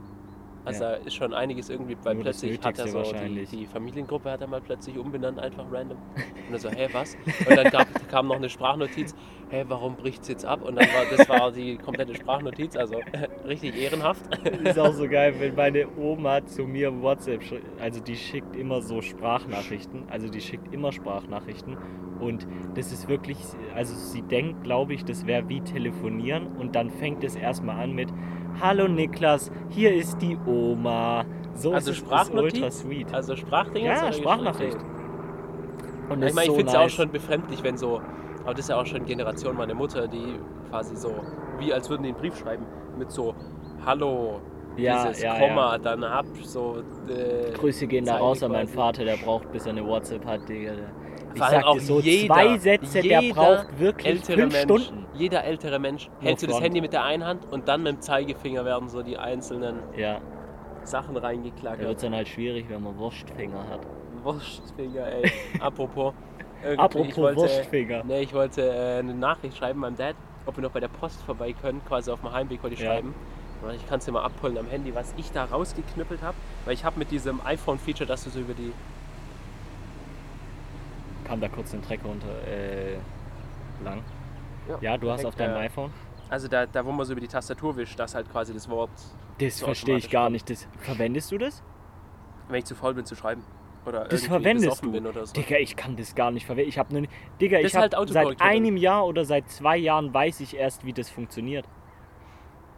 Also 0.67 0.83
Ja. 0.83 0.91
da 0.91 0.95
ist 0.97 1.15
schon 1.15 1.33
einiges 1.33 1.69
irgendwie, 1.69 1.95
weil 2.03 2.15
Nur 2.15 2.23
plötzlich 2.23 2.59
hat 2.61 2.77
er 2.77 2.87
so 2.89 3.01
die, 3.13 3.45
die 3.45 3.65
Familiengruppe 3.65 4.29
hat 4.29 4.41
er 4.41 4.47
mal 4.47 4.59
plötzlich 4.61 4.97
umbenannt, 4.97 5.39
einfach 5.39 5.65
random. 5.71 5.97
Und 5.97 6.51
dann 6.51 6.59
so, 6.59 6.69
hä, 6.69 6.87
was? 6.91 7.15
Und 7.49 7.55
dann 7.55 7.69
gab, 7.71 7.87
kam 8.09 8.27
noch 8.27 8.35
eine 8.35 8.49
Sprachnotiz, 8.49 9.15
hä, 9.49 9.63
warum 9.67 9.95
bricht 9.95 10.23
es 10.23 10.27
jetzt 10.27 10.45
ab? 10.45 10.61
Und 10.63 10.75
dann 10.75 10.85
war 10.93 11.05
das 11.05 11.27
war 11.29 11.51
die 11.51 11.77
komplette 11.77 12.15
Sprachnotiz, 12.15 12.75
also 12.75 13.01
richtig 13.47 13.77
ehrenhaft. 13.81 14.23
ist 14.63 14.77
auch 14.77 14.91
so 14.93 15.07
geil, 15.09 15.35
wenn 15.39 15.55
meine 15.55 15.87
Oma 15.97 16.45
zu 16.45 16.63
mir 16.63 17.01
WhatsApp, 17.01 17.41
schri- 17.43 17.61
also 17.79 18.01
die 18.01 18.17
schickt 18.17 18.55
immer 18.55 18.81
so 18.81 19.01
Sprachnachrichten, 19.01 20.03
also 20.09 20.29
die 20.29 20.41
schickt 20.41 20.73
immer 20.73 20.91
Sprachnachrichten 20.91 21.77
und 22.19 22.45
das 22.75 22.91
ist 22.91 23.07
wirklich, 23.07 23.37
also 23.75 23.95
sie 23.95 24.21
denkt, 24.21 24.63
glaube 24.63 24.93
ich, 24.93 25.05
das 25.05 25.25
wäre 25.27 25.47
wie 25.49 25.61
telefonieren 25.61 26.47
und 26.57 26.75
dann 26.75 26.89
fängt 26.89 27.23
es 27.23 27.35
erstmal 27.35 27.79
an 27.81 27.93
mit 27.93 28.09
Hallo 28.59 28.87
Niklas, 28.87 29.51
hier 29.69 29.93
ist 29.93 30.19
die 30.21 30.37
Oma. 30.45 31.25
So 31.53 31.73
Also 31.73 31.91
ist 31.91 32.03
es 32.11 32.29
ultra 32.31 32.71
sweet. 32.71 33.13
Also 33.13 33.35
Sprachdinge? 33.35 33.87
ja, 33.87 34.11
Sprachnachricht. 34.11 34.77
Und 36.09 36.23
Ich 36.23 36.33
meine, 36.33 36.45
ich 36.45 36.51
so 36.51 36.53
finde 36.55 36.67
es 36.67 36.73
ja 36.73 36.79
auch 36.79 36.83
nice. 36.83 36.93
schon 36.93 37.11
befremdlich, 37.11 37.63
wenn 37.63 37.77
so, 37.77 38.01
aber 38.43 38.51
das 38.53 38.61
ist 38.61 38.69
ja 38.69 38.79
auch 38.79 38.85
schon 38.85 39.05
Generation 39.05 39.55
meine 39.57 39.75
Mutter, 39.75 40.07
die 40.07 40.39
quasi 40.69 40.95
so, 40.95 41.13
wie 41.59 41.73
als 41.73 41.89
würden 41.89 42.03
die 42.03 42.09
einen 42.09 42.17
Brief 42.17 42.37
schreiben, 42.37 42.65
mit 42.97 43.11
so 43.11 43.35
Hallo, 43.85 44.39
ja, 44.77 45.05
dieses 45.07 45.21
ja, 45.21 45.37
Komma, 45.37 45.73
ja. 45.73 45.77
dann 45.77 46.03
ab, 46.03 46.25
so. 46.43 46.77
Äh, 47.07 47.51
Grüße 47.53 47.87
gehen 47.87 48.05
da 48.05 48.17
raus 48.17 48.41
an 48.41 48.51
meinen. 48.51 48.67
Vater, 48.67 49.05
der 49.05 49.17
braucht, 49.17 49.51
bis 49.51 49.65
er 49.65 49.73
eine 49.73 49.85
WhatsApp 49.85 50.25
hat, 50.25 50.47
Digga. 50.49 50.71
Der- 50.73 51.06
Ich 51.37 51.49
sag 51.49 51.63
auch 51.65 51.79
so, 51.79 51.99
jeder- 51.99 52.33
zwei 52.33 52.57
Sätze, 52.57 53.01
der 53.01 53.21
braucht 53.33 53.79
wirklich 53.79 54.07
ältere 54.07 54.37
fünf 54.41 54.53
Mensch, 54.53 54.83
Stunden. 54.85 55.05
jeder 55.13 55.43
ältere 55.43 55.79
Mensch, 55.79 56.09
hältst 56.21 56.43
du 56.43 56.47
das 56.47 56.55
Front. 56.55 56.65
Handy 56.65 56.81
mit 56.81 56.93
der 56.93 57.03
einen 57.03 57.25
Hand 57.25 57.45
und 57.51 57.67
dann 57.67 57.83
mit 57.83 57.93
dem 57.93 58.01
Zeigefinger 58.01 58.65
werden 58.65 58.89
so 58.89 59.01
die 59.03 59.17
einzelnen 59.17 59.77
Ja, 59.95 60.19
Sachen 60.83 61.09
da 61.09 61.21
wird 61.21 61.25
reingeklackert. 61.25 61.95
es 61.95 62.01
dann 62.01 62.13
halt 62.15 62.27
schwierig, 62.27 62.65
wenn 62.69 62.83
man 62.83 62.97
Wurstfinger 62.97 63.67
hat. 63.69 63.81
Wurstfinger, 64.23 65.05
ey. 65.07 65.31
Apropos. 65.59 66.13
Apropos 66.77 67.07
ich 67.07 67.17
wollte, 67.17 67.41
Wurstfinger. 67.41 68.03
Nee, 68.05 68.21
ich 68.21 68.33
wollte 68.33 68.61
äh, 68.67 68.99
eine 68.99 69.13
Nachricht 69.13 69.57
schreiben 69.57 69.79
meinem 69.79 69.95
Dad, 69.95 70.15
ob 70.45 70.57
wir 70.57 70.63
noch 70.63 70.71
bei 70.71 70.79
der 70.79 70.87
Post 70.87 71.21
vorbei 71.23 71.53
können, 71.53 71.81
quasi 71.87 72.09
auf 72.11 72.21
dem 72.21 72.31
Heimweg 72.31 72.63
wollte 72.63 72.75
ich 72.75 72.81
Ja. 72.81 72.93
schreiben. 72.93 73.13
Ich 73.75 73.87
kann 73.89 73.97
es 73.99 74.05
dir 74.05 74.11
mal 74.11 74.23
abholen 74.23 74.55
am 74.57 74.67
Handy, 74.67 74.93
was 74.93 75.13
ich 75.17 75.31
da 75.31 75.45
rausgeknüppelt 75.45 76.21
habe. 76.21 76.37
Weil 76.65 76.75
ich 76.75 76.85
habe 76.85 76.99
mit 76.99 77.09
diesem 77.09 77.41
iPhone-Feature, 77.43 78.05
dass 78.07 78.23
du 78.23 78.29
so 78.29 78.39
über 78.39 78.53
die. 78.53 78.71
Kam 81.27 81.41
da 81.41 81.47
kurz 81.49 81.71
den 81.71 81.81
Trecker 81.81 82.07
unter 82.09 82.27
äh, 82.47 82.95
lang. 83.83 84.01
Ja, 84.69 84.77
Ja, 84.81 84.97
du 84.97 85.11
hast 85.11 85.25
auf 85.25 85.35
deinem 85.35 85.55
äh, 85.57 85.65
iPhone. 85.65 85.91
Also 86.29 86.47
da, 86.47 86.65
da, 86.65 86.85
wo 86.85 86.91
man 86.91 87.05
so 87.05 87.13
über 87.13 87.21
die 87.21 87.27
Tastatur 87.27 87.75
wischt, 87.77 87.97
dass 87.99 88.15
halt 88.15 88.29
quasi 88.31 88.53
das 88.53 88.67
Wort, 88.69 88.89
Das 89.39 89.57
so 89.59 89.65
verstehe 89.65 89.97
ich 89.97 90.09
gar 90.09 90.23
kommt. 90.25 90.33
nicht. 90.33 90.49
Das, 90.49 90.67
verwendest 90.79 91.31
du 91.31 91.37
das? 91.37 91.63
wenn 92.49 92.59
ich 92.59 92.65
zu 92.65 92.75
faul 92.75 92.93
bin 92.93 93.05
zu 93.05 93.13
schreiben. 93.15 93.43
Oder 93.85 94.05
Das 94.05 94.25
verwendest 94.25 94.83
du. 94.83 94.91
bin 94.91 95.05
oder 95.05 95.25
so. 95.25 95.33
Digga, 95.33 95.57
ich 95.57 95.75
kann 95.75 95.95
das 95.97 96.15
gar 96.15 96.31
nicht 96.31 96.45
verwenden. 96.45 96.69
Ich 96.69 96.77
habe 96.77 96.93
nur. 96.93 97.07
Digga, 97.41 97.57
Das 97.61 97.71
ich 97.71 97.75
halt 97.75 97.93
habe 97.95 98.07
seit 98.11 98.41
einem 98.41 98.77
Jahr 98.77 99.05
oder 99.05 99.25
seit 99.25 99.49
zwei 99.49 99.75
Jahren 99.77 100.13
weiß 100.13 100.39
ich 100.41 100.55
erst, 100.55 100.85
wie 100.85 100.93
das 100.93 101.09
funktioniert. 101.09 101.65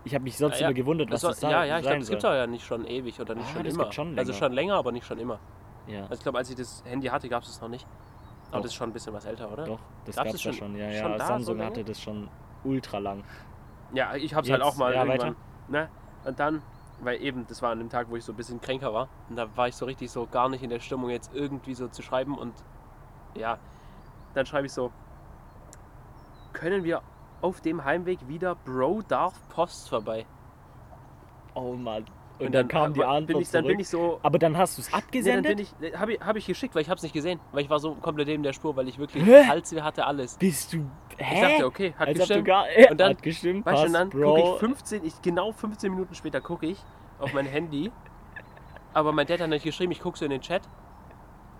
Ich 0.05 0.13
habe 0.15 0.23
mich 0.23 0.37
sonst 0.37 0.55
Ja, 0.55 0.61
ja. 0.61 0.67
immer 0.67 0.73
gewundert, 0.75 1.11
was 1.11 1.21
Das 1.21 1.31
das, 1.31 1.39
soll, 1.41 1.51
ja, 1.51 1.65
ja, 1.65 1.77
ich 1.77 1.81
glaube, 1.83 1.99
das 1.99 2.09
gibt 2.09 2.23
es 2.23 2.29
ja 2.29 2.47
nicht 2.47 2.65
schon 2.65 2.85
ewig 2.85 3.19
oder 3.19 3.35
nicht 3.35 3.47
Ah, 3.49 3.53
schon 3.53 3.63
das 3.63 3.73
immer. 3.75 3.91
schon 3.91 4.17
also 4.19 4.33
schon 4.33 4.53
länger, 4.53 4.75
aber 4.75 4.91
nicht 4.91 5.05
schon 5.05 5.19
immer. 5.19 5.39
Ja, 5.87 6.01
Also 6.03 6.13
ich 6.15 6.21
glaube, 6.21 6.37
als 6.37 6.49
ich 6.49 6.55
das 6.55 6.83
Handy 6.85 7.07
hatte, 7.07 7.27
gab 7.29 7.43
es 7.43 7.49
das 7.49 7.61
noch 7.61 7.69
nicht. 7.69 7.85
Aber 8.51 8.61
das 8.61 8.71
ist 8.71 8.75
schon 8.75 8.89
ein 8.89 8.93
bisschen 8.93 9.13
was 9.13 9.25
älter, 9.25 9.51
oder? 9.51 9.63
doch, 9.65 9.79
das 10.05 10.15
gab's 10.15 10.31
das 10.31 10.43
ja 10.43 10.53
schon- 10.53 10.59
schon. 10.71 10.75
Ja, 10.75 10.91
schon 10.91 11.11
ja, 11.11 11.17
da, 11.17 11.25
so 11.25 11.33
Samsung 11.33 11.57
lange? 11.57 11.69
hatte 11.69 11.83
das 11.83 12.01
schon 12.01 12.29
ultra 12.63 12.97
lang. 12.97 13.23
Ja, 13.93 14.15
ich 14.15 14.33
habe 14.33 14.45
es 14.45 14.51
halt 14.51 14.61
Jetzt- 14.63 14.73
auch 14.73 14.77
mal 14.77 14.93
ja, 14.93 15.03
irgendwann. 15.05 15.35
Ne? 15.67 15.89
Und 16.25 16.39
dann, 16.39 16.61
weil 17.01 17.21
eben, 17.21 17.45
das 17.47 17.61
war 17.61 17.71
an 17.71 17.79
dem 17.79 17.89
Tag, 17.89 18.09
wo 18.09 18.15
ich 18.15 18.25
so 18.25 18.33
ein 18.33 18.35
bisschen 18.35 18.59
kränker 18.59 18.93
war. 18.93 19.07
Und 19.29 19.35
da 19.35 19.55
war 19.55 19.67
ich 19.67 19.75
so 19.75 19.85
richtig 19.85 20.11
so 20.11 20.25
gar 20.27 20.49
nicht 20.49 20.63
in 20.63 20.69
der 20.69 20.79
Stimmung, 20.79 21.09
jetzt 21.09 21.33
irgendwie 21.33 21.73
so 21.75 21.87
zu 21.87 22.01
schreiben. 22.01 22.37
Und 22.37 22.53
ja, 23.35 23.57
dann 24.33 24.45
schreibe 24.45 24.65
ich 24.65 24.73
so, 24.73 24.91
können 26.53 26.83
wir 26.83 27.01
auf 27.41 27.61
dem 27.61 27.85
Heimweg 27.85 28.27
wieder 28.27 28.55
Bro 28.55 29.03
Darf 29.07 29.33
Post 29.49 29.89
vorbei? 29.89 30.25
Oh 31.53 31.73
Mann. 31.73 32.05
Und, 32.39 32.53
dann, 32.53 32.67
kam 32.67 32.93
die 32.93 33.03
Antwort 33.03 33.27
bin 33.27 33.37
ich, 33.39 33.51
Dann 33.51 33.65
bin 33.67 33.79
ich 33.79 33.89
so... 33.89 34.19
Aber 34.23 34.39
dann 34.39 34.57
hast 34.57 34.77
du 34.77 34.81
es 34.81 34.87
Nee, 34.87 34.91
dann 34.93 35.01
abgesendet? 35.03 35.57
bin 35.57 35.67
ich, 35.91 35.97
habe 35.99 36.13
ich, 36.13 36.19
hab 36.21 36.35
ich 36.37 36.45
geschickt, 36.45 36.73
weil 36.75 36.81
ich 36.81 36.89
habe 36.89 36.97
es 36.97 37.03
nicht 37.03 37.13
gesehen. 37.13 37.39
Weil 37.51 37.63
ich 37.63 37.69
war 37.69 37.79
so 37.79 37.95
komplett 37.95 38.27
neben 38.27 38.43
der 38.43 38.53
Spur, 38.53 38.75
weil 38.75 38.87
ich 38.87 38.97
wirklich 38.97 39.25
Hä? 39.25 39.45
Halsweh 39.45 39.81
hatte, 39.81 40.05
alles. 40.07 40.37
Bist 40.37 40.71
du. 40.73 40.85
Hä? 41.17 41.35
Ich 41.35 41.41
dachte, 41.51 41.65
okay, 41.65 41.93
hat 41.97 42.07
Als 42.07 42.17
gestimmt. 42.19 42.45
gar. 42.45 42.65
Ja, 42.71 42.91
Und 42.91 42.99
dann- 42.99 43.09
hat 43.11 43.21
gestimmt. 43.21 43.65
Weißt 43.65 43.85
und 43.85 43.91
passt, 43.93 44.13
dann 44.13 44.21
gucke 44.23 44.39
ich 44.39 44.59
15, 44.59 45.05
ich, 45.05 45.21
genau 45.21 45.51
15 45.51 45.91
Minuten 45.91 46.15
später 46.15 46.39
gucke 46.41 46.65
ich 46.67 46.77
auf 47.19 47.33
mein 47.33 47.45
Handy. 47.45 47.91
Aber 48.93 49.11
mein 49.11 49.27
Dad 49.27 49.39
hat 49.41 49.49
nicht 49.49 49.63
geschrieben, 49.65 49.91
ich 49.91 49.99
gucke 49.99 50.17
so 50.17 50.25
in 50.25 50.31
den 50.31 50.41
Chat. 50.41 50.61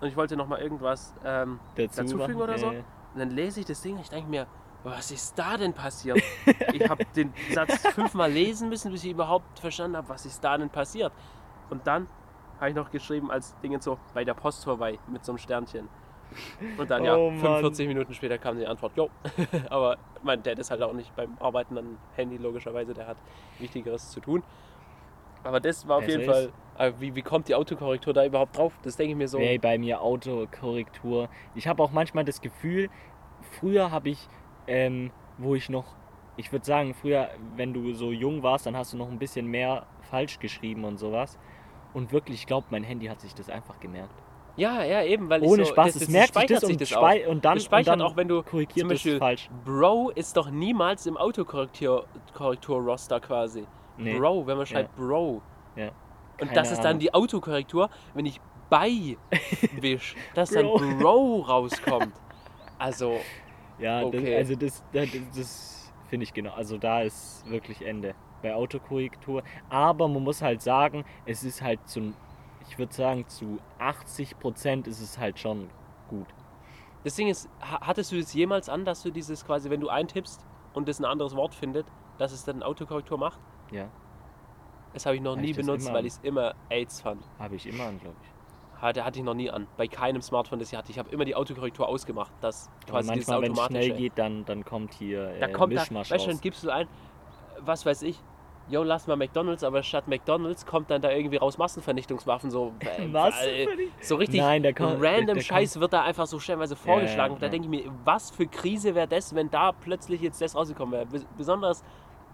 Und 0.02 0.08
ich 0.08 0.16
wollte 0.16 0.38
nochmal 0.38 0.62
irgendwas 0.62 1.14
ähm, 1.26 1.60
dazu 1.76 2.04
dazufügen 2.04 2.34
machen. 2.40 2.42
oder 2.42 2.58
so. 2.58 2.68
Äh, 2.72 2.78
Und 3.14 3.20
dann 3.20 3.32
lese 3.32 3.60
ich 3.60 3.66
das 3.66 3.82
Ding 3.82 3.96
und 3.96 4.02
ich 4.02 4.10
denke 4.10 4.30
mir, 4.30 4.48
was 4.84 5.12
ist 5.12 5.38
da 5.38 5.58
denn 5.58 5.74
passiert? 5.74 6.22
ich 6.74 6.90
habe 6.90 7.06
den 7.16 7.34
Satz 7.52 7.78
fünfmal 7.94 8.32
lesen 8.32 8.70
müssen, 8.70 8.92
bis 8.92 9.04
ich 9.04 9.12
überhaupt 9.12 9.60
verstanden 9.60 9.98
habe, 9.98 10.10
was 10.10 10.26
ist 10.26 10.44
da 10.44 10.58
denn 10.58 10.70
passiert. 10.70 11.12
Und 11.70 11.86
dann 11.86 12.08
habe 12.60 12.70
ich 12.70 12.76
noch 12.76 12.92
geschrieben 12.92 13.32
als 13.32 13.56
Ding 13.62 13.80
so 13.82 13.98
bei 14.14 14.24
der 14.24 14.34
Post 14.34 14.64
vorbei 14.64 15.00
mit 15.08 15.24
so 15.24 15.32
einem 15.32 15.40
Sternchen. 15.40 15.88
Und 16.78 16.90
dann 16.92 17.04
ja, 17.04 17.16
Oh 17.16 17.32
Mann. 17.32 17.40
45 17.40 17.88
Minuten 17.88 18.14
später 18.14 18.38
kam 18.38 18.58
die 18.58 18.68
Antwort, 18.68 18.96
jo. 18.96 19.10
Aber 19.70 19.98
mein 20.24 20.44
Dad 20.44 20.60
ist 20.60 20.70
halt 20.70 20.82
auch 20.82 20.94
nicht 20.94 21.16
beim 21.16 21.38
Arbeiten 21.40 21.78
am 21.78 21.98
Handy, 22.16 22.38
logischerweise, 22.38 22.94
der 22.94 23.08
hat 23.08 23.18
Wichtigeres 23.58 24.12
zu 24.12 24.20
tun. 24.20 24.44
Aber 25.44 25.60
das 25.60 25.88
war 25.88 25.98
auf 25.98 26.06
Besser 26.06 26.20
jeden 26.20 26.32
Fall, 26.32 26.52
äh, 26.78 26.92
wie, 27.00 27.16
wie 27.16 27.22
kommt 27.22 27.48
die 27.48 27.56
Autokorrektur 27.56 28.14
da 28.14 28.26
überhaupt 28.26 28.58
drauf? 28.58 28.74
Das 28.84 28.98
denke 28.98 29.12
ich 29.12 29.18
mir 29.18 29.28
so. 29.28 29.40
Ey, 29.40 29.58
bei 29.58 29.78
mir 29.78 30.02
Autokorrektur. 30.02 31.30
Ich 31.56 31.68
habe 31.68 31.82
auch 31.82 31.92
manchmal 31.92 32.26
das 32.26 32.42
Gefühl, 32.42 32.90
früher 33.60 33.90
habe 33.92 34.10
ich, 34.10 34.28
ähm, 34.70 35.12
wo 35.38 35.56
ich 35.56 35.70
noch, 35.70 35.96
ich 36.38 36.52
würde 36.52 36.66
sagen, 36.66 36.94
früher, 36.94 37.30
wenn 37.56 37.74
du 37.74 37.94
so 37.94 38.12
jung 38.12 38.44
warst, 38.44 38.68
dann 38.68 38.78
hast 38.78 38.94
du 38.94 38.98
noch 38.98 39.10
ein 39.10 39.18
bisschen 39.20 39.48
mehr 39.48 39.86
falsch 40.10 40.40
geschrieben 40.40 40.86
und 40.86 40.98
sowas. 40.98 41.38
Und 41.94 42.12
wirklich, 42.12 42.42
ich 42.42 42.48
glaube, 42.48 42.68
mein 42.70 42.84
Handy 42.84 43.08
hat 43.08 43.20
sich 43.20 43.34
das 43.34 43.50
einfach 43.50 43.80
gemerkt. 43.80 44.14
Ja, 44.56 44.84
ja, 44.84 45.02
eben, 45.04 45.28
weil 45.30 45.44
ich 45.44 45.50
Ohne 45.50 45.66
so, 45.66 45.72
Spaß, 45.72 45.94
das, 45.94 45.96
es 45.96 46.02
das 46.02 46.10
merkt 46.10 46.36
sich 46.36 46.46
das 46.48 46.64
und, 46.64 46.80
das 46.82 46.92
und 47.28 47.46
dann, 47.46 47.56
Das 47.56 47.64
speichert 47.64 47.94
und 47.94 48.00
dann 48.00 48.08
auch, 48.08 48.16
wenn 48.16 48.28
du 48.28 48.44
korrigiert 48.44 48.80
zum 48.80 48.90
Beispiel 48.90 49.18
falsch. 49.18 49.50
Bro 49.66 50.12
ist 50.12 50.38
doch 50.38 50.52
niemals 50.52 51.08
im 51.08 51.18
Autokorrektur-Roster 51.18 53.20
quasi. 53.22 53.66
Nee. 53.98 54.18
Bro, 54.18 54.46
wenn 54.48 54.58
man 54.58 54.66
schreibt 54.66 54.96
Bro. 54.96 55.42
Ja. 55.76 55.88
Und 55.88 55.94
Keine 56.40 56.54
das 56.54 56.72
ist 56.72 56.82
dann 56.82 57.00
die 57.00 57.14
Autokorrektur, 57.14 57.90
wenn 58.14 58.26
ich 58.26 58.40
bei 58.70 59.18
wisch, 59.80 60.16
dass 60.36 60.52
dann 60.52 60.66
Bro. 60.66 60.80
Bro 61.00 61.42
rauskommt. 61.48 62.14
Also, 62.78 63.18
Ja, 63.80 64.04
Okay. 64.04 64.46
das, 64.46 64.50
also 64.50 64.56
das, 64.56 64.84
das, 64.92 65.10
das 65.36 65.92
finde 66.10 66.24
ich 66.26 66.34
genau. 66.34 66.52
Also 66.54 66.78
da 66.78 67.02
ist 67.02 67.46
wirklich 67.50 67.82
Ende 67.86 68.14
bei 68.42 68.54
Autokorrektur. 68.54 69.44
Aber 69.70 70.08
man 70.08 70.24
muss 70.24 70.42
halt 70.42 70.62
sagen, 70.62 71.04
es 71.26 71.44
ist 71.44 71.62
halt 71.62 71.80
zu, 71.88 72.14
ich 72.70 72.78
würde 72.78 72.94
sagen, 72.94 73.28
zu 73.28 73.60
80 73.78 74.38
Prozent 74.40 74.88
ist 74.88 75.02
es 75.02 75.18
halt 75.18 75.40
schon 75.40 75.70
gut. 76.08 76.28
das 77.04 77.16
Ding 77.16 77.28
ist, 77.30 77.48
ha- 77.62 77.80
hattest 77.82 78.12
du 78.12 78.18
es 78.18 78.34
jemals 78.34 78.70
an, 78.70 78.86
dass 78.86 79.02
du 79.04 79.12
dieses 79.12 79.46
quasi, 79.46 79.70
wenn 79.70 79.80
du 79.82 79.90
eintippst 79.90 80.40
und 80.74 80.90
es 80.90 81.00
ein 81.00 81.06
anderes 81.06 81.36
Wort 81.36 81.54
findet, 81.54 81.86
dass 82.18 82.32
es 82.32 82.44
dann 82.46 82.64
Autokorrektur 82.64 83.18
macht? 83.18 83.40
Ja, 83.72 83.88
Das 84.94 85.06
habe 85.06 85.16
ich 85.16 85.22
noch 85.22 85.36
Hab 85.36 85.42
nie 85.42 85.52
ich 85.52 85.56
das 85.56 85.66
benutzt, 85.66 85.94
weil 85.94 86.06
ich 86.06 86.14
es 86.14 86.20
immer 86.24 86.54
AIDS 86.70 87.02
fand. 87.02 87.24
habe 87.40 87.56
ich 87.56 87.66
immer 87.66 87.86
an, 87.86 88.00
glaube 88.00 88.16
ich. 88.22 88.39
Hatte, 88.82 89.04
hatte 89.04 89.20
ich 89.20 89.26
noch 89.26 89.34
nie 89.34 89.50
an. 89.50 89.68
Bei 89.78 89.88
keinem 89.88 90.22
Smartphone, 90.22 90.60
das 90.60 90.72
ich 90.72 90.78
hatte. 90.78 90.92
Ich 90.92 91.00
habe 91.00 91.10
immer 91.10 91.26
die 91.26 91.36
Autokorrektur 91.36 91.88
ausgemacht. 91.88 92.32
Das 92.42 92.70
Aber 92.84 92.92
quasi 93.00 93.14
dieses 93.14 93.28
manchmal, 93.28 93.50
wenn 93.50 93.58
es 93.58 93.66
schnell 93.66 93.92
geht, 93.98 94.14
dann, 94.18 94.46
dann 94.46 94.64
kommt 94.64 94.94
hier 94.94 95.34
Da 95.40 95.48
äh, 95.48 95.52
kommt 95.52 95.74
da, 95.76 95.82
Mischmasch 95.82 96.10
weißt 96.12 96.26
du, 96.26 96.30
raus. 96.30 96.36
dann 96.38 96.42
gibst 96.42 96.64
du 96.64 96.70
ein, 96.70 96.88
was 97.60 97.86
weiß 97.86 98.04
ich, 98.04 98.18
yo, 98.70 98.84
lass 98.84 99.08
mal 99.08 99.18
McDonalds, 99.18 99.64
aber 99.66 99.84
statt 99.84 100.08
McDonalds 100.08 100.66
kommt 100.66 100.92
dann 100.92 101.02
da 101.02 101.12
irgendwie 101.12 101.38
raus 101.38 101.58
Massenvernichtungswaffen, 101.58 102.52
so, 102.52 102.74
äh, 102.80 103.12
Was? 103.12 103.36
äh, 103.44 103.68
so 104.00 104.16
richtig 104.16 104.40
Nein, 104.40 104.64
der 104.64 104.74
kommt- 104.74 105.02
random 105.02 105.36
der 105.36 105.42
Scheiß 105.42 105.80
wird 105.80 105.92
da 105.92 106.04
einfach 106.04 106.28
so 106.28 106.40
stellenweise 106.40 106.76
vorgeschlagen. 106.78 107.34
ja, 107.34 107.40
da 107.40 107.46
ja. 107.48 107.52
denke 107.52 107.66
ich 107.66 107.84
mir, 107.86 107.92
was 108.06 108.30
für 108.32 108.46
Krise 108.48 108.96
wäre 108.96 109.08
das, 109.10 109.36
wenn 109.36 109.50
da 109.50 109.72
plötzlich 109.74 110.22
jetzt 110.22 110.40
das 110.42 110.56
rausgekommen 110.56 110.94
wäre. 110.94 111.06
Bes- 111.06 111.26
Besonders 111.36 111.84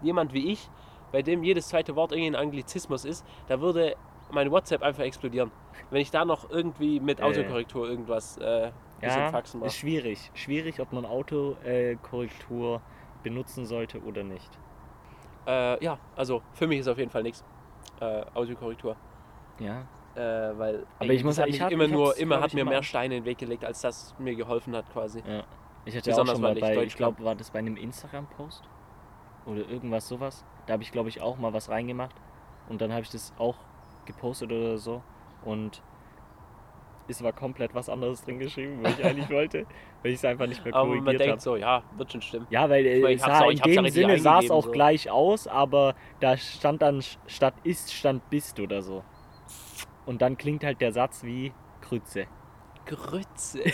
jemand 0.02 0.32
wie 0.32 0.52
ich, 0.52 0.68
bei 1.10 1.22
dem 1.22 1.42
jedes 1.42 1.68
zweite 1.68 1.96
Wort 1.96 2.12
irgendwie 2.12 2.30
ein 2.30 2.36
Anglizismus 2.36 3.04
ist, 3.04 3.24
da 3.48 3.60
würde 3.60 3.96
mein 4.30 4.50
WhatsApp 4.50 4.82
einfach 4.82 5.04
explodieren. 5.04 5.50
Wenn 5.90 6.00
ich 6.00 6.10
da 6.10 6.24
noch 6.24 6.50
irgendwie 6.50 7.00
mit 7.00 7.20
ja. 7.20 7.26
Autokorrektur 7.26 7.88
irgendwas 7.88 8.36
äh, 8.38 8.70
bisschen 9.00 9.20
Ja, 9.20 9.30
Faxen 9.30 9.60
ist 9.60 9.64
macht. 9.66 9.76
schwierig. 9.76 10.30
Schwierig, 10.34 10.80
ob 10.80 10.92
man 10.92 11.04
Autokorrektur 11.04 12.80
benutzen 13.22 13.66
sollte 13.66 14.00
oder 14.02 14.22
nicht. 14.24 14.50
Äh, 15.46 15.82
ja, 15.84 15.98
also 16.16 16.42
für 16.52 16.66
mich 16.66 16.80
ist 16.80 16.88
auf 16.88 16.98
jeden 16.98 17.10
Fall 17.10 17.22
nichts. 17.22 17.44
Äh, 18.00 18.24
Autokorrektur. 18.34 18.96
Ja. 19.60 19.82
Äh, 20.14 20.58
weil 20.58 20.86
Aber 20.98 21.12
ich 21.12 21.22
muss- 21.24 21.38
hat 21.38 21.48
ich 21.48 21.60
hab- 21.60 21.70
immer 21.70 21.84
ich 21.84 21.90
nur, 21.92 22.16
immer 22.16 22.40
hat 22.40 22.48
ich, 22.48 22.54
mir 22.54 22.62
immer 22.62 22.70
mehr 22.70 22.82
Steine 22.82 23.16
in 23.16 23.22
den 23.22 23.26
Weg 23.26 23.38
gelegt, 23.38 23.64
als 23.64 23.80
das 23.82 24.14
mir 24.18 24.34
geholfen 24.34 24.74
hat 24.74 24.90
quasi. 24.92 25.22
Ja. 25.26 25.44
Ich 25.84 25.94
hatte 25.96 26.10
Besonders, 26.10 26.32
auch 26.34 26.36
schon 26.36 26.42
mal 26.42 26.56
ich 26.56 26.60
bei, 26.62 26.74
Deutsch 26.74 26.86
ich 26.88 26.96
glaube, 26.96 27.22
war 27.22 27.34
das 27.36 27.50
bei 27.50 27.60
einem 27.60 27.76
Instagram-Post 27.76 28.64
oder 29.46 29.68
irgendwas 29.68 30.08
sowas. 30.08 30.44
Da 30.66 30.72
habe 30.72 30.82
ich, 30.82 30.90
glaube 30.90 31.08
ich, 31.10 31.20
auch 31.20 31.38
mal 31.38 31.52
was 31.52 31.68
reingemacht 31.68 32.16
und 32.68 32.80
dann 32.80 32.92
habe 32.92 33.02
ich 33.02 33.10
das 33.10 33.32
auch 33.38 33.56
gepostet 34.06 34.50
oder 34.52 34.78
so 34.78 35.02
und 35.44 35.82
es 37.08 37.22
war 37.22 37.32
komplett 37.32 37.72
was 37.74 37.88
anderes 37.88 38.24
drin 38.24 38.38
geschrieben, 38.40 38.80
was 38.82 38.98
ich 38.98 39.04
eigentlich 39.04 39.30
wollte, 39.30 39.66
weil 40.02 40.10
ich 40.12 40.16
es 40.18 40.24
einfach 40.24 40.46
nicht 40.48 40.64
mehr 40.64 40.74
Aber 40.74 40.88
man 40.88 40.98
korrigiert 40.98 41.20
denkt 41.20 41.32
habe. 41.32 41.40
so, 41.40 41.56
ja, 41.56 41.82
wird 41.96 42.10
schon 42.10 42.22
stimmen. 42.22 42.46
Ja, 42.50 42.68
weil 42.68 42.84
äh, 42.84 42.98
Ich 43.12 43.20
es 43.20 43.22
hab's 43.24 43.38
sah 43.38 43.44
auch- 43.44 43.50
in 43.50 43.58
dem 43.58 43.88
Sinne 43.88 44.18
sah 44.18 44.40
es 44.40 44.50
auch 44.50 44.64
so. 44.64 44.70
gleich 44.72 45.08
aus, 45.10 45.46
aber 45.46 45.94
da 46.20 46.36
stand 46.36 46.82
dann 46.82 47.02
statt 47.26 47.54
ist, 47.62 47.92
stand 47.94 48.28
bist 48.30 48.58
oder 48.58 48.82
so. 48.82 49.04
Und 50.04 50.20
dann 50.22 50.36
klingt 50.36 50.64
halt 50.64 50.80
der 50.80 50.90
Satz 50.92 51.22
wie 51.22 51.52
Krütze. 51.80 52.26
Grütze. 52.86 53.62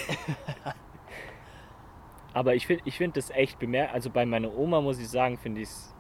Aber 2.35 2.55
ich 2.55 2.66
finde 2.66 2.83
ich 2.87 2.97
find 2.97 3.16
das 3.16 3.30
echt 3.30 3.59
bemerkenswert. 3.59 3.95
Also 3.95 4.11
bei 4.11 4.24
meiner 4.24 4.55
Oma 4.57 4.80
muss 4.80 4.99
ich 4.99 5.09
sagen, 5.09 5.37
finde 5.37 5.61
ich 5.61 5.68
es 5.68 5.95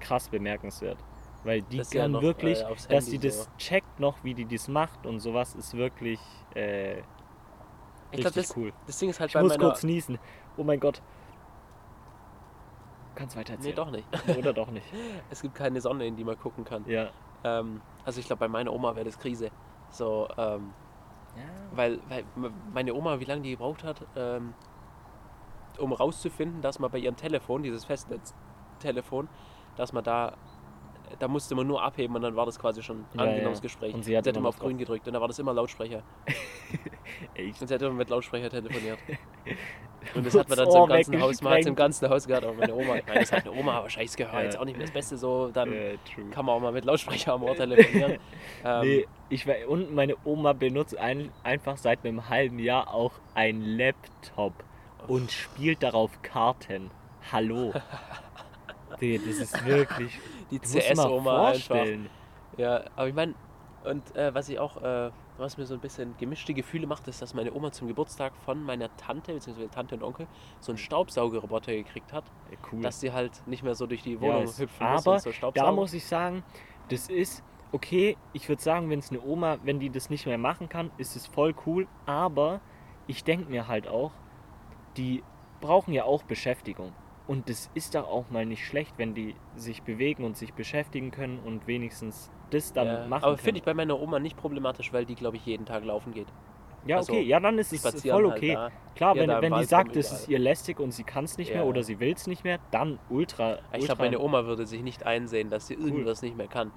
krass 0.00 0.28
bemerkenswert. 0.28 0.98
Weil 1.44 1.62
die 1.62 1.76
Das 1.78 1.92
ja 1.92 2.02
kann 2.02 2.12
noch, 2.12 2.22
wirklich, 2.22 2.58
äh, 2.62 2.74
dass 2.88 3.06
die 3.06 3.18
das 3.18 3.44
so. 3.44 3.50
checkt 3.58 4.00
noch, 4.00 4.22
wie 4.24 4.34
die 4.34 4.46
das 4.46 4.66
macht 4.68 5.06
und 5.06 5.20
sowas, 5.20 5.54
ist 5.54 5.74
wirklich 5.76 6.18
äh, 6.54 6.98
Ich 6.98 7.04
richtig 8.12 8.20
glaube, 8.22 8.34
das, 8.34 8.56
cool. 8.56 8.72
das 8.86 8.98
Ding 8.98 9.10
ist 9.10 9.20
halt 9.20 9.28
Ich 9.30 9.34
bei 9.34 9.42
muss 9.42 9.58
kurz 9.58 9.82
niesen. 9.82 10.18
Oh 10.56 10.64
mein 10.64 10.80
Gott. 10.80 11.02
Kannst 13.14 13.36
weiter 13.36 13.52
nee, 13.52 13.58
erzählen. 13.70 13.76
doch 13.76 13.90
nicht. 13.90 14.08
Oder 14.38 14.52
doch 14.52 14.70
nicht. 14.70 14.86
Es 15.30 15.42
gibt 15.42 15.54
keine 15.54 15.80
Sonne, 15.80 16.06
in 16.06 16.16
die 16.16 16.24
man 16.24 16.38
gucken 16.38 16.64
kann. 16.64 16.84
Ja. 16.88 17.10
Ähm, 17.44 17.80
also 18.04 18.20
ich 18.20 18.26
glaube, 18.26 18.40
bei 18.40 18.48
meiner 18.48 18.72
Oma 18.72 18.94
wäre 18.96 19.04
das 19.04 19.18
Krise. 19.18 19.50
So, 19.90 20.28
ähm, 20.36 20.72
weil, 21.72 22.00
weil 22.08 22.24
m- 22.36 22.52
meine 22.72 22.94
Oma, 22.94 23.20
wie 23.20 23.24
lange 23.24 23.42
die 23.42 23.50
gebraucht 23.50 23.84
hat, 23.84 24.04
ähm, 24.16 24.54
um 25.78 25.92
rauszufinden, 25.92 26.62
dass 26.62 26.78
man 26.78 26.90
bei 26.90 26.98
ihrem 26.98 27.16
Telefon, 27.16 27.62
dieses 27.62 27.84
Festnetztelefon, 27.84 29.28
dass 29.76 29.92
man 29.92 30.02
da, 30.04 30.34
da 31.18 31.28
musste 31.28 31.54
man 31.54 31.66
nur 31.66 31.82
abheben 31.82 32.14
und 32.16 32.22
dann 32.22 32.36
war 32.36 32.46
das 32.46 32.58
quasi 32.58 32.82
schon 32.82 33.06
Ja, 33.14 33.22
angenommenes 33.22 33.58
ja. 33.58 33.62
Gespräch. 33.62 33.94
Und 33.94 34.02
sie 34.04 34.16
hat 34.16 34.26
hat 34.26 34.36
immer 34.36 34.48
auf 34.48 34.58
grün 34.58 34.78
gedrückt 34.78 35.06
und 35.06 35.14
da 35.14 35.20
war 35.20 35.28
das 35.28 35.38
immer 35.38 35.52
Lautsprecher. 35.54 36.02
Echt? 37.34 37.60
Und 37.60 37.68
sie 37.68 37.74
hat 37.74 37.82
immer 37.82 37.92
mit 37.92 38.10
Lautsprecher 38.10 38.50
telefoniert. 38.50 38.98
Und 40.14 40.26
das 40.26 40.34
hat 40.34 40.50
man 40.50 40.58
dann 40.58 40.70
so 40.70 40.82
im 40.84 40.88
ganzen 40.90 41.18
Haus, 41.20 41.40
man 41.40 41.54
hat 41.54 41.64
im 41.66 41.74
ganzen 41.74 42.10
Haus 42.10 42.26
gehört, 42.26 42.44
aber 42.44 42.52
meine 42.52 42.74
Oma, 42.74 42.96
ich 42.96 43.06
meine, 43.06 43.20
das 43.20 43.32
halt 43.32 43.46
eine 43.46 43.58
Oma, 43.58 43.78
aber 43.78 43.88
scheiß 43.88 44.16
gehört 44.16 44.34
Ja. 44.34 44.42
jetzt 44.42 44.58
auch 44.58 44.66
nicht 44.66 44.76
mehr 44.76 44.84
das 44.86 44.92
Beste 44.92 45.16
so, 45.16 45.50
dann 45.50 45.72
kann 46.30 46.44
man 46.44 46.56
auch 46.56 46.60
mal 46.60 46.72
mit 46.72 46.84
Lautsprecher 46.84 47.32
am 47.32 47.42
Ohr 47.42 47.56
telefonieren. 47.56 48.18
Ähm, 48.64 48.80
Nee, 48.82 49.06
ich 49.30 49.46
war, 49.46 49.54
und 49.66 49.94
meine 49.94 50.14
Oma 50.24 50.52
benutzt 50.52 50.98
ein, 50.98 51.32
einfach 51.42 51.78
seit 51.78 52.04
einem 52.04 52.28
halben 52.28 52.58
Jahr 52.58 52.92
auch 52.92 53.12
ein 53.32 53.62
Laptop 53.62 54.52
und 55.08 55.32
spielt 55.32 55.82
darauf 55.82 56.20
Karten. 56.20 56.90
Hallo. 57.32 57.72
Digga, 59.00 59.24
das 59.26 59.38
ist 59.38 59.64
wirklich. 59.64 60.18
Die 60.58 60.80
CS-Oma 60.80 61.48
einfach. 61.48 61.86
Ja, 62.56 62.84
aber 62.96 63.08
ich 63.08 63.14
meine, 63.14 63.34
und 63.84 64.14
äh, 64.16 64.34
was 64.34 64.48
ich 64.48 64.58
auch, 64.58 64.80
äh, 64.82 65.10
was 65.36 65.58
mir 65.58 65.66
so 65.66 65.74
ein 65.74 65.80
bisschen 65.80 66.16
gemischte 66.16 66.54
Gefühle 66.54 66.86
macht, 66.86 67.06
ist, 67.08 67.20
dass 67.20 67.34
meine 67.34 67.52
Oma 67.52 67.72
zum 67.72 67.88
Geburtstag 67.88 68.34
von 68.36 68.62
meiner 68.62 68.94
Tante, 68.96 69.34
beziehungsweise 69.34 69.68
Tante 69.70 69.96
und 69.96 70.02
Onkel, 70.02 70.26
so 70.60 70.70
einen 70.72 70.78
Staubsaugerroboter 70.78 71.72
gekriegt 71.72 72.12
hat, 72.12 72.24
Ja, 72.50 72.56
cool. 72.72 72.80
dass 72.82 73.00
sie 73.00 73.12
halt 73.12 73.42
nicht 73.46 73.62
mehr 73.62 73.74
so 73.74 73.86
durch 73.86 74.02
die 74.02 74.14
Ja, 74.14 74.20
Wohnung 74.20 74.44
ist- 74.44 74.58
hüpfen 74.60 74.86
muss 74.90 75.06
aber 75.06 75.14
und 75.16 75.22
so 75.22 75.30
da 75.30 75.34
Staubsaugen. 75.36 75.74
muss 75.74 75.92
ich 75.92 76.06
sagen, 76.06 76.44
das 76.88 77.08
ist 77.08 77.42
okay. 77.72 78.16
Ich 78.32 78.48
würde 78.48 78.62
sagen, 78.62 78.88
wenn 78.90 79.00
es 79.00 79.10
eine 79.10 79.20
Oma, 79.20 79.58
wenn 79.64 79.80
die 79.80 79.90
das 79.90 80.08
nicht 80.08 80.24
mehr 80.26 80.38
machen 80.38 80.68
kann, 80.68 80.90
ist 80.96 81.16
es 81.16 81.26
voll 81.26 81.54
cool. 81.66 81.86
Aber 82.06 82.60
ich 83.08 83.24
denke 83.24 83.50
mir 83.50 83.66
halt 83.68 83.88
auch, 83.88 84.12
die 84.96 85.22
brauchen 85.60 85.92
ja 85.92 86.04
auch 86.04 86.22
Beschäftigung. 86.22 86.92
Und 87.26 87.48
das 87.48 87.70
ist 87.74 87.94
doch 87.94 88.06
auch 88.06 88.28
mal 88.30 88.44
nicht 88.44 88.66
schlecht, 88.66 88.94
wenn 88.98 89.14
die 89.14 89.34
sich 89.56 89.82
bewegen 89.82 90.24
und 90.24 90.36
sich 90.36 90.52
beschäftigen 90.52 91.10
können 91.10 91.38
und 91.38 91.66
wenigstens 91.66 92.30
das 92.50 92.72
dann 92.72 92.86
ja, 92.86 93.06
machen 93.06 93.24
aber 93.24 93.38
finde 93.38 93.58
ich 93.58 93.64
bei 93.64 93.72
meiner 93.72 93.98
Oma 93.98 94.18
nicht 94.18 94.36
problematisch, 94.36 94.92
weil 94.92 95.06
die, 95.06 95.14
glaube 95.14 95.36
ich, 95.36 95.46
jeden 95.46 95.64
Tag 95.64 95.84
laufen 95.84 96.12
geht. 96.12 96.28
ja, 96.86 96.98
also, 96.98 97.12
okay, 97.12 97.22
ja, 97.22 97.40
dann 97.40 97.58
ist 97.58 97.72
es 97.72 97.80
voll 98.02 98.24
halt 98.24 98.36
okay. 98.36 98.52
da. 98.52 98.70
Klar, 98.94 99.16
wenn, 99.16 99.28
wenn 99.28 99.54
die 99.54 99.64
sagt, 99.64 99.96
es 99.96 100.12
ist 100.12 100.24
überall. 100.24 100.32
ihr 100.32 100.38
lästig 100.40 100.80
und 100.80 100.92
sie 100.92 101.02
kann 101.02 101.24
es 101.24 101.38
nicht 101.38 101.50
mehr 101.50 101.62
Ja. 101.62 101.68
oder 101.68 101.82
sie 101.82 101.98
will 101.98 102.12
es 102.12 102.26
nicht 102.26 102.44
mehr, 102.44 102.58
dann 102.70 102.98
ultra. 103.08 103.54
Ich 103.54 103.80
ultra 103.80 103.86
glaube, 103.86 104.02
meine 104.02 104.20
Oma 104.20 104.44
würde 104.44 104.66
sich 104.66 104.82
nicht 104.82 105.06
einsehen, 105.06 105.48
dass 105.48 105.66
sie 105.66 105.74
irgendwas 105.74 106.20
nicht 106.20 106.36
mehr 106.36 106.46
kann. 106.46 106.72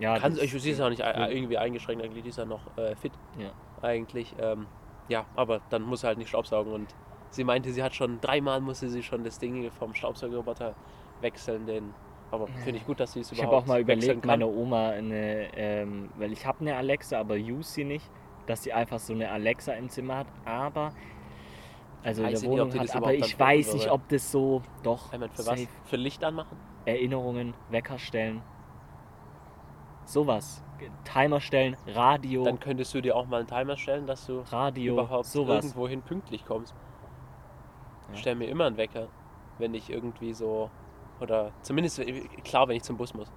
ja, 0.00 0.18
kann 0.18 0.36
ich 0.40 0.50
sie 0.50 0.70
ist 0.70 0.78
ja 0.78 0.86
auch 0.86 0.90
nicht 0.90 1.00
ja. 1.00 1.28
irgendwie 1.28 1.58
eingeschränkt, 1.58 2.02
eigentlich 2.02 2.24
ist 2.24 2.38
ja 2.38 2.46
noch 2.46 2.76
äh, 2.78 2.96
fit. 2.96 3.12
Ja. 3.38 3.50
Eigentlich. 3.82 4.34
Ähm, 4.40 4.66
ja, 5.08 5.26
aber 5.36 5.60
dann 5.68 5.82
muss 5.82 6.00
sie 6.00 6.06
halt 6.06 6.16
nicht 6.16 6.30
staubsaugen 6.30 6.72
und 6.72 6.94
sie 7.34 7.44
meinte, 7.44 7.72
sie 7.72 7.82
hat 7.82 7.94
schon 7.94 8.20
dreimal 8.20 8.60
musste 8.60 8.88
sie 8.88 9.02
schon 9.02 9.24
das 9.24 9.38
Ding 9.38 9.70
vom 9.70 9.94
Staubsaugerroboter 9.94 10.74
wechseln, 11.20 11.66
den. 11.66 11.94
Aber 12.30 12.48
finde 12.48 12.78
ich 12.78 12.86
gut, 12.86 12.98
dass 13.00 13.12
sie 13.12 13.20
es 13.20 13.30
Ich 13.30 13.38
überhaupt 13.38 13.54
habe 13.54 13.62
auch 13.64 13.66
mal 13.66 13.80
überlegt, 13.80 14.22
kann. 14.22 14.26
meiner 14.26 14.48
Oma 14.48 14.90
eine, 14.90 15.48
ähm, 15.56 16.10
weil 16.16 16.32
ich 16.32 16.44
habe 16.46 16.60
eine 16.60 16.76
Alexa, 16.76 17.18
aber 17.20 17.34
use 17.34 17.70
sie 17.72 17.84
nicht, 17.84 18.10
dass 18.46 18.62
sie 18.64 18.72
einfach 18.72 18.98
so 18.98 19.12
eine 19.12 19.30
Alexa 19.30 19.72
im 19.74 19.88
Zimmer 19.88 20.18
hat, 20.18 20.26
aber 20.44 20.92
also 22.02 22.22
in 22.22 22.28
der 22.28 22.36
ich 22.36 22.42
nicht, 22.42 22.50
Wohnung 22.50 22.70
die 22.70 22.80
hat, 22.80 22.96
aber 22.96 23.14
ich 23.14 23.38
weiß 23.38 23.74
nicht, 23.74 23.90
ob 23.90 24.08
das 24.08 24.30
so 24.32 24.62
doch 24.82 25.12
Ich 25.12 25.18
meine, 25.18 25.32
für 25.32 25.42
safe. 25.42 25.62
was? 25.62 25.68
Für 25.90 25.96
Licht 25.96 26.24
anmachen? 26.24 26.56
Erinnerungen, 26.86 27.54
Wecker 27.70 27.98
stellen, 27.98 28.42
sowas, 30.04 30.62
Timer 31.04 31.40
stellen, 31.40 31.76
Radio, 31.86 32.44
Dann 32.44 32.60
könntest 32.60 32.92
du 32.94 33.00
dir 33.00 33.16
auch 33.16 33.26
mal 33.26 33.38
einen 33.38 33.46
Timer 33.48 33.76
stellen, 33.76 34.06
dass 34.06 34.26
du 34.26 34.40
Radio, 34.50 34.94
überhaupt 34.94 35.26
sowas. 35.26 35.64
irgendwohin 35.64 36.02
pünktlich 36.02 36.44
kommst. 36.44 36.74
Ja. 38.08 38.14
Ich 38.14 38.20
stelle 38.20 38.36
mir 38.36 38.48
immer 38.48 38.66
einen 38.66 38.76
Wecker, 38.76 39.08
wenn 39.58 39.74
ich 39.74 39.90
irgendwie 39.90 40.34
so. 40.34 40.70
Oder 41.20 41.52
zumindest, 41.62 42.02
klar, 42.44 42.68
wenn 42.68 42.76
ich 42.76 42.82
zum 42.82 42.96
Bus 42.96 43.14
muss. 43.14 43.30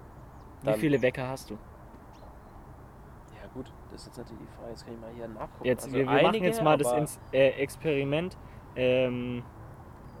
Wie 0.62 0.72
viele 0.74 1.00
Wecker 1.00 1.28
hast 1.28 1.50
du? 1.50 1.54
Ja, 1.54 3.48
gut, 3.54 3.72
das 3.90 4.00
ist 4.00 4.06
jetzt 4.08 4.18
natürlich 4.18 4.42
die 4.42 4.56
Frage. 4.56 4.70
Jetzt 4.70 4.84
kann 4.84 4.94
ich 4.94 5.00
mal 5.00 5.10
hier 5.14 5.28
nachgucken. 5.28 5.64
Jetzt, 5.64 5.84
Also 5.84 5.96
wir, 5.96 6.06
wir 6.06 6.12
machen 6.12 6.26
einige, 6.26 6.46
jetzt 6.46 6.62
mal 6.62 6.76
das 6.76 6.92
Ins 6.92 7.20
äh, 7.32 7.50
Experiment, 7.50 8.36
ähm, 8.76 9.42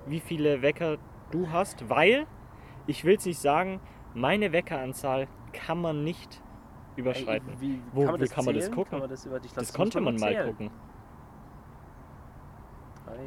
wie 0.06 0.20
viele 0.20 0.62
Wecker 0.62 0.98
du 1.30 1.50
hast, 1.50 1.88
weil 1.90 2.26
ich 2.86 3.04
will 3.04 3.16
es 3.16 3.26
nicht 3.26 3.38
sagen, 3.40 3.80
meine 4.14 4.52
Weckeranzahl 4.52 5.26
kann 5.52 5.80
man 5.80 6.04
nicht 6.04 6.40
Ey, 6.94 7.00
überschreiten. 7.00 7.60
Wie, 7.60 7.82
Wo- 7.92 8.02
kann 8.02 8.12
man 8.12 8.20
wie 8.20 8.24
das 8.24 8.30
kann 8.30 8.44
man 8.44 8.54
das 8.54 8.70
gucken? 8.70 8.90
Kann 8.90 9.00
man 9.00 9.10
das, 9.10 9.28
das 9.54 9.72
konnte 9.74 10.00
man 10.00 10.14
mal 10.16 10.32
zählen. 10.32 10.46
gucken. 10.50 10.70
Drei, 13.04 13.14
vier, 13.16 13.24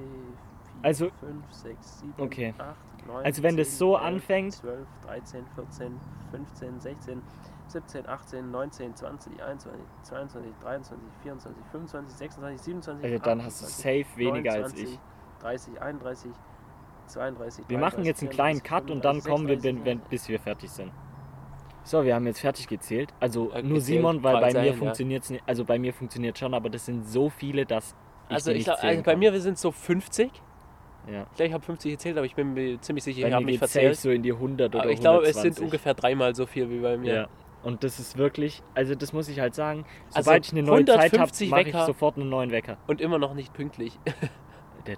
Also- 0.81 1.09
fünf, 1.19 1.43
sechs, 1.51 1.99
sieben, 1.99 2.13
Okay. 2.17 2.53
acht, 2.57 3.07
neun, 3.07 3.23
Also 3.25 3.43
wenn 3.43 3.57
das 3.57 3.69
10, 3.69 3.77
so 3.77 3.95
11, 3.97 4.03
anfängt- 4.05 4.51
12, 4.53 4.87
13, 5.05 5.45
14, 5.55 5.99
15, 6.31 6.79
16, 6.79 7.21
17, 7.67 8.07
18, 8.07 8.51
19, 8.51 8.95
20, 8.95 9.41
21, 9.43 9.81
22, 10.03 10.51
23, 10.61 11.07
24, 11.23 11.63
25, 11.71 12.17
26, 12.17 12.61
27, 12.61 13.03
Also 13.05 13.23
dann 13.23 13.43
hast 13.43 13.61
du 13.61 13.65
28, 13.65 14.05
safe 14.07 14.17
weniger 14.19 14.51
als 14.53 14.73
29, 14.73 14.93
ich. 14.93 14.99
30, 15.41 15.81
31, 15.81 16.31
32, 17.07 17.65
Wir 17.69 17.77
machen 17.77 18.03
jetzt 18.05 18.21
einen 18.21 18.29
kleinen 18.31 18.63
Cut 18.63 18.89
und 18.91 19.03
dann 19.05 19.21
kommen 19.21 19.47
wir, 19.47 19.57
wenn, 19.63 19.77
wenn, 19.85 19.99
36, 19.99 20.09
bis 20.09 20.29
wir 20.29 20.39
fertig 20.39 20.69
sind. 20.71 20.91
So, 21.83 22.03
wir 22.03 22.13
haben 22.13 22.27
jetzt 22.27 22.39
fertig 22.39 22.67
gezählt. 22.67 23.11
Also 23.19 23.49
Ja, 23.49 23.61
nur 23.61 23.75
gezählt, 23.79 23.83
Simon, 23.83 24.23
weil 24.23 24.33
bei 24.35 24.39
Fragezeichen, 24.41 24.65
mir 24.65 24.71
ja. 24.71 24.77
funktioniert 24.77 25.23
es 25.23 25.29
nicht. 25.31 25.43
Also 25.47 25.65
bei 25.65 25.79
mir 25.79 25.93
funktioniert 25.93 26.37
schon, 26.37 26.53
aber 26.53 26.69
das 26.69 26.85
sind 26.85 27.07
so 27.07 27.29
viele, 27.29 27.65
dass 27.65 27.95
ich 28.29 28.35
Also 28.35 28.51
ich 28.51 28.57
nicht 28.57 28.65
glaub, 28.65 28.77
zählen 28.79 28.91
also 28.97 29.03
bei 29.03 29.15
mir 29.15 29.33
wir 29.33 29.41
sind 29.41 29.57
so 29.57 29.71
50. 29.71 30.31
ja. 31.09 31.21
Ich 31.31 31.35
glaube, 31.35 31.47
ich 31.47 31.53
habe 31.53 31.63
50 31.65 31.91
gezählt, 31.91 32.17
aber 32.17 32.25
ich 32.25 32.35
bin 32.35 32.53
mir 32.53 32.79
ziemlich 32.81 33.03
sicher, 33.03 33.27
ich 33.27 33.33
habe 33.33 33.45
mich 33.45 33.57
verzählt. 33.59 33.97
so 33.97 34.09
in 34.11 34.23
die 34.23 34.33
100 34.33 34.73
oder 34.73 34.83
Aber 34.83 34.91
ich 34.91 34.99
glaube, 34.99 35.23
es 35.23 35.37
120. 35.37 35.55
sind 35.55 35.65
ungefähr 35.65 35.93
dreimal 35.93 36.35
so 36.35 36.45
viel 36.45 36.69
wie 36.69 36.79
bei 36.79 36.97
mir. 36.97 37.13
Ja. 37.13 37.27
Und 37.63 37.83
das 37.83 37.99
ist 37.99 38.17
wirklich, 38.17 38.63
also 38.73 38.95
das 38.95 39.13
muss 39.13 39.27
ich 39.29 39.39
halt 39.39 39.53
sagen, 39.53 39.85
Also 40.13 40.25
sobald 40.25 40.45
ich 40.47 40.51
eine 40.51 40.63
neue 40.63 40.83
Zeit 40.85 40.97
habe, 40.97 41.03
150 41.05 41.49
mache 41.51 41.61
ich 41.69 41.75
sofort 41.75 42.17
einen 42.17 42.29
neuen 42.29 42.49
Wecker. 42.51 42.77
Und 42.87 43.01
immer 43.01 43.19
noch 43.19 43.33
nicht 43.33 43.53
pünktlich. 43.53 43.99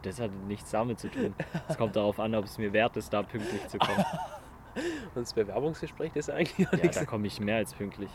Das, 0.02 0.18
hat 0.22 0.32
nichts 0.48 0.72
damit 0.72 0.98
zu 0.98 1.10
tun. 1.12 1.36
Es 1.68 1.78
kommt 1.78 1.98
darauf 1.98 2.18
an, 2.18 2.34
ob 2.36 2.46
es 2.46 2.58
mir 2.58 2.72
wert 2.72 2.96
ist, 2.96 3.12
da 3.12 3.22
pünktlich 3.22 3.68
zu 3.68 3.78
kommen. 3.78 3.98
Und 5.14 5.22
das 5.24 5.34
Bewerbungsgespräch, 5.34 6.14
das 6.14 6.30
ist 6.30 6.34
eigentlich 6.34 6.58
Ja, 6.72 6.78
nichts. 6.78 6.98
da 6.98 7.04
komme 7.06 7.28
ich 7.28 7.42
mehr 7.42 7.58
als 7.58 7.74
pünktlich. 7.74 8.10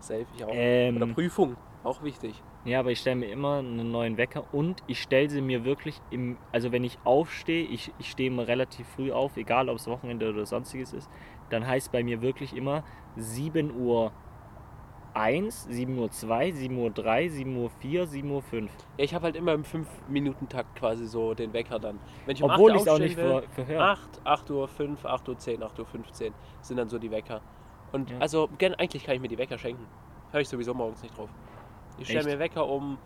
Safe, 0.00 0.26
ich 0.36 0.44
auch. 0.44 0.48
Oder 0.48 0.56
Ähm, 0.58 1.14
Prüfung, 1.14 1.56
auch 1.84 2.02
wichtig. 2.02 2.42
Ja, 2.64 2.80
aber 2.80 2.90
ich 2.90 3.00
stelle 3.00 3.16
mir 3.16 3.30
immer 3.30 3.58
einen 3.58 3.90
neuen 3.90 4.16
Wecker 4.16 4.44
und 4.52 4.82
ich 4.86 5.00
stelle 5.02 5.28
sie 5.28 5.40
mir 5.42 5.64
wirklich 5.64 6.00
im, 6.10 6.38
also 6.52 6.72
wenn 6.72 6.84
ich 6.84 6.98
aufstehe, 7.04 7.64
ich, 7.64 7.92
ich 7.98 8.10
stehe 8.10 8.28
immer 8.30 8.48
relativ 8.48 8.86
früh 8.88 9.12
auf, 9.12 9.36
egal 9.36 9.68
ob 9.68 9.76
es 9.76 9.86
Wochenende 9.86 10.30
oder 10.30 10.46
sonstiges 10.46 10.92
ist, 10.92 11.10
dann 11.50 11.66
heißt 11.66 11.92
bei 11.92 12.02
mir 12.02 12.22
wirklich 12.22 12.56
immer 12.56 12.84
7 13.16 13.76
Uhr 13.76 14.12
1, 15.14 15.64
7 15.70 15.96
Uhr 15.96 16.10
2, 16.10 16.50
7 16.50 16.76
Uhr 16.76 16.90
3, 16.90 17.28
7 17.28 17.56
Uhr 17.56 17.70
4, 17.70 18.06
7 18.06 18.30
Uhr 18.30 18.42
5. 18.42 18.70
Ja, 18.98 19.04
ich 19.04 19.14
habe 19.14 19.24
halt 19.26 19.36
immer 19.36 19.52
im 19.52 19.62
5-Minuten-Takt 19.62 20.74
quasi 20.76 21.06
so 21.06 21.34
den 21.34 21.52
Wecker 21.52 21.78
dann. 21.78 22.00
Wenn 22.26 22.34
ich 22.34 22.42
um 22.42 22.50
Obwohl 22.50 22.72
8 22.72 22.76
ich 22.76 22.82
es 22.82 22.88
auch 22.88 22.98
nicht 22.98 23.16
will, 23.16 23.42
ver 23.42 23.42
verhöre. 23.50 23.84
8, 23.84 24.20
8 24.24 24.50
Uhr 24.50 24.66
5, 24.68 25.04
8 25.04 25.28
Uhr 25.28 25.38
10, 25.38 25.62
8 25.62 25.78
Uhr 25.78 25.86
15 25.86 26.34
sind 26.62 26.76
dann 26.76 26.88
so 26.88 26.98
die 26.98 27.10
Wecker. 27.10 27.42
Und 27.92 28.10
Ja. 28.10 28.18
also 28.18 28.48
eigentlich 28.60 29.04
kann 29.04 29.14
ich 29.14 29.20
mir 29.20 29.28
die 29.28 29.38
Wecker 29.38 29.56
schenken. 29.56 29.86
Höre 30.32 30.40
ich 30.40 30.48
sowieso 30.48 30.74
morgens 30.74 31.00
nicht 31.02 31.16
drauf. 31.16 31.30
Ich 31.98 32.08
stelle 32.08 32.24
mir 32.24 32.38
Wecker 32.38 32.66
um, 32.68 32.98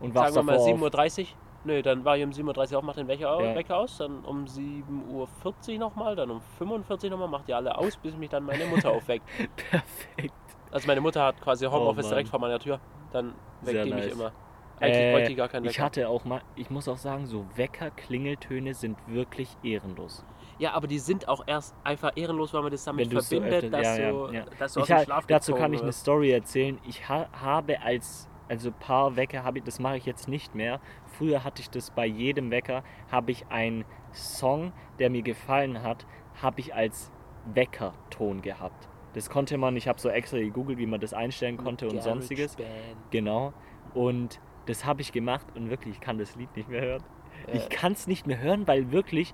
Und 0.00 0.14
sagen 0.14 0.34
wir 0.34 0.42
mal, 0.42 0.52
davor 0.56 0.68
7.30 0.68 1.20
Uhr. 1.22 1.26
Nö, 1.64 1.82
dann 1.82 2.04
war 2.06 2.16
ich 2.16 2.24
um 2.24 2.30
7.30 2.30 2.72
Uhr 2.72 2.78
auf, 2.78 2.84
mach 2.84 2.94
den 2.94 3.06
Wecker, 3.08 3.42
Ja. 3.42 3.54
Wecker 3.54 3.76
aus, 3.76 3.98
dann 3.98 4.24
um 4.24 4.44
7.40 4.46 5.72
Uhr 5.74 5.78
nochmal, 5.78 6.16
dann 6.16 6.30
um 6.30 6.40
45 6.58 7.10
Uhr 7.10 7.18
nochmal, 7.18 7.28
macht 7.28 7.48
die 7.48 7.54
alle 7.54 7.76
aus, 7.76 7.96
bis 7.98 8.16
mich 8.16 8.30
dann 8.30 8.44
meine 8.44 8.64
Mutter 8.66 8.90
aufweckt. 8.92 9.24
auf. 9.28 9.56
Perfekt. 9.70 10.34
Also 10.70 10.86
meine 10.86 11.00
Mutter 11.02 11.22
hat 11.24 11.40
quasi 11.40 11.66
Homeoffice 11.66 12.06
Oh 12.06 12.08
direkt 12.10 12.28
vor 12.30 12.38
meiner 12.40 12.58
Tür, 12.58 12.80
dann 13.12 13.34
weckt 13.60 13.72
Sehr 13.72 13.84
die 13.84 13.92
mich 13.92 14.04
nice. 14.04 14.12
immer. 14.14 14.32
Eigentlich 14.80 14.96
Äh, 15.02 15.12
wollte 15.12 15.30
ich 15.32 15.36
gar 15.36 15.48
keinen 15.48 15.64
Ich 15.66 15.74
Wecker. 15.74 15.84
hatte 15.84 16.08
auch 16.08 16.24
mal, 16.24 16.40
ich 16.56 16.70
muss 16.70 16.88
auch 16.88 16.96
sagen, 16.96 17.26
so 17.26 17.44
Wecker-Klingeltöne 17.56 18.72
sind 18.72 18.96
wirklich 19.06 19.54
ehrenlos. 19.62 20.24
Ja, 20.58 20.72
aber 20.72 20.86
die 20.86 20.98
sind 20.98 21.28
auch 21.28 21.42
erst 21.46 21.74
einfach 21.84 22.12
ehrenlos, 22.14 22.54
weil 22.54 22.62
man 22.62 22.70
das 22.72 22.84
damit 22.84 23.12
du's 23.12 23.28
so 23.28 23.36
verbindet, 23.40 23.64
öfters- 23.64 23.70
dass, 23.82 23.98
ja, 23.98 24.04
ja, 24.04 24.10
du, 24.10 24.32
ja. 24.32 24.44
dass 24.58 24.72
du 24.74 24.80
aus 24.80 24.88
Ich 24.88 24.94
dem 24.96 25.04
Schlaf 25.04 25.26
dazu 25.26 25.54
kann 25.54 25.74
ich 25.74 25.82
eine. 25.82 25.92
Story 25.92 26.30
erzählen. 26.32 26.78
Ich 26.86 27.06
ha, 27.08 27.26
habe 27.32 27.82
als, 27.82 28.28
also 28.50 28.72
paar 28.72 29.14
Wecker 29.14 29.44
habe 29.44 29.58
ich, 29.58 29.64
das 29.64 29.78
mache 29.78 29.96
ich 29.96 30.06
jetzt 30.06 30.26
nicht 30.28 30.56
mehr. 30.56 30.80
Früher 31.06 31.44
hatte 31.44 31.62
ich 31.62 31.70
das 31.70 31.92
bei 31.92 32.04
jedem 32.04 32.50
Wecker, 32.50 32.82
habe 33.10 33.30
ich 33.30 33.46
einen 33.48 33.84
Song, 34.12 34.72
der 34.98 35.08
mir 35.08 35.22
gefallen 35.22 35.84
hat, 35.84 36.04
habe 36.42 36.58
ich 36.60 36.74
als 36.74 37.12
Weckerton 37.54 38.42
gehabt. 38.42 38.88
Das 39.12 39.30
konnte 39.30 39.56
man, 39.56 39.76
ich 39.76 39.86
habe 39.86 40.00
so 40.00 40.08
extra 40.08 40.38
gegoogelt, 40.38 40.78
wie 40.78 40.86
man 40.86 41.00
das 41.00 41.14
einstellen 41.14 41.58
konnte 41.58 41.86
und 41.86 41.92
Garage 41.92 42.10
sonstiges. 42.10 42.56
Band. 42.56 42.68
Genau. 43.12 43.52
Und 43.94 44.40
das 44.66 44.84
habe 44.84 45.00
ich 45.00 45.12
gemacht 45.12 45.46
und 45.54 45.70
wirklich, 45.70 45.94
ich 45.94 46.00
kann 46.00 46.18
das 46.18 46.34
Lied 46.34 46.54
nicht 46.56 46.68
mehr 46.68 46.80
hören. 46.80 47.02
Äh, 47.46 47.56
Ich 47.56 47.68
kann 47.68 47.92
es 47.92 48.08
nicht 48.08 48.26
mehr 48.26 48.40
hören, 48.40 48.66
weil 48.66 48.90
wirklich 48.90 49.32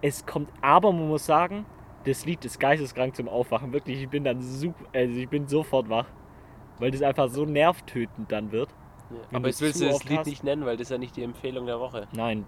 es 0.00 0.24
kommt. 0.24 0.50
Aber 0.62 0.92
man 0.92 1.08
muss 1.08 1.26
sagen, 1.26 1.66
das 2.04 2.24
Lied 2.24 2.42
ist 2.46 2.58
geisteskrank 2.58 3.14
zum 3.16 3.28
Aufwachen. 3.28 3.74
Wirklich, 3.74 4.00
ich 4.02 4.08
bin 4.08 4.24
dann 4.24 4.40
super, 4.40 4.86
also 4.94 5.18
ich 5.18 5.28
bin 5.28 5.46
sofort 5.46 5.90
wach, 5.90 6.06
weil 6.80 6.90
das 6.90 7.02
einfach 7.02 7.28
so 7.28 7.44
nervtötend 7.44 8.30
dann 8.32 8.50
wird. 8.52 8.70
ja. 9.10 9.16
Aber 9.30 9.40
du 9.40 9.46
jetzt 9.48 9.60
willst 9.60 9.80
du 9.80 9.86
das 9.86 10.04
Lied 10.04 10.18
hast- 10.18 10.26
nicht 10.26 10.44
nennen, 10.44 10.64
weil 10.64 10.76
das 10.76 10.86
ist 10.86 10.90
ja 10.90 10.98
nicht 10.98 11.16
die 11.16 11.22
Empfehlung 11.22 11.66
der 11.66 11.78
Woche. 11.78 12.08
Nein, 12.12 12.44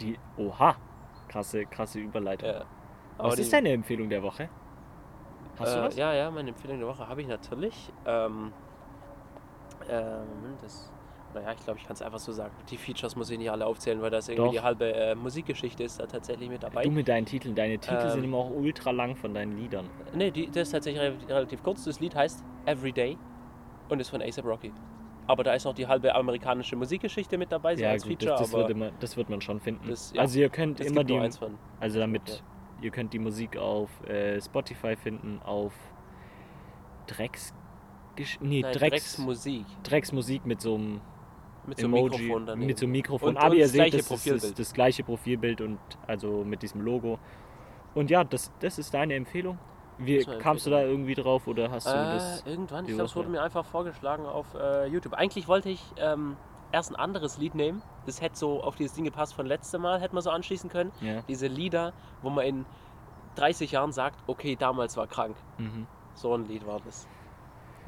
die. 0.00 0.18
Oha, 0.36 0.76
krasse, 1.28 1.64
krasse 1.66 1.98
Überleitung. 2.00 2.48
Ja. 2.48 2.64
was 3.18 3.38
ist 3.38 3.52
deine 3.52 3.70
Empfehlung 3.70 4.08
der 4.08 4.22
Woche? 4.22 4.48
Hast 5.58 5.74
du 5.74 5.78
äh, 5.78 5.82
was? 5.84 5.96
Ja, 5.96 6.12
ja, 6.12 6.30
meine 6.30 6.48
Empfehlung 6.50 6.78
der 6.78 6.88
Woche 6.88 7.08
habe 7.08 7.20
ich 7.22 7.28
natürlich. 7.28 7.90
Ähm, 8.04 8.52
äh, 9.88 10.00
Moment, 10.00 10.62
das. 10.62 10.90
Naja, 11.34 11.52
ich 11.52 11.62
glaube, 11.64 11.78
ich 11.78 11.84
kann 11.86 11.94
es 11.94 12.00
einfach 12.02 12.18
so 12.18 12.32
sagen. 12.32 12.54
Die 12.70 12.78
Features 12.78 13.14
muss 13.14 13.28
ich 13.30 13.36
nicht 13.38 13.50
alle 13.50 13.66
aufzählen, 13.66 14.00
weil 14.00 14.10
das 14.10 14.28
irgendwie 14.28 14.46
Doch. 14.46 14.52
die 14.52 14.60
halbe 14.62 14.94
äh, 14.94 15.14
Musikgeschichte 15.14 15.82
ist 15.84 16.00
da 16.00 16.06
tatsächlich 16.06 16.48
mit 16.48 16.62
dabei. 16.62 16.82
Du 16.82 16.90
mit 16.90 17.08
deinen 17.08 17.26
Titeln. 17.26 17.54
Deine 17.54 17.78
Titel 17.78 18.04
Ähm, 18.04 18.10
sind 18.10 18.24
immer 18.24 18.38
auch 18.38 18.50
ultra 18.50 18.90
lang 18.90 19.16
von 19.16 19.34
deinen 19.34 19.56
Liedern. 19.56 19.90
Nee, 20.14 20.30
die, 20.30 20.46
das 20.46 20.68
ist 20.68 20.70
tatsächlich 20.72 21.02
relativ 21.28 21.62
kurz. 21.62 21.84
Das 21.84 22.00
Lied 22.00 22.14
heißt 22.14 22.42
Everyday 22.64 23.18
und 23.88 24.00
ist 24.00 24.10
von 24.10 24.22
ASAP 24.22 24.44
Rocky. 24.44 24.72
Aber 25.28 25.42
da 25.42 25.54
ist 25.54 25.64
noch 25.64 25.74
die 25.74 25.86
halbe 25.88 26.14
amerikanische 26.14 26.76
Musikgeschichte 26.76 27.36
mit 27.36 27.50
dabei, 27.50 27.74
so 27.76 27.82
Ja, 27.82 27.90
als 27.90 28.04
gut, 28.04 28.12
Feature. 28.12 28.30
das, 28.32 28.40
das, 28.42 28.52
wird 28.52 28.70
immer, 28.70 28.90
das 29.00 29.16
wird 29.16 29.28
man 29.28 29.40
schon 29.40 29.60
finden. 29.60 29.88
Das- 29.88 30.12
ja, 30.12 30.20
also 30.20 30.38
ihr 30.38 30.48
könnt 30.48 30.80
immer 30.80 31.02
die, 31.02 31.18
eins 31.18 31.38
von. 31.38 31.58
also 31.80 31.98
damit, 31.98 32.28
Ja. 32.28 32.84
ihr 32.84 32.90
könnt 32.92 33.12
die 33.12 33.18
Musik 33.18 33.56
auf 33.56 33.90
äh, 34.08 34.40
Spotify 34.40 34.94
finden, 34.96 35.40
auf 35.44 35.72
Drecks, 37.06 37.54
nee, 38.40 38.60
Nein, 38.62 38.72
Drecks, 38.72 38.78
Drecksmusik. 39.16 39.64
Drecksmusik 39.82 40.46
mit 40.46 40.60
so 40.60 40.74
einem 40.76 41.00
Mit 41.66 41.78
so 41.78 41.86
einem 41.86 41.94
Emoji, 41.96 42.18
Mikrofon 42.22 42.46
daneben. 42.46 42.66
mit 42.66 42.78
so 42.78 42.86
einem 42.86 42.92
Mikrofon. 42.92 43.28
Und- 43.30 43.36
Aber 43.36 43.50
und 43.50 43.56
ihr 43.56 43.62
das 43.64 43.72
seht, 43.72 43.80
gleiche 43.80 43.96
das 43.96 44.06
ist 44.06 44.08
Profilbild. 44.08 44.58
das 44.58 44.72
gleiche 44.74 45.02
Profilbild 45.04 45.60
und 45.60 45.78
also 46.06 46.44
mit 46.44 46.62
diesem 46.62 46.80
Logo. 46.80 47.18
Und 47.94 48.10
ja, 48.10 48.22
das, 48.24 48.52
das 48.60 48.78
ist 48.78 48.92
deine 48.94 49.14
Empfehlung. 49.14 49.58
Wie, 49.98 50.18
Das 50.22 50.26
ist 50.34 50.40
kamst 50.40 50.66
du 50.66 50.70
da 50.70 50.82
irgendwie 50.82 51.14
drauf 51.14 51.46
oder 51.46 51.70
hast 51.70 51.86
du 51.86 51.90
das? 51.92 52.42
Äh, 52.42 52.50
irgendwann, 52.50 52.84
die 52.84 52.90
ich 52.90 52.96
glaube, 52.96 53.08
es 53.08 53.16
wurde 53.16 53.28
mir 53.30 53.42
einfach 53.42 53.64
vorgeschlagen 53.64 54.26
auf 54.26 54.46
äh, 54.54 54.86
YouTube. 54.86 55.14
Eigentlich 55.14 55.48
wollte 55.48 55.70
ich 55.70 55.82
ähm, 55.96 56.36
erst 56.72 56.90
ein 56.90 56.96
anderes 56.96 57.38
Lied 57.38 57.54
nehmen. 57.54 57.82
Das 58.04 58.20
hätte 58.20 58.36
so 58.36 58.62
auf 58.62 58.76
dieses 58.76 58.94
Ding 58.94 59.04
gepasst 59.04 59.34
von 59.34 59.46
letztem 59.46 59.80
Mal, 59.82 60.00
hätte 60.00 60.14
man 60.14 60.22
so 60.22 60.30
anschließen 60.30 60.68
können. 60.68 60.92
Ja. 61.00 61.22
Diese 61.28 61.46
Lieder, 61.46 61.92
wo 62.22 62.28
man 62.30 62.44
in 62.44 62.66
30 63.36 63.72
Jahren 63.72 63.92
sagt, 63.92 64.18
okay, 64.26 64.56
damals 64.56 64.96
war 64.96 65.06
krank. 65.06 65.36
Mhm. 65.58 65.86
So 66.14 66.34
ein 66.34 66.46
Lied 66.46 66.66
war 66.66 66.80
das. 66.84 67.06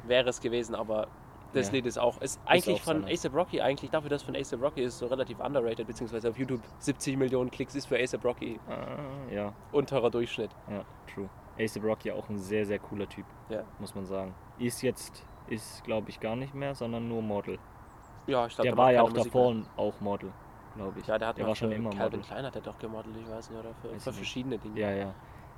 Wäre 0.05 0.29
es 0.29 0.39
gewesen, 0.41 0.75
aber 0.75 1.07
das 1.53 1.67
Ja. 1.67 1.73
Lied 1.73 1.85
ist 1.87 1.97
auch, 1.97 2.21
ist 2.21 2.39
eigentlich 2.45 2.77
auch 2.81 2.83
von. 2.83 3.05
ASAP 3.05 3.33
Rocky, 3.35 3.59
eigentlich 3.61 3.89
dafür, 3.89 4.09
dass 4.09 4.21
von 4.23 4.35
ASAP 4.35 4.61
Rocky 4.61 4.81
ist, 4.83 4.99
so 4.99 5.07
relativ 5.07 5.39
underrated, 5.39 5.87
beziehungsweise 5.87 6.29
auf 6.29 6.37
YouTube 6.37 6.61
70 6.77 7.17
Millionen 7.17 7.49
Klicks 7.49 7.73
ist 7.75 7.87
für 7.87 7.97
ASAP 7.99 8.23
Rocky 8.23 8.59
Ah, 8.69 9.33
ja, 9.33 9.53
unterer 9.71 10.09
Durchschnitt. 10.11 10.51
ja, 10.69 10.83
true. 11.13 11.27
ASAP 11.59 11.83
Rocky 11.83 12.11
auch 12.11 12.29
ein 12.29 12.37
sehr, 12.37 12.65
sehr 12.65 12.79
cooler 12.79 13.07
Typ, 13.07 13.25
Ja. 13.49 13.63
muss 13.79 13.93
man 13.95 14.05
sagen. 14.05 14.33
Ist 14.57 14.81
jetzt, 14.81 15.25
ist 15.47 15.83
glaube 15.83 16.09
ich 16.09 16.19
gar 16.19 16.35
nicht 16.35 16.53
mehr, 16.53 16.73
sondern 16.75 17.07
nur 17.07 17.21
Model. 17.21 17.59
Ja, 18.27 18.45
ich 18.45 18.55
glaube, 18.55 18.69
der 18.69 18.77
war 18.77 18.91
ja 18.91 19.01
auch 19.01 19.11
davor 19.11 19.55
auch 19.75 19.99
Model, 20.01 20.31
glaube 20.75 20.99
ich. 20.99 21.07
Ja, 21.07 21.17
der 21.17 21.29
hat 21.29 21.37
der 21.37 21.47
war 21.47 21.55
schon 21.55 21.71
immer 21.71 21.89
Calvin 21.89 22.19
Model. 22.19 22.21
Klein 22.21 22.45
hat 22.45 22.55
er 22.55 22.61
doch 22.61 22.77
gemodelt, 22.77 23.15
ich 23.17 23.29
weiß 23.29 23.49
nicht, 23.49 23.59
oder 23.59 23.73
für, 23.81 23.99
für 23.99 24.13
verschiedene 24.13 24.57
Dinge. 24.57 24.79
Ja, 24.79 24.91
ja. 24.91 25.13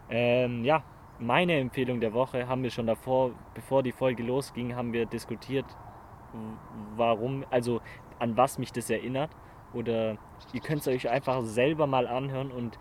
Ähm, 0.10 0.64
ja, 0.64 0.84
meine 1.20 1.60
Empfehlung 1.60 2.00
der 2.00 2.14
Woche 2.14 2.48
haben 2.48 2.64
wir 2.64 2.72
schon 2.72 2.88
davor, 2.88 3.32
bevor 3.54 3.84
die 3.84 3.92
Folge 3.92 4.24
losging, 4.24 4.76
haben 4.76 4.94
wir 4.94 5.06
diskutiert, 5.06 5.66
warum, 6.96 7.46
also 7.50 7.82
an 8.20 8.38
was 8.38 8.58
mich 8.58 8.72
das 8.72 8.90
erinnert. 8.90 9.32
Oder 9.74 10.18
ihr 10.52 10.62
könnt 10.62 10.82
es 10.82 10.88
euch 10.88 11.10
einfach 11.10 11.42
selber 11.44 11.88
mal 11.88 12.08
anhören 12.08 12.52
und 12.52 12.78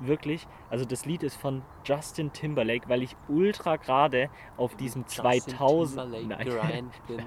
wirklich, 0.00 0.46
also 0.70 0.84
das 0.84 1.06
Lied 1.06 1.22
ist 1.22 1.36
von 1.36 1.62
Justin 1.84 2.32
Timberlake, 2.32 2.88
weil 2.88 3.02
ich 3.02 3.16
ultra 3.28 3.76
gerade 3.76 4.28
auf 4.56 4.76
diesem 4.76 5.02
Justin 5.02 5.56
2000 5.56 6.12
Timberlake 6.12 6.56
Nein, 6.56 6.90
bin. 7.08 7.22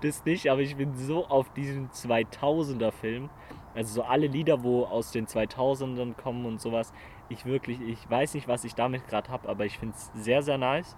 das 0.00 0.24
nicht, 0.24 0.50
aber 0.50 0.60
ich 0.60 0.76
bin 0.76 0.94
so 0.96 1.26
auf 1.26 1.52
diesem 1.52 1.88
2000er 1.90 2.92
Film. 2.92 3.30
Also 3.74 3.94
so 3.94 4.02
alle 4.02 4.26
Lieder, 4.26 4.64
wo 4.64 4.84
aus 4.84 5.12
den 5.12 5.26
2000ern 5.26 6.14
kommen 6.14 6.44
und 6.44 6.60
sowas. 6.60 6.92
Ich 7.28 7.44
wirklich, 7.44 7.80
ich 7.80 8.10
weiß 8.10 8.34
nicht, 8.34 8.48
was 8.48 8.64
ich 8.64 8.74
damit 8.74 9.06
gerade 9.06 9.30
habe, 9.30 9.48
aber 9.48 9.64
ich 9.64 9.78
finde 9.78 9.94
es 9.96 10.10
sehr, 10.14 10.42
sehr 10.42 10.58
nice. 10.58 10.96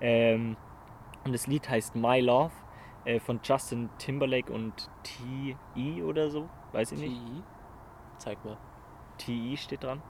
Ähm, 0.00 0.56
und 1.24 1.32
das 1.32 1.46
Lied 1.46 1.68
heißt 1.68 1.96
My 1.96 2.20
Love 2.20 2.52
äh, 3.04 3.18
von 3.20 3.40
Justin 3.42 3.88
Timberlake 3.98 4.52
und 4.52 4.90
T.I. 5.02 6.02
oder 6.02 6.30
so. 6.30 6.48
Weiß 6.72 6.92
ich 6.92 7.00
nicht. 7.00 7.14
TI? 7.14 7.42
Zeig 8.18 8.44
mal. 8.44 8.58
T.I. 9.18 9.56
steht 9.56 9.82
dran. 9.82 10.02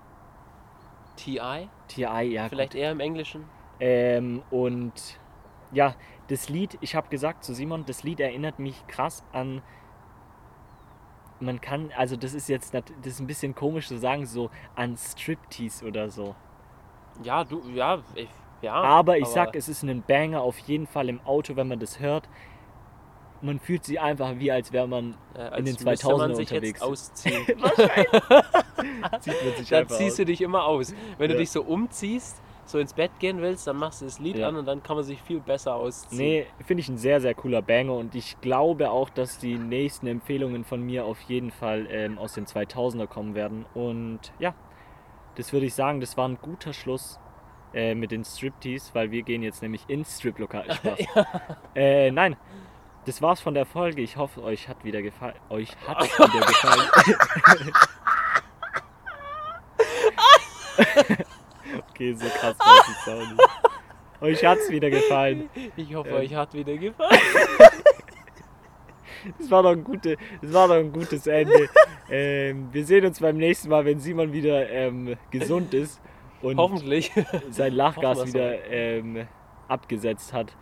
TI? 1.17 1.69
T.I. 1.89 2.33
ja. 2.33 2.49
Vielleicht 2.49 2.75
eher 2.75 2.93
im 2.93 3.01
Englischen? 3.01 3.45
Ähm, 3.81 4.43
und 4.51 5.19
ja, 5.73 5.95
das 6.29 6.49
Lied, 6.49 6.79
ich 6.81 6.95
habe 6.95 7.09
gesagt 7.09 7.45
zu 7.45 7.55
Simon, 7.55 7.85
das 7.87 8.03
Lied 8.03 8.21
erinnert 8.21 8.59
mich 8.59 8.87
krass 8.87 9.25
an. 9.33 9.63
Man 11.41 11.61
kann, 11.61 11.91
also 11.97 12.17
das 12.17 12.35
ist 12.35 12.49
jetzt, 12.49 12.75
das 12.75 12.85
ist 13.05 13.21
ein 13.21 13.27
bisschen 13.27 13.55
komisch 13.55 13.89
zu 13.89 13.99
sagen, 13.99 14.27
so 14.27 14.51
an 14.75 14.97
Striptease 14.97 15.87
oder 15.87 16.11
so. 16.11 16.35
Ja, 17.23 17.45
du, 17.45 17.63
ja, 17.71 18.03
ich, 18.15 18.29
ja. 18.63 18.75
aber 18.75 19.19
ich 19.19 19.27
sag, 19.27 19.57
es 19.57 19.69
ist 19.69 19.83
ein 19.83 20.03
Banger 20.03 20.43
auf 20.43 20.59
jeden 20.59 20.87
Fall 20.87 21.09
im 21.09 21.21
Auto, 21.23 21.57
wenn 21.57 21.69
man 21.69 21.79
das 21.81 21.99
hört. 21.99 22.29
Man 23.43 23.59
fühlt 23.59 23.85
sich 23.85 23.99
einfach 24.01 24.35
wie, 24.39 24.51
als 24.53 24.73
wäre 24.73 24.87
man, 24.87 25.15
äh, 25.35 25.39
als 25.39 25.59
in 25.61 25.65
den 25.65 25.73
müsste 25.73 25.85
man 25.85 25.95
2000er 26.31 26.35
sich 26.35 26.51
unterwegs. 26.51 26.81
jetzt 26.81 26.83
ausziehen. 26.83 27.47
zieht 29.21 29.35
man 29.45 29.57
sich 29.57 29.69
dann 29.69 29.89
ziehst 29.89 30.01
aus. 30.13 30.17
du 30.17 30.25
dich 30.25 30.41
immer 30.43 30.65
aus. 30.65 30.95
Wenn 31.19 31.31
Ja. 31.31 31.37
du 31.37 31.41
dich 31.41 31.51
so 31.51 31.63
umziehst, 31.63 32.43
so 32.67 32.79
ins 32.79 32.93
Bett 32.95 33.11
gehen 33.19 33.41
willst, 33.41 33.67
dann 33.67 33.77
machst 33.77 34.01
du 34.01 34.05
das 34.05 34.19
Lied 34.21 34.37
Ja. 34.37 34.49
an 34.49 34.57
und 34.57 34.67
dann 34.67 34.83
kann 34.83 34.97
man 34.97 35.05
sich 35.05 35.21
viel 35.23 35.41
besser 35.41 35.75
ausziehen. 35.75 36.19
Nee, 36.19 36.47
finde 36.67 36.83
ich 36.83 36.89
ein 36.89 36.99
sehr, 36.99 37.21
sehr 37.21 37.35
cooler 37.35 37.63
Banger 37.63 37.95
und 37.95 38.15
ich 38.15 38.41
glaube 38.41 38.91
auch, 38.91 39.11
dass 39.11 39.39
die 39.39 39.57
nächsten 39.59 40.07
Empfehlungen 40.07 40.65
von 40.65 40.81
mir 40.83 41.05
auf 41.05 41.21
jeden 41.23 41.51
Fall 41.51 41.87
ähm, 41.91 42.19
aus 42.19 42.35
den 42.35 42.47
2000er 42.47 43.07
kommen 43.07 43.35
werden. 43.35 43.65
Und 43.75 44.21
ja, 44.39 44.55
das 45.37 45.53
würde 45.53 45.67
ich 45.67 45.75
sagen, 45.75 46.01
das 46.01 46.17
war 46.17 46.29
ein 46.29 46.39
guter 46.41 46.73
Schluss 46.73 47.19
äh, 47.75 47.95
mit 47.95 48.11
den 48.13 48.25
Striptease, 48.25 48.91
weil 48.95 49.11
wir 49.11 49.23
gehen 49.23 49.43
jetzt 49.43 49.63
nämlich 49.63 49.89
ins 49.89 50.19
Striplokal. 50.19 50.65
Spaß. 50.75 50.99
äh, 51.75 52.11
nein, 52.13 52.37
das 53.11 53.21
war's 53.21 53.41
von 53.41 53.55
der 53.55 53.67
Folge. 53.67 54.03
Ich 54.03 54.17
hoffe, 54.17 54.41
euch 54.41 54.69
hat 54.69 54.85
wieder 54.85 55.03
gefallen. 55.03 55.35
Euch 55.49 55.77
hat 55.85 56.01
wieder 56.19 56.47
gefallen. 56.47 56.89
okay, 61.91 62.13
so 62.15 62.27
krass 62.29 62.57
war 62.61 62.77
es 62.79 63.09
auch 63.09 63.19
nicht. 63.31 63.51
Euch 64.21 64.45
hat's 64.45 64.71
wieder 64.71 64.91
gefallen. 64.91 65.51
Ich 65.77 65.93
hoffe, 65.93 66.11
Ähm. 66.11 66.17
euch 66.17 66.35
hat 66.37 66.55
wieder 66.55 66.77
gefallen. 66.77 67.11
Das 69.39 69.51
war 69.51 69.63
doch 69.63 69.73
ein, 69.73 69.85
gute, 69.85 70.17
das 70.41 70.51
war 70.55 70.67
doch 70.69 70.77
ein 70.77 70.91
gutes 70.93 71.27
Ende. 71.27 71.69
ähm, 72.09 72.69
wir 72.73 72.87
sehen 72.87 73.05
uns 73.05 73.21
beim 73.21 73.37
nächsten 73.37 73.69
Mal, 73.69 73.85
wenn 73.85 74.01
Simon 74.01 74.33
wieder 74.33 74.67
ähm, 74.71 75.15
gesund 75.31 75.75
ist 75.75 76.01
und 76.41 76.57
Hoffentlich. 76.57 77.13
sein 77.51 77.75
Lachgas 77.75 78.17
Hoffen 78.21 78.29
wieder 78.33 78.65
ähm, 78.65 79.29
abgesetzt 79.69 80.33
hat. 80.33 80.57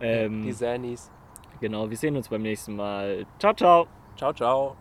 Ähm, 0.00 0.42
Die 0.42 0.52
Sanis. 0.52 1.10
Genau, 1.64 1.88
wir 1.88 1.96
sehen 1.96 2.14
uns 2.16 2.28
beim 2.28 2.42
nächsten 2.42 2.76
Mal. 2.76 3.26
Ciao, 3.38 3.54
ciao. 3.54 3.86
Ciao, 4.16 4.32
ciao. 4.34 4.76